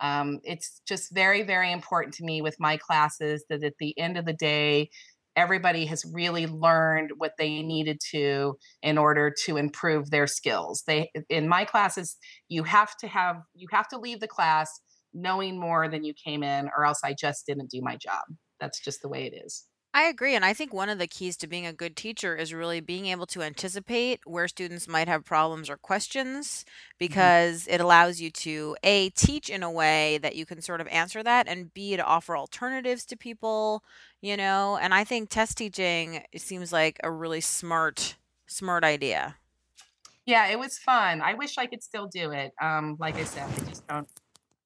Um, 0.00 0.40
it's 0.44 0.80
just 0.86 1.14
very, 1.14 1.42
very 1.42 1.72
important 1.72 2.14
to 2.14 2.24
me 2.24 2.42
with 2.42 2.56
my 2.58 2.76
classes 2.76 3.44
that 3.48 3.62
at 3.64 3.74
the 3.78 3.98
end 3.98 4.16
of 4.16 4.24
the 4.24 4.32
day, 4.32 4.90
everybody 5.36 5.86
has 5.86 6.04
really 6.12 6.46
learned 6.46 7.10
what 7.16 7.32
they 7.38 7.62
needed 7.62 7.98
to 8.10 8.56
in 8.82 8.98
order 8.98 9.32
to 9.44 9.56
improve 9.56 10.10
their 10.10 10.26
skills. 10.26 10.82
They 10.86 11.10
in 11.28 11.48
my 11.48 11.64
classes, 11.64 12.16
you 12.48 12.64
have 12.64 12.96
to 12.98 13.08
have 13.08 13.36
you 13.54 13.68
have 13.70 13.88
to 13.88 13.98
leave 13.98 14.20
the 14.20 14.28
class 14.28 14.80
knowing 15.12 15.58
more 15.58 15.88
than 15.88 16.04
you 16.04 16.14
came 16.14 16.42
in, 16.42 16.70
or 16.76 16.84
else 16.84 17.00
I 17.04 17.14
just 17.14 17.46
didn't 17.46 17.70
do 17.70 17.80
my 17.82 17.96
job. 17.96 18.22
That's 18.60 18.80
just 18.80 19.02
the 19.02 19.08
way 19.08 19.24
it 19.26 19.34
is. 19.44 19.66
I 19.92 20.04
agree. 20.04 20.36
And 20.36 20.44
I 20.44 20.54
think 20.54 20.72
one 20.72 20.88
of 20.88 20.98
the 20.98 21.08
keys 21.08 21.36
to 21.38 21.48
being 21.48 21.66
a 21.66 21.72
good 21.72 21.96
teacher 21.96 22.36
is 22.36 22.54
really 22.54 22.80
being 22.80 23.06
able 23.06 23.26
to 23.26 23.42
anticipate 23.42 24.20
where 24.24 24.46
students 24.46 24.86
might 24.86 25.08
have 25.08 25.24
problems 25.24 25.68
or 25.68 25.76
questions 25.76 26.64
Mhm. 27.08 27.30
because 27.36 27.66
it 27.66 27.80
allows 27.80 28.20
you 28.20 28.30
to 28.30 28.76
A, 28.84 29.10
teach 29.10 29.50
in 29.50 29.64
a 29.64 29.70
way 29.70 30.18
that 30.18 30.36
you 30.36 30.46
can 30.46 30.62
sort 30.62 30.80
of 30.80 30.86
answer 30.88 31.24
that, 31.24 31.48
and 31.48 31.74
B, 31.74 31.96
to 31.96 32.04
offer 32.04 32.36
alternatives 32.36 33.04
to 33.06 33.16
people, 33.16 33.82
you 34.20 34.36
know. 34.36 34.76
And 34.80 34.94
I 34.94 35.02
think 35.02 35.28
test 35.28 35.58
teaching 35.58 36.24
it 36.30 36.40
seems 36.40 36.72
like 36.72 37.00
a 37.02 37.10
really 37.10 37.40
smart, 37.40 38.16
smart 38.46 38.84
idea. 38.84 39.38
Yeah, 40.26 40.46
it 40.48 40.58
was 40.58 40.78
fun. 40.78 41.22
I 41.22 41.34
wish 41.34 41.58
I 41.58 41.66
could 41.66 41.82
still 41.82 42.06
do 42.06 42.30
it. 42.32 42.52
Um, 42.60 42.96
like 42.98 43.18
I 43.18 43.24
said, 43.24 43.50
I 43.50 43.60
just 43.68 43.86
don't, 43.86 44.08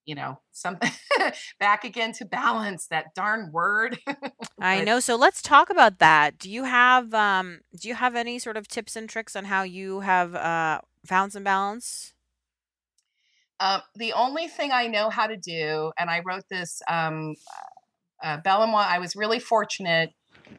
you 0.04 0.14
know, 0.14 0.38
something 0.52 0.90
back 1.60 1.84
again 1.84 2.12
to 2.12 2.24
balance 2.24 2.86
that 2.88 3.14
darn 3.14 3.50
word. 3.52 3.98
I 4.60 4.84
know. 4.84 5.00
So 5.00 5.16
let's 5.16 5.42
talk 5.42 5.70
about 5.70 5.98
that. 5.98 6.38
Do 6.38 6.50
you 6.50 6.64
have 6.64 7.14
um 7.14 7.60
do 7.80 7.88
you 7.88 7.94
have 7.94 8.14
any 8.14 8.38
sort 8.38 8.56
of 8.56 8.68
tips 8.68 8.96
and 8.96 9.08
tricks 9.08 9.36
on 9.36 9.46
how 9.46 9.62
you 9.62 10.00
have 10.00 10.34
uh 10.34 10.80
found 11.04 11.32
some 11.32 11.44
balance? 11.44 12.14
um, 13.60 13.80
the 13.94 14.12
only 14.12 14.48
thing 14.48 14.72
I 14.72 14.88
know 14.88 15.10
how 15.10 15.26
to 15.26 15.36
do, 15.36 15.92
and 15.98 16.10
I 16.10 16.20
wrote 16.24 16.44
this, 16.50 16.82
um, 16.88 17.34
uh, 18.22 18.38
Belle 18.38 18.62
Armoire, 18.62 18.86
I 18.88 18.98
was 18.98 19.14
really 19.14 19.38
fortunate 19.38 20.10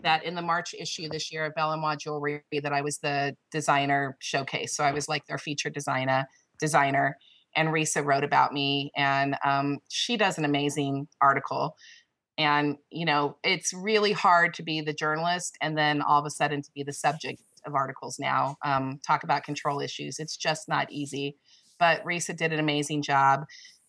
that 0.02 0.24
in 0.24 0.36
the 0.36 0.41
March 0.41 0.74
issue 0.74 1.10
this 1.10 1.32
year 1.32 1.46
of 1.46 1.56
Belle 1.56 1.72
Armoire 1.72 1.96
Jewelry 1.96 2.41
that 2.52 2.74
I 2.74 2.82
was 2.82 3.00
the 3.00 3.36
designer 3.52 4.18
showcase. 4.20 4.76
So 4.76 4.84
I 4.84 4.91
was 4.91 5.08
like 5.08 5.26
their 5.26 5.38
featured 5.38 5.74
designer 5.74 6.28
designer. 6.60 7.18
And 7.56 7.70
Risa 7.70 8.03
wrote 8.03 8.24
about 8.24 8.53
me, 8.53 8.91
and 8.95 9.36
um, 9.43 9.80
she 9.89 10.18
does 10.18 10.38
an 10.38 10.45
amazing 10.45 11.08
article. 11.22 11.76
And 12.38 12.78
you 12.91 13.06
know, 13.06 13.38
it's 13.43 13.74
really 13.74 14.12
hard 14.12 14.53
to 14.56 14.64
be 14.64 14.82
the 14.82 14.93
journalist 14.93 15.58
and 15.62 15.78
then 15.78 16.01
all 16.01 16.20
of 16.20 16.26
a 16.26 16.30
sudden 16.30 16.62
to 16.62 16.72
be 16.74 16.84
the 16.84 16.93
subject 16.93 17.41
of 17.66 17.76
articles 17.76 18.20
now. 18.20 18.58
Um, 18.64 18.99
talk 19.06 19.24
about 19.24 19.43
control 19.43 19.80
issues. 19.80 20.20
It's 20.20 20.38
just 20.38 20.68
not 20.68 20.91
easy. 20.91 21.38
But 21.80 22.03
Risa 22.06 22.36
did 22.36 22.53
an 22.53 22.60
amazing 22.60 23.01
job 23.01 23.45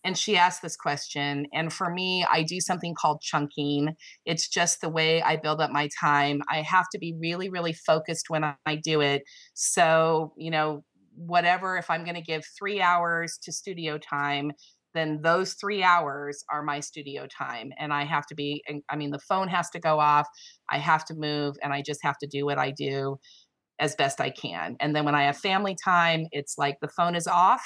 and 0.06 0.16
she 0.16 0.36
asked 0.36 0.62
this 0.62 0.76
question. 0.76 1.48
And 1.52 1.72
for 1.72 1.90
me, 1.90 2.24
I 2.30 2.44
do 2.44 2.60
something 2.60 2.94
called 2.94 3.20
chunking. 3.20 3.96
It's 4.24 4.48
just 4.48 4.80
the 4.80 4.88
way 4.88 5.20
I 5.20 5.34
build 5.34 5.60
up 5.60 5.72
my 5.72 5.88
time. 6.00 6.42
I 6.48 6.62
have 6.62 6.88
to 6.92 6.98
be 6.98 7.16
really, 7.18 7.48
really 7.48 7.72
focused 7.72 8.30
when 8.30 8.44
I 8.44 8.76
do 8.76 9.00
it. 9.00 9.24
So, 9.54 10.32
you 10.36 10.52
know, 10.52 10.84
whatever, 11.16 11.76
if 11.76 11.90
I'm 11.90 12.04
going 12.04 12.16
to 12.16 12.22
give 12.22 12.44
three 12.58 12.80
hours 12.80 13.38
to 13.42 13.52
studio 13.52 13.98
time, 13.98 14.52
then 14.94 15.20
those 15.22 15.54
three 15.54 15.82
hours 15.82 16.44
are 16.50 16.62
my 16.62 16.80
studio 16.80 17.26
time. 17.26 17.72
And 17.78 17.92
I 17.92 18.04
have 18.04 18.26
to 18.26 18.34
be, 18.34 18.64
I 18.88 18.96
mean, 18.96 19.10
the 19.10 19.18
phone 19.18 19.48
has 19.48 19.68
to 19.70 19.78
go 19.78 20.00
off. 20.00 20.26
I 20.70 20.78
have 20.78 21.04
to 21.06 21.14
move 21.14 21.56
and 21.62 21.72
I 21.72 21.82
just 21.82 22.00
have 22.02 22.18
to 22.18 22.26
do 22.26 22.46
what 22.46 22.58
I 22.58 22.70
do 22.70 23.18
as 23.78 23.94
best 23.94 24.20
I 24.20 24.30
can. 24.30 24.76
And 24.80 24.96
then 24.96 25.04
when 25.04 25.14
I 25.14 25.24
have 25.24 25.36
family 25.36 25.76
time, 25.84 26.26
it's 26.32 26.56
like 26.56 26.78
the 26.80 26.88
phone 26.88 27.14
is 27.14 27.26
off 27.26 27.62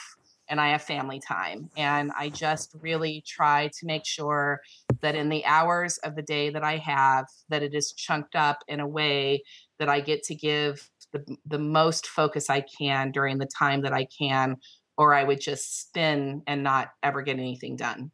and 0.48 0.60
I 0.60 0.70
have 0.70 0.82
family 0.82 1.20
time. 1.20 1.70
And 1.76 2.10
I 2.18 2.28
just 2.28 2.74
really 2.80 3.22
try 3.24 3.68
to 3.78 3.86
make 3.86 4.04
sure 4.04 4.60
that 5.00 5.14
in 5.14 5.28
the 5.28 5.44
hours 5.44 5.98
of 5.98 6.16
the 6.16 6.22
day 6.22 6.50
that 6.50 6.64
I 6.64 6.78
have, 6.78 7.26
that 7.48 7.62
it 7.62 7.74
is 7.74 7.92
chunked 7.92 8.34
up 8.34 8.58
in 8.66 8.80
a 8.80 8.88
way 8.88 9.44
that 9.78 9.88
I 9.88 10.00
get 10.00 10.24
to 10.24 10.34
give 10.34 10.90
the, 11.12 11.36
the 11.46 11.58
most 11.58 12.06
focus 12.06 12.50
I 12.50 12.62
can 12.62 13.10
during 13.10 13.38
the 13.38 13.48
time 13.58 13.82
that 13.82 13.92
I 13.92 14.06
can, 14.06 14.56
or 14.96 15.14
I 15.14 15.24
would 15.24 15.40
just 15.40 15.80
spin 15.80 16.42
and 16.46 16.62
not 16.62 16.88
ever 17.02 17.22
get 17.22 17.38
anything 17.38 17.76
done. 17.76 18.10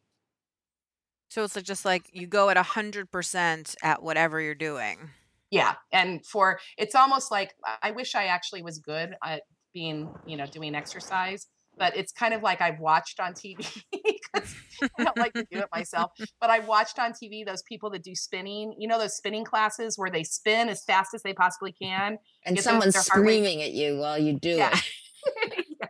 So 1.29 1.43
it's 1.43 1.61
just 1.61 1.85
like 1.85 2.09
you 2.13 2.27
go 2.27 2.49
at 2.49 2.57
a 2.57 2.63
hundred 2.63 3.11
percent 3.11 3.75
at 3.83 4.01
whatever 4.01 4.39
you're 4.39 4.55
doing. 4.55 5.09
Yeah. 5.51 5.75
And 5.91 6.25
for 6.25 6.59
it's 6.77 6.95
almost 6.95 7.31
like 7.31 7.53
I 7.81 7.91
wish 7.91 8.15
I 8.15 8.25
actually 8.25 8.63
was 8.63 8.79
good 8.79 9.15
at 9.23 9.43
being, 9.73 10.09
you 10.25 10.37
know, 10.37 10.45
doing 10.45 10.75
exercise 10.75 11.47
but 11.77 11.95
it's 11.95 12.11
kind 12.11 12.33
of 12.33 12.41
like 12.43 12.61
I've 12.61 12.79
watched 12.79 13.19
on 13.19 13.33
TV 13.33 13.57
because 13.91 14.55
I 14.99 15.03
don't 15.03 15.17
like 15.17 15.33
to 15.33 15.45
do 15.51 15.59
it 15.59 15.67
myself. 15.73 16.11
But 16.39 16.49
I've 16.49 16.67
watched 16.67 16.99
on 16.99 17.11
TV 17.11 17.45
those 17.45 17.63
people 17.63 17.89
that 17.91 18.03
do 18.03 18.13
spinning. 18.13 18.75
You 18.77 18.87
know 18.87 18.99
those 18.99 19.15
spinning 19.15 19.43
classes 19.43 19.97
where 19.97 20.09
they 20.09 20.23
spin 20.23 20.69
as 20.69 20.83
fast 20.83 21.13
as 21.13 21.23
they 21.23 21.33
possibly 21.33 21.71
mm-hmm. 21.71 21.89
can, 21.89 22.17
and 22.45 22.59
someone's 22.59 22.97
screaming 22.97 23.61
at 23.61 23.71
you 23.71 23.97
while 23.97 24.17
you 24.17 24.39
do 24.39 24.49
yeah. 24.49 24.77
it. 25.39 25.65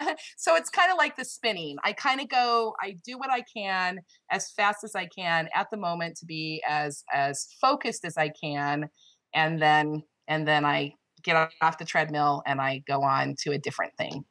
yeah. 0.00 0.14
So 0.36 0.56
it's 0.56 0.70
kind 0.70 0.90
of 0.90 0.98
like 0.98 1.16
the 1.16 1.24
spinning. 1.24 1.76
I 1.84 1.92
kind 1.92 2.20
of 2.20 2.28
go, 2.28 2.74
I 2.80 2.96
do 3.04 3.18
what 3.18 3.30
I 3.30 3.42
can 3.54 4.00
as 4.30 4.50
fast 4.52 4.84
as 4.84 4.94
I 4.94 5.06
can 5.06 5.48
at 5.54 5.68
the 5.70 5.76
moment 5.76 6.16
to 6.18 6.26
be 6.26 6.62
as 6.68 7.04
as 7.12 7.48
focused 7.60 8.04
as 8.04 8.16
I 8.16 8.30
can, 8.30 8.88
and 9.34 9.60
then 9.60 10.02
and 10.28 10.46
then 10.46 10.64
I 10.64 10.94
get 11.22 11.50
off 11.60 11.78
the 11.78 11.84
treadmill 11.84 12.42
and 12.46 12.60
I 12.60 12.82
go 12.86 13.02
on 13.02 13.36
to 13.42 13.52
a 13.52 13.58
different 13.58 13.96
thing. 13.96 14.24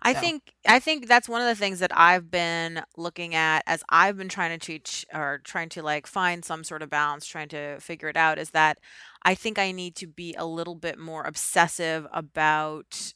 I 0.00 0.14
so. 0.14 0.20
think 0.20 0.52
I 0.66 0.78
think 0.78 1.06
that's 1.06 1.28
one 1.28 1.40
of 1.40 1.46
the 1.46 1.54
things 1.54 1.80
that 1.80 1.96
I've 1.96 2.30
been 2.30 2.82
looking 2.96 3.34
at 3.34 3.62
as 3.66 3.82
I've 3.88 4.16
been 4.16 4.28
trying 4.28 4.58
to 4.58 4.64
teach 4.64 5.04
or 5.12 5.40
trying 5.44 5.68
to 5.70 5.82
like 5.82 6.06
find 6.06 6.44
some 6.44 6.64
sort 6.64 6.82
of 6.82 6.90
balance, 6.90 7.26
trying 7.26 7.48
to 7.48 7.78
figure 7.80 8.08
it 8.08 8.16
out 8.16 8.38
is 8.38 8.50
that 8.50 8.78
I 9.22 9.34
think 9.34 9.58
I 9.58 9.72
need 9.72 9.94
to 9.96 10.06
be 10.06 10.34
a 10.34 10.46
little 10.46 10.74
bit 10.74 10.98
more 10.98 11.24
obsessive 11.24 12.06
about 12.12 13.12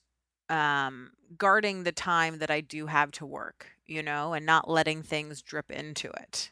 um, 0.48 1.10
guarding 1.36 1.82
the 1.84 1.92
time 1.92 2.38
that 2.38 2.50
I 2.50 2.60
do 2.60 2.86
have 2.86 3.10
to 3.12 3.26
work, 3.26 3.68
you 3.86 4.02
know, 4.02 4.32
and 4.34 4.44
not 4.46 4.68
letting 4.68 5.02
things 5.02 5.42
drip 5.42 5.70
into 5.70 6.08
it 6.10 6.50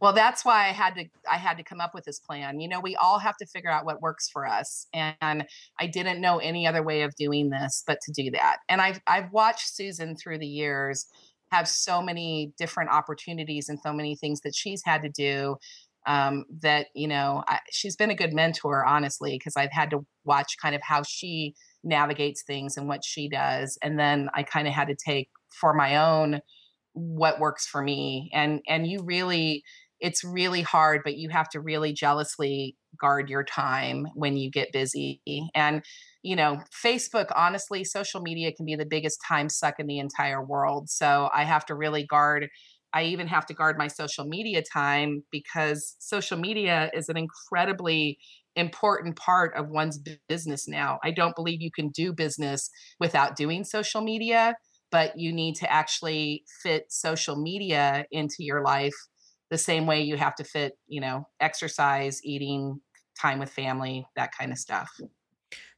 well 0.00 0.12
that's 0.12 0.44
why 0.44 0.68
i 0.68 0.72
had 0.72 0.94
to 0.94 1.04
i 1.30 1.36
had 1.36 1.56
to 1.56 1.62
come 1.62 1.80
up 1.80 1.94
with 1.94 2.04
this 2.04 2.18
plan. 2.18 2.60
You 2.60 2.68
know 2.68 2.80
we 2.80 2.96
all 2.96 3.18
have 3.18 3.36
to 3.38 3.46
figure 3.46 3.70
out 3.70 3.84
what 3.84 4.00
works 4.00 4.28
for 4.28 4.46
us 4.46 4.86
and 4.92 5.46
i 5.78 5.86
didn't 5.86 6.20
know 6.20 6.38
any 6.38 6.66
other 6.66 6.82
way 6.82 7.02
of 7.02 7.14
doing 7.16 7.50
this 7.50 7.82
but 7.86 8.00
to 8.02 8.12
do 8.12 8.30
that. 8.32 8.58
And 8.68 8.80
i've 8.80 9.00
i've 9.06 9.32
watched 9.32 9.74
susan 9.74 10.16
through 10.16 10.38
the 10.38 10.46
years 10.46 11.06
have 11.50 11.68
so 11.68 12.02
many 12.02 12.52
different 12.58 12.90
opportunities 12.90 13.68
and 13.68 13.78
so 13.80 13.92
many 13.92 14.16
things 14.16 14.40
that 14.40 14.54
she's 14.54 14.82
had 14.84 15.02
to 15.02 15.08
do 15.08 15.56
um, 16.06 16.44
that 16.60 16.88
you 16.94 17.08
know 17.08 17.42
I, 17.48 17.60
she's 17.70 17.96
been 17.96 18.10
a 18.10 18.14
good 18.14 18.32
mentor 18.32 18.84
honestly 18.84 19.36
because 19.38 19.56
i've 19.56 19.72
had 19.72 19.90
to 19.90 20.04
watch 20.24 20.56
kind 20.60 20.74
of 20.74 20.82
how 20.82 21.02
she 21.02 21.54
navigates 21.82 22.42
things 22.42 22.76
and 22.76 22.88
what 22.88 23.04
she 23.04 23.28
does 23.28 23.78
and 23.82 23.98
then 23.98 24.28
i 24.34 24.42
kind 24.42 24.68
of 24.68 24.74
had 24.74 24.88
to 24.88 24.94
take 24.94 25.30
for 25.50 25.72
my 25.72 25.96
own 25.96 26.40
what 26.94 27.40
works 27.40 27.66
for 27.66 27.82
me 27.82 28.30
and 28.32 28.60
and 28.68 28.86
you 28.86 29.02
really 29.02 29.62
it's 30.00 30.24
really 30.24 30.62
hard 30.62 31.02
but 31.04 31.16
you 31.16 31.28
have 31.28 31.48
to 31.48 31.60
really 31.60 31.92
jealously 31.92 32.76
guard 33.00 33.28
your 33.28 33.44
time 33.44 34.06
when 34.14 34.36
you 34.36 34.50
get 34.50 34.72
busy 34.72 35.20
and 35.54 35.82
you 36.22 36.36
know 36.36 36.60
facebook 36.84 37.26
honestly 37.34 37.84
social 37.84 38.20
media 38.20 38.52
can 38.52 38.64
be 38.64 38.76
the 38.76 38.86
biggest 38.86 39.20
time 39.26 39.48
suck 39.48 39.74
in 39.78 39.86
the 39.86 39.98
entire 39.98 40.44
world 40.44 40.88
so 40.88 41.28
i 41.34 41.44
have 41.44 41.66
to 41.66 41.74
really 41.74 42.06
guard 42.06 42.48
i 42.92 43.02
even 43.02 43.26
have 43.26 43.44
to 43.44 43.54
guard 43.54 43.76
my 43.76 43.88
social 43.88 44.24
media 44.24 44.62
time 44.62 45.24
because 45.32 45.96
social 45.98 46.38
media 46.38 46.90
is 46.94 47.08
an 47.08 47.16
incredibly 47.16 48.18
important 48.56 49.16
part 49.16 49.52
of 49.56 49.68
one's 49.68 49.98
business 50.28 50.68
now. 50.68 50.98
I 51.02 51.10
don't 51.10 51.34
believe 51.34 51.60
you 51.60 51.70
can 51.74 51.88
do 51.88 52.12
business 52.12 52.70
without 53.00 53.36
doing 53.36 53.64
social 53.64 54.00
media 54.00 54.54
but 54.94 55.18
you 55.18 55.32
need 55.32 55.56
to 55.56 55.68
actually 55.72 56.44
fit 56.62 56.86
social 56.88 57.34
media 57.34 58.06
into 58.12 58.44
your 58.44 58.62
life 58.62 58.94
the 59.50 59.58
same 59.58 59.86
way 59.88 60.00
you 60.00 60.16
have 60.16 60.36
to 60.36 60.44
fit, 60.44 60.78
you 60.86 61.00
know, 61.00 61.26
exercise, 61.40 62.20
eating, 62.22 62.80
time 63.20 63.40
with 63.40 63.50
family, 63.50 64.06
that 64.14 64.30
kind 64.38 64.52
of 64.52 64.58
stuff. 64.58 64.88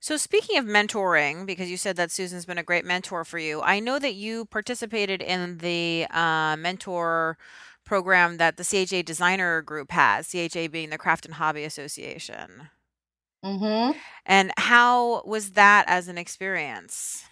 So, 0.01 0.19
speaking 0.19 0.59
of 0.59 0.67
mentoring, 0.67 1.47
because 1.47 1.71
you 1.71 1.79
said 1.79 1.97
that 1.97 2.11
Susan's 2.11 2.45
been 2.45 2.59
a 2.59 2.63
great 2.63 2.85
mentor 2.85 3.25
for 3.25 3.39
you, 3.39 3.63
I 3.63 3.81
know 3.81 3.99
that 3.99 4.17
you 4.17 4.45
participated 4.45 5.23
in 5.23 5.57
the 5.59 6.07
uh, 6.11 6.57
mentor 6.59 7.39
program 7.87 8.37
that 8.37 8.59
the 8.59 8.65
CHA 8.65 9.01
Designer 9.01 9.63
Group 9.63 9.93
has, 9.93 10.31
CHA 10.31 10.69
being 10.69 10.91
the 10.91 10.99
Craft 10.99 11.25
and 11.25 11.37
Hobby 11.37 11.65
Association. 11.65 12.69
Mm-hmm. 13.43 13.99
And 14.27 14.53
how 14.59 15.23
was 15.25 15.53
that 15.53 15.87
as 15.89 16.09
an 16.09 16.19
experience? 16.19 17.25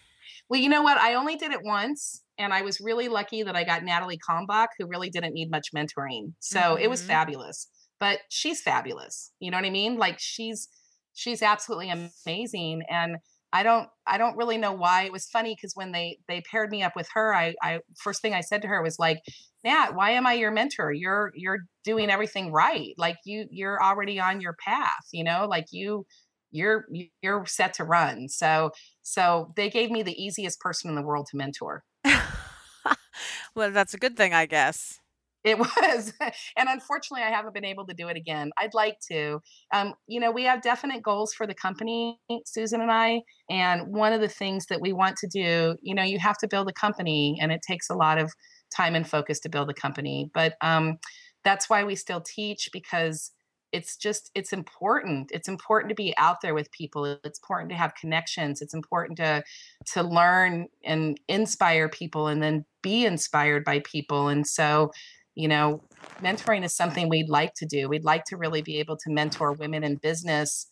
Well, 0.49 0.61
you 0.61 0.68
know 0.68 0.82
what? 0.82 0.99
I 0.99 1.14
only 1.14 1.36
did 1.36 1.53
it 1.53 1.61
once, 1.64 2.22
and 2.38 2.53
I 2.53 2.62
was 2.62 2.80
really 2.80 3.09
lucky 3.09 3.42
that 3.42 3.57
I 3.57 3.64
got 3.64 3.82
Natalie 3.82 4.18
Kalbach, 4.18 4.68
who 4.78 4.86
really 4.86 5.11
didn't 5.11 5.34
need 5.34 5.51
much 5.51 5.68
mentoring. 5.74 6.34
So 6.40 6.59
mm-hmm. 6.59 6.82
it 6.82 6.90
was 6.90 7.01
mm-hmm. 7.01 7.09
fabulous. 7.09 7.68
But 8.01 8.20
she's 8.28 8.61
fabulous. 8.61 9.32
You 9.40 9.51
know 9.51 9.57
what 9.57 9.64
I 9.64 9.70
mean? 9.70 9.97
Like 9.97 10.16
she's 10.18 10.68
she's 11.14 11.42
absolutely 11.42 11.90
amazing. 11.90 12.82
And 12.90 13.16
I 13.53 13.62
don't 13.62 13.88
I 14.07 14.18
don't 14.18 14.36
really 14.36 14.59
know 14.59 14.72
why. 14.72 15.05
It 15.05 15.12
was 15.12 15.26
funny 15.26 15.55
because 15.55 15.72
when 15.74 15.92
they 15.92 16.18
they 16.28 16.42
paired 16.51 16.70
me 16.70 16.82
up 16.82 16.95
with 16.97 17.09
her, 17.14 17.34
I 17.34 17.55
I 17.62 17.78
first 18.03 18.20
thing 18.20 18.34
I 18.34 18.40
said 18.40 18.62
to 18.62 18.68
her 18.68 18.82
was 18.82 18.99
like, 18.99 19.18
Nat, 19.62 19.92
why 19.95 20.11
am 20.11 20.26
I 20.26 20.34
your 20.34 20.51
mentor? 20.51 20.92
You're 20.92 21.30
you're 21.36 21.61
doing 21.84 22.11
everything 22.11 22.51
right. 22.53 22.95
Like 22.99 23.16
you 23.24 23.47
you're 23.51 23.82
already 23.82 24.18
on 24.18 24.40
your 24.40 24.57
path, 24.66 25.07
you 25.12 25.22
know, 25.22 25.47
like 25.49 25.66
you 25.70 26.05
you're 26.51 26.86
you're 27.22 27.47
set 27.47 27.74
to 27.74 27.84
run. 27.84 28.28
So 28.28 28.72
so 29.05 29.52
they 29.55 29.70
gave 29.70 29.90
me 29.90 30.02
the 30.02 30.20
easiest 30.20 30.59
person 30.59 30.88
in 30.88 30.96
the 30.96 31.02
world 31.02 31.26
to 31.30 31.36
mentor. 31.36 31.84
well, 33.55 33.70
that's 33.70 33.94
a 33.94 33.98
good 33.98 34.16
thing, 34.16 34.34
I 34.34 34.46
guess. 34.46 34.98
It 35.44 35.59
was. 35.59 36.14
and 36.57 36.68
unfortunately, 36.68 37.22
I 37.22 37.30
haven't 37.30 37.52
been 37.52 37.66
able 37.66 37.86
to 37.86 37.94
do 37.94 38.09
it 38.09 38.16
again. 38.16 38.50
I'd 38.57 38.72
like 38.72 38.96
to. 39.11 39.40
Um, 39.72 39.94
you 40.07 40.18
know, 40.18 40.32
we 40.32 40.44
have 40.44 40.62
definite 40.62 41.02
goals 41.02 41.34
for 41.34 41.46
the 41.46 41.55
company, 41.55 42.18
Susan 42.46 42.80
and 42.80 42.90
I. 42.90 43.20
And 43.50 43.88
one 43.88 44.14
of 44.14 44.22
the 44.22 44.28
things 44.28 44.66
that 44.66 44.80
we 44.80 44.94
want 44.94 45.18
to 45.18 45.28
do, 45.28 45.76
you 45.82 45.94
know, 45.94 46.02
you 46.02 46.18
have 46.18 46.38
to 46.38 46.48
build 46.48 46.68
a 46.68 46.72
company 46.72 47.38
and 47.40 47.52
it 47.52 47.61
takes 47.61 47.90
a 47.90 47.94
lot 47.94 48.16
of 48.16 48.32
time 48.74 48.94
and 48.94 49.09
focus 49.09 49.38
to 49.40 49.50
build 49.50 49.68
a 49.68 49.74
company. 49.74 50.30
But 50.32 50.55
um, 50.62 50.96
that's 51.44 51.68
why 51.68 51.84
we 51.84 51.94
still 51.94 52.22
teach 52.22 52.70
because 52.72 53.32
it's 53.75 53.97
just 53.97 54.31
it's 54.37 54.53
important 54.53 55.31
it's 55.33 55.49
important 55.49 55.89
to 55.89 55.97
be 55.97 56.14
out 56.16 56.41
there 56.41 56.55
with 56.55 56.70
people 56.70 57.05
it's 57.05 57.41
important 57.41 57.68
to 57.68 57.77
have 57.77 57.93
connections 57.97 58.62
it's 58.62 58.72
important 58.72 59.18
to 59.18 59.43
to 59.85 60.03
learn 60.03 60.68
and 60.85 61.20
inspire 61.29 61.89
people 61.89 62.29
and 62.29 62.41
then 62.41 62.64
be 62.83 63.05
inspired 63.05 63.64
by 63.64 63.81
people 63.81 64.29
and 64.29 64.47
so 64.47 64.93
you 65.35 65.49
know 65.49 65.83
mentoring 66.22 66.64
is 66.64 66.72
something 66.72 67.09
we'd 67.09 67.29
like 67.29 67.53
to 67.55 67.66
do 67.66 67.89
we'd 67.89 68.05
like 68.05 68.25
to 68.25 68.37
really 68.37 68.62
be 68.62 68.79
able 68.79 68.97
to 68.97 69.11
mentor 69.11 69.53
women 69.53 69.83
in 69.83 69.97
business 69.97 70.68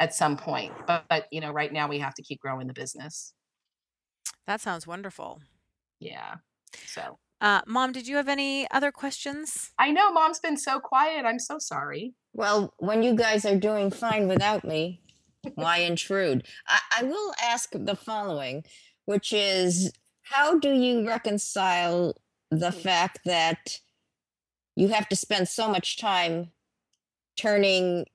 at 0.00 0.14
some 0.14 0.34
point 0.34 0.72
but, 0.86 1.04
but 1.10 1.26
you 1.30 1.42
know 1.42 1.52
right 1.52 1.74
now 1.74 1.86
we 1.86 1.98
have 1.98 2.14
to 2.14 2.22
keep 2.22 2.40
growing 2.40 2.66
the 2.66 2.72
business. 2.72 3.34
That 4.46 4.60
sounds 4.60 4.86
wonderful. 4.86 5.40
Yeah 6.00 6.36
so 6.86 7.18
uh, 7.40 7.60
mom 7.66 7.92
did 7.92 8.06
you 8.08 8.16
have 8.16 8.28
any 8.28 8.70
other 8.70 8.92
questions? 8.92 9.70
I 9.78 9.90
know 9.92 10.12
mom's 10.12 10.38
been 10.38 10.56
so 10.56 10.80
quiet 10.80 11.24
i'm 11.24 11.38
so 11.38 11.58
sorry. 11.58 12.14
Well 12.32 12.74
when 12.78 13.02
you 13.02 13.14
guys 13.14 13.44
are 13.44 13.56
doing 13.56 13.90
fine 13.90 14.28
without 14.28 14.64
me 14.64 15.00
why 15.54 15.78
intrude? 15.78 16.46
I, 16.66 16.80
I 16.98 17.02
will 17.04 17.32
ask 17.42 17.70
the 17.72 17.96
following 17.96 18.64
which 19.04 19.32
is 19.32 19.92
how 20.22 20.58
do 20.58 20.72
you 20.72 21.06
reconcile 21.06 22.16
the 22.50 22.72
fact 22.72 23.20
that 23.24 23.80
you 24.74 24.88
have 24.88 25.08
to 25.08 25.16
spend 25.16 25.48
so 25.48 25.68
much 25.68 25.96
time 25.96 26.50
turning 27.36 28.06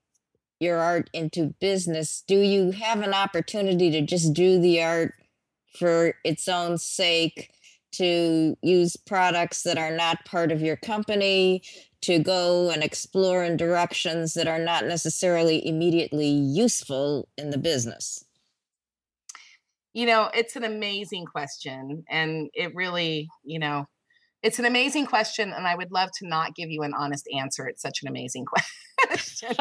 your 0.60 0.78
art 0.78 1.10
into 1.12 1.54
business? 1.60 2.22
Do 2.26 2.38
you 2.38 2.70
have 2.72 3.00
an 3.00 3.14
opportunity 3.14 3.90
to 3.90 4.02
just 4.02 4.34
do 4.34 4.60
the 4.60 4.82
art 4.82 5.14
for 5.78 6.14
its 6.24 6.46
own 6.48 6.76
sake 6.78 7.50
to 7.92 8.56
use 8.62 8.96
products 8.96 9.62
that 9.62 9.78
are 9.78 9.94
not 9.94 10.24
part 10.24 10.52
of 10.52 10.60
your 10.60 10.76
company 10.76 11.62
to 12.02 12.18
go 12.18 12.70
and 12.70 12.82
explore 12.82 13.44
in 13.44 13.56
directions 13.56 14.34
that 14.34 14.48
are 14.48 14.58
not 14.58 14.84
necessarily 14.84 15.66
immediately 15.66 16.28
useful 16.28 17.28
in 17.38 17.50
the 17.50 17.58
business 17.58 18.24
you 19.92 20.06
know 20.06 20.30
it's 20.34 20.56
an 20.56 20.64
amazing 20.64 21.24
question 21.24 22.04
and 22.08 22.48
it 22.54 22.74
really 22.74 23.28
you 23.44 23.58
know 23.58 23.86
it's 24.42 24.58
an 24.58 24.64
amazing 24.64 25.06
question, 25.06 25.52
and 25.52 25.66
I 25.66 25.74
would 25.76 25.92
love 25.92 26.10
to 26.18 26.26
not 26.26 26.56
give 26.56 26.68
you 26.68 26.82
an 26.82 26.94
honest 26.94 27.28
answer. 27.36 27.66
It's 27.68 27.80
such 27.80 28.02
an 28.02 28.08
amazing 28.08 28.44
question. 28.98 29.54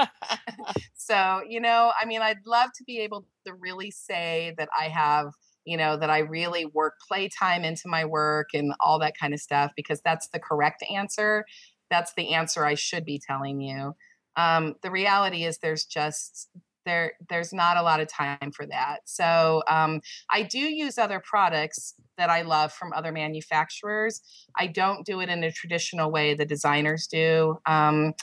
so, 0.96 1.42
you 1.48 1.62
know, 1.62 1.92
I 2.00 2.06
mean, 2.06 2.22
I'd 2.22 2.46
love 2.46 2.70
to 2.78 2.84
be 2.84 3.00
able 3.00 3.26
to 3.46 3.54
really 3.54 3.92
say 3.92 4.56
that 4.58 4.70
I 4.78 4.86
have, 4.86 5.28
you 5.66 5.78
know, 5.78 5.98
that 5.98 6.10
I 6.10 6.20
really 6.20 6.66
work 6.66 6.96
playtime 7.08 7.64
into 7.64 7.88
my 7.88 8.06
work 8.06 8.50
and 8.54 8.74
all 8.80 9.00
that 9.00 9.14
kind 9.20 9.34
of 9.34 9.40
stuff, 9.40 9.72
because 9.76 10.02
that's 10.04 10.30
the 10.30 10.40
correct 10.40 10.84
answer. 10.94 11.46
That's 11.90 12.14
the 12.16 12.34
answer 12.34 12.66
I 12.66 12.76
should 12.76 13.06
be 13.06 13.22
telling 13.26 13.62
you. 13.62 13.94
Um, 14.38 14.76
the 14.82 14.92
reality 14.92 15.44
is, 15.44 15.58
there's 15.58 15.86
just 15.86 16.50
there 16.86 17.14
there's 17.30 17.54
not 17.54 17.78
a 17.78 17.82
lot 17.82 18.00
of 18.00 18.08
time 18.08 18.52
for 18.56 18.66
that 18.66 19.00
so 19.06 19.62
um, 19.70 20.02
i 20.32 20.42
do 20.42 20.60
use 20.60 20.98
other 20.98 21.22
products 21.24 21.94
that 22.18 22.30
i 22.30 22.42
love 22.42 22.72
from 22.72 22.92
other 22.94 23.12
manufacturers 23.12 24.22
i 24.58 24.68
don't 24.68 25.06
do 25.06 25.20
it 25.20 25.30
in 25.30 25.44
a 25.44 25.52
traditional 25.52 26.12
way 26.12 26.34
the 26.34 26.46
designers 26.46 27.08
do 27.08 27.58
um, 27.66 28.14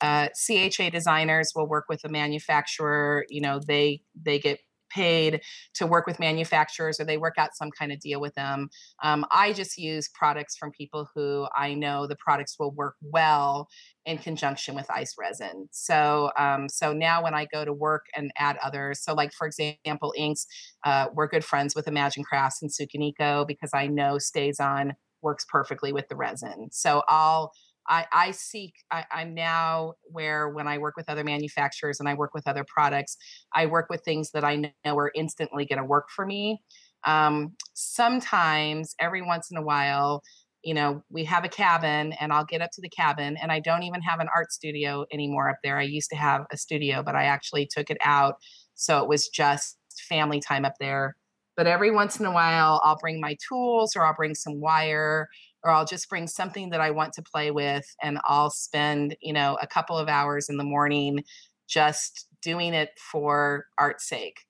uh, 0.00 0.28
cha 0.36 0.90
designers 0.90 1.52
will 1.54 1.68
work 1.68 1.86
with 1.88 2.04
a 2.04 2.08
manufacturer 2.08 3.24
you 3.28 3.40
know 3.40 3.60
they 3.66 4.00
they 4.20 4.38
get 4.38 4.58
paid 4.90 5.40
to 5.74 5.86
work 5.86 6.06
with 6.06 6.18
manufacturers 6.18 7.00
or 7.00 7.04
they 7.04 7.18
work 7.18 7.34
out 7.38 7.54
some 7.54 7.70
kind 7.70 7.92
of 7.92 8.00
deal 8.00 8.20
with 8.20 8.34
them. 8.34 8.68
Um, 9.02 9.24
I 9.30 9.52
just 9.52 9.78
use 9.78 10.08
products 10.14 10.56
from 10.56 10.70
people 10.72 11.08
who 11.14 11.46
I 11.56 11.74
know 11.74 12.06
the 12.06 12.16
products 12.16 12.56
will 12.58 12.72
work 12.72 12.94
well 13.00 13.68
in 14.06 14.18
conjunction 14.18 14.74
with 14.74 14.90
ice 14.90 15.14
resin. 15.18 15.68
So, 15.70 16.30
um, 16.38 16.68
so 16.68 16.92
now 16.92 17.22
when 17.22 17.34
I 17.34 17.46
go 17.46 17.64
to 17.64 17.72
work 17.72 18.06
and 18.16 18.30
add 18.38 18.56
others, 18.62 19.02
so 19.02 19.14
like 19.14 19.32
for 19.32 19.46
example, 19.46 20.14
inks, 20.16 20.46
uh, 20.84 21.06
we're 21.14 21.28
good 21.28 21.44
friends 21.44 21.74
with 21.74 21.88
Imagine 21.88 22.24
Crafts 22.24 22.62
and 22.62 22.70
Tsukineko 22.70 23.46
because 23.46 23.70
I 23.74 23.86
know 23.86 24.16
StazOn 24.16 24.92
works 25.22 25.44
perfectly 25.48 25.92
with 25.92 26.08
the 26.08 26.16
resin. 26.16 26.68
So 26.70 27.02
I'll 27.08 27.52
I, 27.88 28.06
I 28.12 28.30
seek, 28.32 28.74
I, 28.90 29.04
I'm 29.10 29.34
now 29.34 29.94
where 30.04 30.48
when 30.48 30.68
I 30.68 30.78
work 30.78 30.96
with 30.96 31.08
other 31.08 31.24
manufacturers 31.24 32.00
and 32.00 32.08
I 32.08 32.14
work 32.14 32.34
with 32.34 32.46
other 32.46 32.64
products, 32.66 33.16
I 33.54 33.66
work 33.66 33.88
with 33.88 34.02
things 34.04 34.30
that 34.32 34.44
I 34.44 34.72
know 34.84 34.96
are 34.98 35.12
instantly 35.14 35.64
going 35.64 35.78
to 35.78 35.84
work 35.84 36.08
for 36.14 36.26
me. 36.26 36.62
Um, 37.04 37.54
sometimes, 37.74 38.94
every 39.00 39.22
once 39.22 39.50
in 39.50 39.56
a 39.56 39.62
while, 39.62 40.22
you 40.62 40.74
know, 40.74 41.02
we 41.10 41.24
have 41.24 41.44
a 41.44 41.48
cabin 41.48 42.12
and 42.20 42.32
I'll 42.32 42.44
get 42.44 42.60
up 42.60 42.70
to 42.72 42.82
the 42.82 42.88
cabin 42.88 43.36
and 43.40 43.52
I 43.52 43.60
don't 43.60 43.84
even 43.84 44.02
have 44.02 44.20
an 44.20 44.28
art 44.34 44.52
studio 44.52 45.06
anymore 45.12 45.48
up 45.48 45.58
there. 45.62 45.78
I 45.78 45.82
used 45.82 46.10
to 46.10 46.16
have 46.16 46.44
a 46.52 46.56
studio, 46.56 47.02
but 47.02 47.14
I 47.14 47.24
actually 47.24 47.68
took 47.70 47.90
it 47.90 47.98
out. 48.04 48.34
So 48.74 49.02
it 49.02 49.08
was 49.08 49.28
just 49.28 49.78
family 50.08 50.40
time 50.40 50.64
up 50.64 50.74
there. 50.80 51.16
But 51.56 51.66
every 51.66 51.90
once 51.90 52.20
in 52.20 52.26
a 52.26 52.32
while, 52.32 52.80
I'll 52.84 52.98
bring 52.98 53.20
my 53.20 53.36
tools 53.48 53.96
or 53.96 54.04
I'll 54.04 54.14
bring 54.14 54.34
some 54.34 54.60
wire 54.60 55.28
or 55.64 55.70
I'll 55.70 55.84
just 55.84 56.08
bring 56.08 56.26
something 56.26 56.70
that 56.70 56.80
I 56.80 56.90
want 56.90 57.12
to 57.14 57.22
play 57.22 57.50
with 57.50 57.84
and 58.02 58.18
I'll 58.24 58.50
spend, 58.50 59.16
you 59.20 59.32
know, 59.32 59.58
a 59.60 59.66
couple 59.66 59.98
of 59.98 60.08
hours 60.08 60.48
in 60.48 60.56
the 60.56 60.64
morning 60.64 61.24
just 61.68 62.26
doing 62.42 62.74
it 62.74 62.90
for 63.10 63.66
art's 63.76 64.08
sake. 64.08 64.40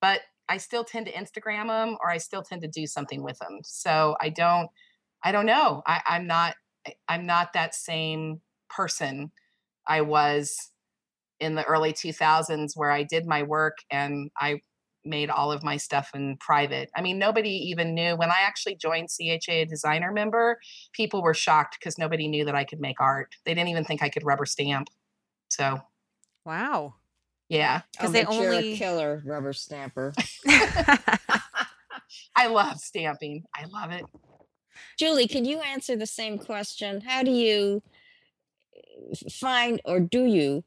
But 0.00 0.20
I 0.48 0.58
still 0.58 0.84
tend 0.84 1.06
to 1.06 1.12
Instagram 1.12 1.68
them 1.68 1.96
or 2.02 2.10
I 2.10 2.18
still 2.18 2.42
tend 2.42 2.62
to 2.62 2.68
do 2.68 2.86
something 2.86 3.22
with 3.22 3.38
them. 3.38 3.60
So 3.64 4.16
I 4.20 4.28
don't, 4.28 4.68
I 5.22 5.32
don't 5.32 5.46
know. 5.46 5.82
I, 5.86 6.02
I'm 6.06 6.26
not, 6.26 6.54
I'm 7.08 7.26
not 7.26 7.54
that 7.54 7.74
same 7.74 8.40
person 8.68 9.32
I 9.86 10.02
was 10.02 10.70
in 11.40 11.54
the 11.54 11.64
early 11.64 11.92
2000s 11.92 12.72
where 12.74 12.90
I 12.90 13.02
did 13.02 13.26
my 13.26 13.42
work 13.42 13.78
and 13.90 14.30
I 14.38 14.60
made 15.04 15.30
all 15.30 15.52
of 15.52 15.62
my 15.62 15.76
stuff 15.76 16.10
in 16.14 16.36
private. 16.38 16.90
I 16.96 17.02
mean, 17.02 17.18
nobody 17.18 17.50
even 17.50 17.94
knew 17.94 18.16
when 18.16 18.30
I 18.30 18.40
actually 18.40 18.76
joined 18.76 19.08
CHA 19.08 19.52
a 19.52 19.64
designer 19.64 20.12
member, 20.12 20.58
people 20.92 21.22
were 21.22 21.34
shocked 21.34 21.76
because 21.78 21.98
nobody 21.98 22.28
knew 22.28 22.44
that 22.44 22.54
I 22.54 22.64
could 22.64 22.80
make 22.80 23.00
art. 23.00 23.34
They 23.44 23.54
didn't 23.54 23.68
even 23.68 23.84
think 23.84 24.02
I 24.02 24.08
could 24.08 24.24
rubber 24.24 24.46
stamp. 24.46 24.88
So, 25.48 25.80
wow. 26.44 26.94
Yeah. 27.48 27.82
Because 27.92 28.10
oh, 28.10 28.12
they 28.12 28.24
only 28.24 28.76
killer 28.76 29.22
rubber 29.24 29.52
stamper. 29.52 30.12
I 32.36 32.46
love 32.48 32.78
stamping. 32.78 33.44
I 33.54 33.66
love 33.66 33.92
it. 33.92 34.04
Julie, 34.98 35.28
can 35.28 35.44
you 35.44 35.60
answer 35.60 35.96
the 35.96 36.06
same 36.06 36.38
question? 36.38 37.00
How 37.00 37.22
do 37.22 37.30
you 37.30 37.82
eh, 38.74 39.30
find 39.30 39.80
or 39.84 40.00
do 40.00 40.24
you 40.24 40.64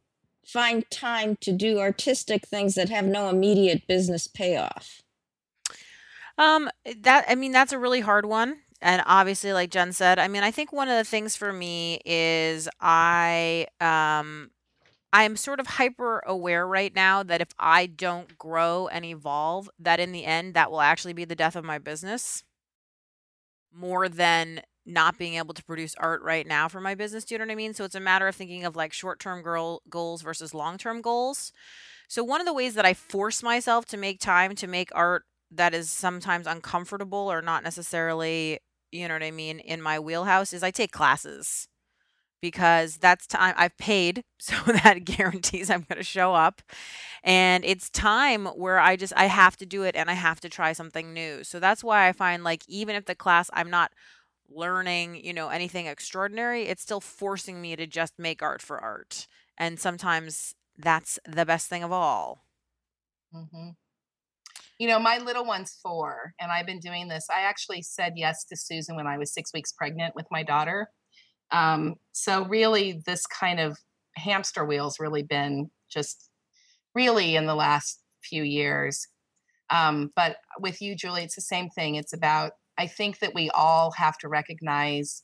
find 0.47 0.89
time 0.91 1.37
to 1.41 1.51
do 1.51 1.79
artistic 1.79 2.47
things 2.47 2.75
that 2.75 2.89
have 2.89 3.05
no 3.05 3.29
immediate 3.29 3.87
business 3.87 4.27
payoff? 4.27 5.01
Um, 6.37 6.69
that 7.01 7.25
I 7.27 7.35
mean, 7.35 7.51
that's 7.51 7.73
a 7.73 7.79
really 7.79 8.01
hard 8.01 8.25
one. 8.25 8.57
And 8.81 9.01
obviously, 9.05 9.53
like 9.53 9.71
Jen 9.71 9.91
said, 9.91 10.19
I 10.19 10.27
mean, 10.27 10.43
I 10.43 10.51
think 10.51 10.71
one 10.71 10.87
of 10.87 10.97
the 10.97 11.03
things 11.03 11.35
for 11.35 11.51
me 11.51 11.99
is 12.05 12.69
I 12.79 13.67
um 13.81 14.51
I'm 15.13 15.37
sort 15.37 15.59
of 15.59 15.67
hyper 15.67 16.21
aware 16.27 16.67
right 16.67 16.93
now 16.95 17.23
that 17.23 17.41
if 17.41 17.49
I 17.59 17.87
don't 17.87 18.37
grow 18.37 18.87
and 18.89 19.05
evolve, 19.05 19.69
that 19.79 19.99
in 19.99 20.11
the 20.11 20.25
end, 20.25 20.53
that 20.55 20.71
will 20.71 20.81
actually 20.81 21.13
be 21.13 21.25
the 21.25 21.35
death 21.35 21.55
of 21.55 21.65
my 21.65 21.79
business 21.79 22.43
more 23.73 24.09
than 24.09 24.61
not 24.87 25.17
being 25.17 25.35
able 25.35 25.53
to 25.53 25.63
produce 25.63 25.95
art 25.97 26.21
right 26.23 26.47
now 26.47 26.67
for 26.67 26.81
my 26.81 26.95
business. 26.95 27.25
Do 27.25 27.35
you 27.35 27.39
know 27.39 27.45
what 27.45 27.51
I 27.51 27.55
mean? 27.55 27.73
So 27.73 27.83
it's 27.83 27.95
a 27.95 27.99
matter 27.99 28.27
of 28.27 28.35
thinking 28.35 28.65
of 28.65 28.75
like 28.75 28.93
short 28.93 29.19
term 29.19 29.41
girl 29.41 29.81
goals 29.89 30.21
versus 30.21 30.53
long 30.53 30.77
term 30.77 31.01
goals. 31.01 31.51
So 32.07 32.23
one 32.23 32.41
of 32.41 32.47
the 32.47 32.53
ways 32.53 32.75
that 32.75 32.85
I 32.85 32.93
force 32.93 33.43
myself 33.43 33.85
to 33.87 33.97
make 33.97 34.19
time 34.19 34.55
to 34.55 34.67
make 34.67 34.89
art 34.95 35.23
that 35.51 35.73
is 35.73 35.91
sometimes 35.91 36.47
uncomfortable 36.47 37.31
or 37.31 37.41
not 37.41 37.63
necessarily, 37.63 38.59
you 38.91 39.07
know 39.07 39.15
what 39.15 39.23
I 39.23 39.31
mean, 39.31 39.59
in 39.59 39.81
my 39.81 39.99
wheelhouse 39.99 40.53
is 40.53 40.63
I 40.63 40.71
take 40.71 40.91
classes 40.91 41.67
because 42.41 42.97
that's 42.97 43.25
time 43.27 43.53
I've 43.57 43.77
paid, 43.77 44.23
so 44.39 44.55
that 44.67 45.05
guarantees 45.05 45.69
I'm 45.69 45.85
going 45.89 45.97
to 45.97 46.03
show 46.03 46.33
up. 46.33 46.61
And 47.23 47.65
it's 47.65 47.89
time 47.89 48.45
where 48.45 48.79
I 48.79 48.95
just 48.95 49.13
I 49.15 49.25
have 49.25 49.57
to 49.57 49.65
do 49.65 49.83
it 49.83 49.95
and 49.95 50.09
I 50.09 50.13
have 50.13 50.39
to 50.41 50.49
try 50.49 50.73
something 50.73 51.13
new. 51.13 51.43
So 51.43 51.59
that's 51.59 51.83
why 51.83 52.07
I 52.07 52.13
find 52.13 52.43
like 52.43 52.63
even 52.67 52.95
if 52.95 53.05
the 53.05 53.15
class 53.15 53.49
I'm 53.53 53.69
not 53.69 53.91
learning, 54.49 55.23
you 55.23 55.33
know, 55.33 55.49
anything 55.49 55.87
extraordinary, 55.87 56.63
it's 56.63 56.81
still 56.81 57.01
forcing 57.01 57.61
me 57.61 57.75
to 57.75 57.87
just 57.87 58.13
make 58.19 58.41
art 58.41 58.61
for 58.61 58.79
art. 58.79 59.27
And 59.57 59.79
sometimes 59.79 60.55
that's 60.77 61.19
the 61.27 61.45
best 61.45 61.67
thing 61.67 61.83
of 61.83 61.91
all. 61.91 62.45
hmm 63.31 63.69
You 64.79 64.87
know, 64.87 64.99
my 64.99 65.17
little 65.17 65.45
one's 65.45 65.77
four, 65.81 66.33
and 66.39 66.51
I've 66.51 66.65
been 66.65 66.79
doing 66.79 67.07
this. 67.07 67.27
I 67.29 67.41
actually 67.41 67.81
said 67.81 68.13
yes 68.15 68.45
to 68.45 68.55
Susan 68.55 68.95
when 68.95 69.07
I 69.07 69.17
was 69.17 69.33
six 69.33 69.51
weeks 69.53 69.71
pregnant 69.71 70.15
with 70.15 70.27
my 70.31 70.43
daughter. 70.43 70.89
Um, 71.51 71.95
so 72.13 72.45
really, 72.45 73.01
this 73.05 73.25
kind 73.27 73.59
of 73.59 73.77
hamster 74.15 74.65
wheel's 74.65 74.99
really 74.99 75.23
been 75.23 75.71
just 75.89 76.29
really 76.95 77.35
in 77.35 77.45
the 77.47 77.55
last 77.55 78.01
few 78.23 78.43
years. 78.43 79.07
Um, 79.69 80.11
but 80.15 80.37
with 80.59 80.81
you, 80.81 80.95
Julie, 80.95 81.23
it's 81.23 81.35
the 81.35 81.41
same 81.41 81.69
thing. 81.69 81.95
It's 81.95 82.13
about 82.13 82.53
I 82.77 82.87
think 82.87 83.19
that 83.19 83.33
we 83.33 83.49
all 83.51 83.91
have 83.91 84.17
to 84.19 84.27
recognize 84.27 85.23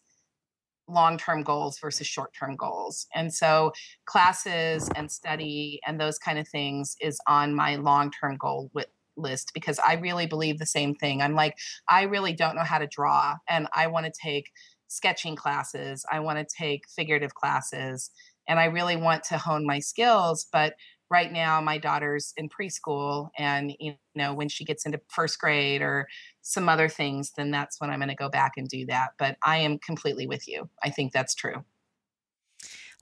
long 0.87 1.17
term 1.17 1.43
goals 1.43 1.79
versus 1.79 2.07
short 2.07 2.33
term 2.37 2.55
goals. 2.55 3.07
And 3.15 3.33
so 3.33 3.71
classes 4.05 4.89
and 4.95 5.09
study 5.11 5.79
and 5.87 5.99
those 5.99 6.17
kind 6.17 6.37
of 6.37 6.47
things 6.47 6.95
is 6.99 7.19
on 7.27 7.55
my 7.55 7.75
long 7.75 8.11
term 8.11 8.37
goal 8.37 8.69
with, 8.73 8.87
list 9.15 9.51
because 9.53 9.79
I 9.79 9.93
really 9.93 10.25
believe 10.25 10.59
the 10.59 10.65
same 10.65 10.95
thing. 10.95 11.21
I'm 11.21 11.35
like, 11.35 11.55
I 11.87 12.03
really 12.03 12.33
don't 12.33 12.55
know 12.55 12.63
how 12.63 12.79
to 12.79 12.87
draw 12.87 13.35
and 13.47 13.67
I 13.73 13.87
want 13.87 14.05
to 14.05 14.11
take 14.11 14.49
sketching 14.87 15.35
classes, 15.35 16.05
I 16.11 16.19
want 16.19 16.37
to 16.37 16.55
take 16.55 16.83
figurative 16.87 17.33
classes, 17.33 18.11
and 18.47 18.59
I 18.59 18.65
really 18.65 18.95
want 18.95 19.23
to 19.25 19.37
hone 19.37 19.65
my 19.65 19.79
skills. 19.79 20.45
But 20.51 20.75
right 21.09 21.31
now 21.31 21.61
my 21.61 21.77
daughter's 21.77 22.33
in 22.37 22.49
preschool 22.49 23.29
and 23.37 23.73
you 23.79 23.93
know 24.15 24.33
when 24.33 24.49
she 24.49 24.65
gets 24.65 24.85
into 24.85 24.99
first 25.09 25.39
grade 25.39 25.81
or 25.81 26.07
some 26.41 26.67
other 26.69 26.89
things 26.89 27.31
then 27.37 27.51
that's 27.51 27.79
when 27.79 27.89
i'm 27.89 27.99
going 27.99 28.09
to 28.09 28.15
go 28.15 28.29
back 28.29 28.53
and 28.57 28.67
do 28.69 28.85
that 28.85 29.09
but 29.17 29.37
i 29.43 29.57
am 29.57 29.77
completely 29.79 30.27
with 30.27 30.47
you. 30.47 30.69
I 30.83 30.89
think 30.89 31.11
that's 31.13 31.35
true. 31.35 31.63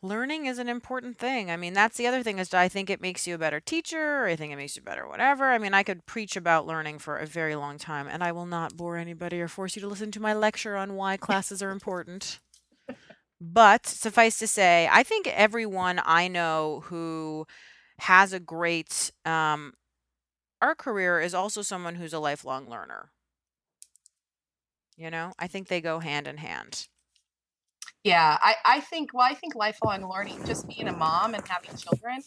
Learning 0.04 0.48
is 0.48 0.58
an 0.58 0.68
important 0.68 1.20
thing. 1.20 1.52
I 1.52 1.58
mean 1.58 1.74
that's 1.74 1.98
the 1.98 2.08
other 2.08 2.24
thing 2.24 2.40
is 2.40 2.54
i 2.54 2.68
think 2.68 2.90
it 2.90 3.02
makes 3.02 3.28
you 3.28 3.36
a 3.36 3.38
better 3.38 3.60
teacher? 3.60 4.26
I 4.26 4.36
think 4.36 4.52
it 4.52 4.56
makes 4.56 4.76
you 4.76 4.82
better 4.82 5.08
whatever. 5.08 5.52
I 5.52 5.58
mean 5.58 5.74
i 5.74 5.84
could 5.84 6.06
preach 6.06 6.36
about 6.36 6.68
learning 6.68 7.00
for 7.00 7.18
a 7.18 7.26
very 7.28 7.56
long 7.56 7.78
time 7.78 8.08
and 8.08 8.24
i 8.24 8.32
will 8.32 8.48
not 8.48 8.76
bore 8.76 8.98
anybody 8.98 9.40
or 9.40 9.48
force 9.48 9.76
you 9.76 9.82
to 9.84 9.88
listen 9.88 10.12
to 10.12 10.20
my 10.20 10.34
lecture 10.34 10.76
on 10.76 10.96
why 10.96 11.18
classes 11.18 11.62
are 11.62 11.72
important. 11.72 12.40
But 13.40 13.88
suffice 13.88 14.38
to 14.40 14.48
say 14.48 14.90
i 14.92 15.04
think 15.04 15.28
everyone 15.28 16.02
i 16.06 16.28
know 16.28 16.84
who 16.86 17.46
has 18.02 18.34
a 18.34 18.40
great 18.40 19.12
um, 19.26 19.74
art 20.62 20.80
career 20.80 21.20
is 21.20 21.36
also 21.36 21.62
someone 21.62 21.96
who's 21.96 22.14
a 22.14 22.20
lifelong 22.20 22.68
learner. 22.68 23.12
You 24.98 25.12
know, 25.12 25.34
I 25.38 25.48
think 25.48 25.68
they 25.68 25.82
go 25.82 26.00
hand 26.00 26.28
in 26.28 26.38
hand. 26.38 26.88
Yeah, 28.04 28.38
I, 28.42 28.56
I 28.66 28.80
think, 28.80 29.14
well, 29.14 29.28
I 29.30 29.36
think 29.36 29.54
lifelong 29.54 30.10
learning, 30.10 30.46
just 30.46 30.68
being 30.68 30.88
a 30.88 30.92
mom 30.92 31.36
and 31.36 31.44
having 31.48 31.76
children, 31.76 32.22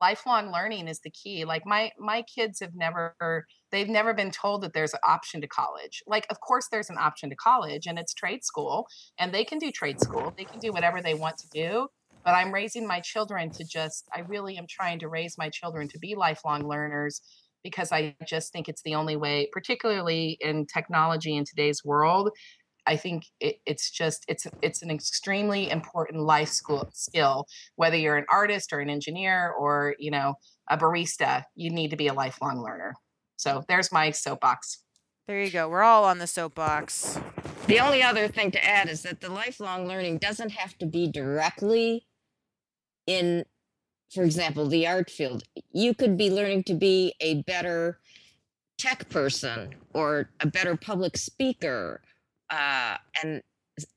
lifelong 0.00 0.52
learning 0.52 0.88
is 0.88 1.00
the 1.00 1.10
key. 1.10 1.44
Like 1.46 1.64
my 1.66 1.92
my 1.98 2.22
kids 2.22 2.60
have 2.60 2.74
never 2.74 3.46
they've 3.70 3.88
never 3.88 4.14
been 4.14 4.30
told 4.30 4.62
that 4.62 4.74
there's 4.74 4.94
an 4.94 5.00
option 5.06 5.40
to 5.40 5.48
college. 5.48 6.02
Like 6.06 6.26
of 6.30 6.40
course 6.40 6.68
there's 6.70 6.90
an 6.90 6.98
option 6.98 7.30
to 7.30 7.36
college 7.36 7.86
and 7.86 7.98
it's 7.98 8.14
trade 8.14 8.44
school 8.44 8.86
and 9.18 9.32
they 9.32 9.44
can 9.44 9.58
do 9.58 9.72
trade 9.72 10.00
school. 10.00 10.34
They 10.36 10.44
can 10.44 10.60
do 10.60 10.72
whatever 10.72 11.00
they 11.02 11.14
want 11.14 11.38
to 11.38 11.48
do 11.48 11.88
but 12.28 12.34
I'm 12.34 12.52
raising 12.52 12.86
my 12.86 13.00
children 13.00 13.48
to 13.52 13.64
just, 13.64 14.06
I 14.14 14.20
really 14.20 14.58
am 14.58 14.66
trying 14.68 14.98
to 14.98 15.08
raise 15.08 15.38
my 15.38 15.48
children 15.48 15.88
to 15.88 15.98
be 15.98 16.14
lifelong 16.14 16.68
learners 16.68 17.22
because 17.64 17.90
I 17.90 18.14
just 18.26 18.52
think 18.52 18.68
it's 18.68 18.82
the 18.82 18.96
only 18.96 19.16
way, 19.16 19.48
particularly 19.50 20.36
in 20.42 20.66
technology 20.66 21.38
in 21.38 21.46
today's 21.46 21.82
world. 21.86 22.28
I 22.86 22.96
think 22.96 23.24
it, 23.40 23.60
it's 23.64 23.90
just 23.90 24.26
it's 24.28 24.46
it's 24.60 24.82
an 24.82 24.90
extremely 24.90 25.70
important 25.70 26.20
life 26.20 26.50
school 26.50 26.90
skill. 26.92 27.46
Whether 27.76 27.96
you're 27.96 28.18
an 28.18 28.26
artist 28.30 28.74
or 28.74 28.80
an 28.80 28.90
engineer 28.90 29.54
or 29.58 29.94
you 29.98 30.10
know 30.10 30.34
a 30.68 30.76
barista, 30.76 31.44
you 31.54 31.70
need 31.70 31.88
to 31.92 31.96
be 31.96 32.08
a 32.08 32.14
lifelong 32.14 32.62
learner. 32.62 32.94
So 33.36 33.64
there's 33.68 33.90
my 33.90 34.10
soapbox. 34.10 34.84
There 35.28 35.42
you 35.42 35.50
go. 35.50 35.66
We're 35.66 35.82
all 35.82 36.04
on 36.04 36.18
the 36.18 36.26
soapbox. 36.26 37.18
The 37.68 37.80
only 37.80 38.02
other 38.02 38.28
thing 38.28 38.50
to 38.50 38.62
add 38.62 38.90
is 38.90 39.00
that 39.02 39.22
the 39.22 39.30
lifelong 39.30 39.86
learning 39.88 40.18
doesn't 40.18 40.50
have 40.50 40.76
to 40.76 40.86
be 40.86 41.10
directly 41.10 42.04
in 43.08 43.44
for 44.14 44.22
example 44.22 44.66
the 44.68 44.86
art 44.86 45.10
field 45.10 45.42
you 45.72 45.94
could 45.94 46.16
be 46.16 46.30
learning 46.30 46.62
to 46.62 46.74
be 46.74 47.12
a 47.20 47.42
better 47.42 47.98
tech 48.76 49.08
person 49.08 49.74
or 49.92 50.30
a 50.40 50.46
better 50.46 50.76
public 50.76 51.16
speaker 51.16 52.00
uh, 52.50 52.96
and 53.22 53.42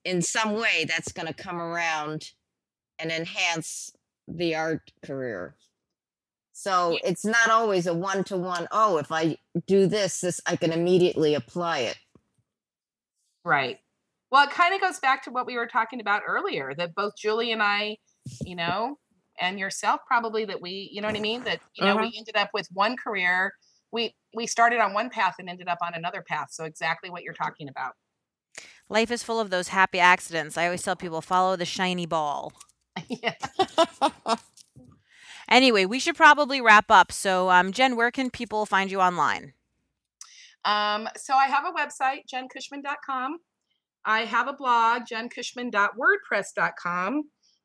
in 0.05 0.21
some 0.21 0.53
way 0.53 0.85
that's 0.87 1.11
going 1.11 1.27
to 1.27 1.33
come 1.33 1.59
around 1.59 2.31
and 2.99 3.11
enhance 3.11 3.91
the 4.27 4.55
art 4.55 4.91
career. 5.03 5.55
So 6.53 6.97
it's 7.03 7.25
not 7.25 7.49
always 7.49 7.87
a 7.87 7.93
one-to-one 7.93 8.67
oh 8.71 8.97
if 8.97 9.11
i 9.11 9.37
do 9.65 9.87
this 9.87 10.21
this 10.21 10.39
i 10.45 10.55
can 10.55 10.71
immediately 10.71 11.33
apply 11.33 11.79
it. 11.79 11.97
Right. 13.43 13.79
Well 14.31 14.43
it 14.43 14.51
kind 14.51 14.75
of 14.75 14.81
goes 14.81 14.99
back 14.99 15.23
to 15.23 15.31
what 15.31 15.47
we 15.47 15.57
were 15.57 15.67
talking 15.67 15.99
about 15.99 16.21
earlier 16.27 16.73
that 16.75 16.93
both 16.93 17.13
julie 17.17 17.51
and 17.51 17.63
i 17.63 17.97
you 18.41 18.55
know 18.55 18.97
and 19.41 19.59
yourself 19.59 19.99
probably 20.07 20.45
that 20.45 20.61
we 20.61 20.89
you 20.91 21.01
know 21.01 21.07
what 21.07 21.17
i 21.17 21.19
mean? 21.19 21.43
That 21.43 21.59
you 21.73 21.83
know 21.85 21.93
uh-huh. 21.93 22.03
we 22.03 22.13
ended 22.17 22.37
up 22.37 22.51
with 22.53 22.69
one 22.71 22.95
career. 22.95 23.53
We 23.91 24.15
we 24.33 24.47
started 24.47 24.79
on 24.79 24.93
one 24.93 25.09
path 25.09 25.35
and 25.39 25.49
ended 25.49 25.67
up 25.67 25.79
on 25.81 25.93
another 25.93 26.23
path. 26.25 26.47
So 26.51 26.63
exactly 26.63 27.09
what 27.09 27.23
you're 27.23 27.33
talking 27.33 27.67
about. 27.67 27.95
Life 28.87 29.11
is 29.11 29.23
full 29.23 29.39
of 29.39 29.49
those 29.49 29.69
happy 29.69 29.99
accidents. 29.99 30.57
I 30.57 30.65
always 30.65 30.83
tell 30.83 30.95
people 30.95 31.21
follow 31.21 31.55
the 31.55 31.65
shiny 31.65 32.05
ball. 32.05 32.53
Yeah. 33.09 33.33
Anyway 35.49 35.85
we 35.85 35.97
should 35.99 36.15
probably 36.15 36.61
wrap 36.61 36.89
up. 36.89 37.11
So 37.11 37.49
um, 37.49 37.73
jen 37.73 37.97
where 37.97 38.11
can 38.11 38.29
people 38.29 38.65
find 38.65 38.89
you 38.89 39.01
online? 39.01 39.51
Um, 40.63 41.09
so 41.17 41.33
i 41.33 41.47
have 41.47 41.65
a 41.65 41.73
website 41.73 42.21
jencushman.com 42.31 43.39
i 44.05 44.21
have 44.21 44.47
a 44.47 44.53
blog 44.53 45.01
jencushman.wordpress.com 45.11 47.23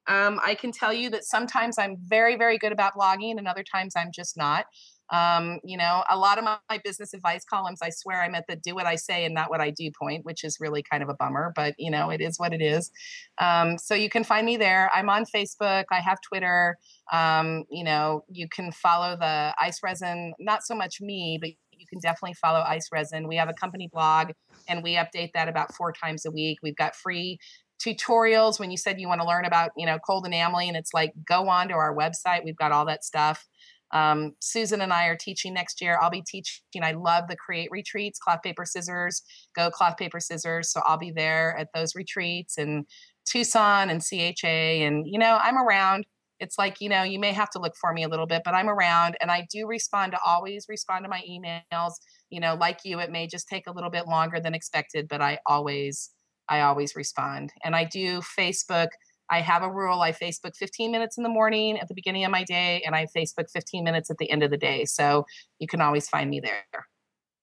um, 0.08 0.40
I 0.44 0.54
can 0.54 0.72
tell 0.72 0.92
you 0.92 1.10
that 1.10 1.24
sometimes 1.24 1.78
I'm 1.78 1.96
very, 1.98 2.36
very 2.36 2.58
good 2.58 2.72
about 2.72 2.94
blogging, 2.94 3.38
and 3.38 3.48
other 3.48 3.64
times 3.64 3.94
I'm 3.96 4.10
just 4.12 4.36
not. 4.36 4.66
Um, 5.10 5.60
you 5.62 5.76
know, 5.76 6.02
a 6.10 6.16
lot 6.16 6.36
of 6.38 6.44
my, 6.44 6.58
my, 6.68 6.80
business 6.82 7.14
advice 7.14 7.44
columns, 7.44 7.78
I 7.80 7.90
swear 7.90 8.22
I'm 8.22 8.34
at 8.34 8.44
the 8.48 8.56
do 8.56 8.74
what 8.74 8.86
I 8.86 8.96
say 8.96 9.24
and 9.24 9.32
not 9.32 9.50
what 9.50 9.60
I 9.60 9.70
do 9.70 9.88
point, 9.96 10.24
which 10.24 10.42
is 10.42 10.58
really 10.58 10.82
kind 10.82 11.00
of 11.00 11.08
a 11.08 11.14
bummer, 11.14 11.52
but 11.54 11.74
you 11.78 11.92
know, 11.92 12.10
it 12.10 12.20
is 12.20 12.40
what 12.40 12.52
it 12.52 12.60
is. 12.60 12.90
Um, 13.38 13.78
so 13.78 13.94
you 13.94 14.10
can 14.10 14.24
find 14.24 14.44
me 14.44 14.56
there. 14.56 14.90
I'm 14.92 15.08
on 15.08 15.24
Facebook. 15.24 15.84
I 15.92 16.00
have 16.00 16.18
Twitter. 16.22 16.76
Um, 17.12 17.64
you 17.70 17.84
know, 17.84 18.24
you 18.28 18.48
can 18.48 18.72
follow 18.72 19.16
the 19.16 19.54
ice 19.60 19.78
resin, 19.80 20.34
not 20.40 20.64
so 20.64 20.74
much 20.74 21.00
me, 21.00 21.38
but 21.40 21.50
you 21.78 21.86
can 21.88 22.00
definitely 22.00 22.34
follow 22.34 22.60
ice 22.60 22.88
resin. 22.90 23.28
We 23.28 23.36
have 23.36 23.48
a 23.48 23.54
company 23.54 23.88
blog 23.92 24.32
and 24.66 24.82
we 24.82 24.94
update 24.94 25.30
that 25.34 25.48
about 25.48 25.74
four 25.74 25.92
times 25.92 26.26
a 26.26 26.30
week. 26.30 26.58
We've 26.62 26.76
got 26.76 26.96
free 26.96 27.38
tutorials 27.78 28.58
when 28.58 28.70
you 28.70 28.76
said 28.76 29.00
you 29.00 29.08
want 29.08 29.20
to 29.20 29.26
learn 29.26 29.44
about 29.44 29.70
you 29.76 29.86
know 29.86 29.98
cold 29.98 30.26
enameling 30.26 30.68
and 30.68 30.76
it's 30.76 30.94
like 30.94 31.12
go 31.26 31.48
on 31.48 31.68
to 31.68 31.74
our 31.74 31.94
website 31.94 32.44
we've 32.44 32.56
got 32.56 32.72
all 32.72 32.86
that 32.86 33.04
stuff. 33.04 33.46
Um, 33.92 34.32
susan 34.40 34.80
and 34.80 34.92
i 34.92 35.06
are 35.06 35.16
teaching 35.16 35.54
next 35.54 35.80
year 35.80 35.96
i'll 36.02 36.10
be 36.10 36.20
teaching 36.20 36.82
i 36.82 36.90
love 36.90 37.28
the 37.28 37.36
create 37.36 37.68
retreats 37.70 38.18
cloth 38.18 38.42
paper 38.42 38.64
scissors 38.64 39.22
go 39.54 39.70
cloth 39.70 39.96
paper 39.96 40.18
scissors 40.18 40.72
so 40.72 40.82
i'll 40.86 40.98
be 40.98 41.12
there 41.12 41.56
at 41.56 41.68
those 41.72 41.94
retreats 41.94 42.58
in 42.58 42.84
tucson 43.24 43.88
and 43.88 44.02
cha 44.02 44.48
and 44.48 45.06
you 45.06 45.18
know 45.20 45.38
i'm 45.40 45.56
around. 45.56 46.04
It's 46.40 46.58
like 46.58 46.80
you 46.80 46.88
know 46.88 47.04
you 47.04 47.20
may 47.20 47.32
have 47.32 47.48
to 47.50 47.60
look 47.60 47.76
for 47.80 47.92
me 47.92 48.02
a 48.02 48.08
little 48.08 48.26
bit 48.26 48.42
but 48.44 48.54
i'm 48.54 48.68
around 48.68 49.16
and 49.20 49.30
i 49.30 49.46
do 49.50 49.68
respond 49.68 50.12
to 50.12 50.18
always 50.26 50.66
respond 50.68 51.04
to 51.04 51.08
my 51.08 51.22
emails. 51.30 51.92
You 52.28 52.40
know 52.40 52.56
like 52.56 52.80
you 52.84 52.98
it 52.98 53.12
may 53.12 53.28
just 53.28 53.46
take 53.48 53.68
a 53.68 53.72
little 53.72 53.90
bit 53.90 54.08
longer 54.08 54.40
than 54.40 54.52
expected 54.52 55.06
but 55.08 55.22
i 55.22 55.38
always 55.46 56.10
I 56.48 56.60
always 56.60 56.96
respond. 56.96 57.52
And 57.64 57.74
I 57.74 57.84
do 57.84 58.20
Facebook. 58.20 58.88
I 59.28 59.40
have 59.40 59.62
a 59.62 59.70
rule. 59.70 60.00
I 60.00 60.12
Facebook 60.12 60.56
15 60.56 60.90
minutes 60.92 61.16
in 61.16 61.22
the 61.22 61.28
morning 61.28 61.78
at 61.78 61.88
the 61.88 61.94
beginning 61.94 62.24
of 62.24 62.30
my 62.30 62.44
day, 62.44 62.82
and 62.86 62.94
I 62.94 63.06
Facebook 63.16 63.50
15 63.52 63.82
minutes 63.82 64.10
at 64.10 64.18
the 64.18 64.30
end 64.30 64.42
of 64.42 64.50
the 64.50 64.56
day. 64.56 64.84
So 64.84 65.26
you 65.58 65.66
can 65.66 65.80
always 65.80 66.08
find 66.08 66.30
me 66.30 66.40
there. 66.40 66.86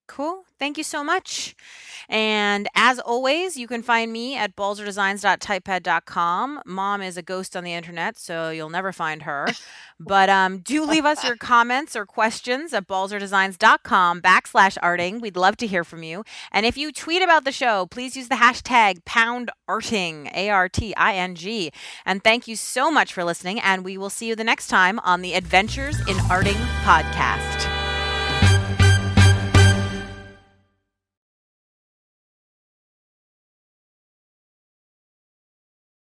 Cool. 0.08 0.44
Thank 0.60 0.78
you 0.78 0.84
so 0.84 1.04
much. 1.04 1.56
And 2.10 2.68
as 2.76 3.00
always, 3.00 3.56
you 3.58 3.66
can 3.68 3.82
find 3.82 4.12
me 4.12 4.36
at 4.36 4.56
balzerdesigns.typepad.com. 4.56 6.62
Mom 6.66 7.02
is 7.02 7.18
a 7.18 7.22
ghost 7.22 7.56
on 7.56 7.64
the 7.64 7.72
internet, 7.74 8.18
so 8.18 8.50
you'll 8.50 8.70
never 8.70 8.92
find 8.92 9.22
her. 9.24 9.48
But 10.00 10.30
um, 10.30 10.60
do 10.60 10.86
leave 10.86 11.06
us 11.06 11.24
your 11.24 11.36
comments 11.38 11.96
or 11.96 12.06
questions 12.06 12.74
at 12.74 12.88
balzerdesigns.com 12.88 14.22
backslash 14.22 14.78
arting. 14.80 15.22
We'd 15.22 15.38
love 15.38 15.56
to 15.58 15.68
hear 15.68 15.86
from 15.86 16.04
you. 16.04 16.24
And 16.52 16.66
if 16.66 16.78
you 16.78 16.92
tweet 16.92 17.22
about 17.22 17.46
the 17.46 17.54
show, 17.54 17.86
please 17.86 18.18
use 18.18 18.28
the 18.28 18.36
hashtag 18.36 19.06
pound 19.06 19.52
arting, 19.70 20.30
A 20.36 20.50
R 20.50 20.68
T 20.68 20.94
I 20.96 21.14
N 21.16 21.36
G. 21.36 21.72
And 22.06 22.22
thank 22.24 22.48
you 22.48 22.56
so 22.58 22.92
much 22.92 23.14
for 23.14 23.24
listening. 23.24 23.60
And 23.62 23.86
we 23.86 23.98
will 23.98 24.10
see 24.10 24.28
you 24.28 24.36
the 24.36 24.44
next 24.44 24.68
time 24.68 25.00
on 25.00 25.22
the 25.22 25.34
Adventures 25.34 25.98
in 26.02 26.18
Arting 26.28 26.60
podcast. 26.84 27.73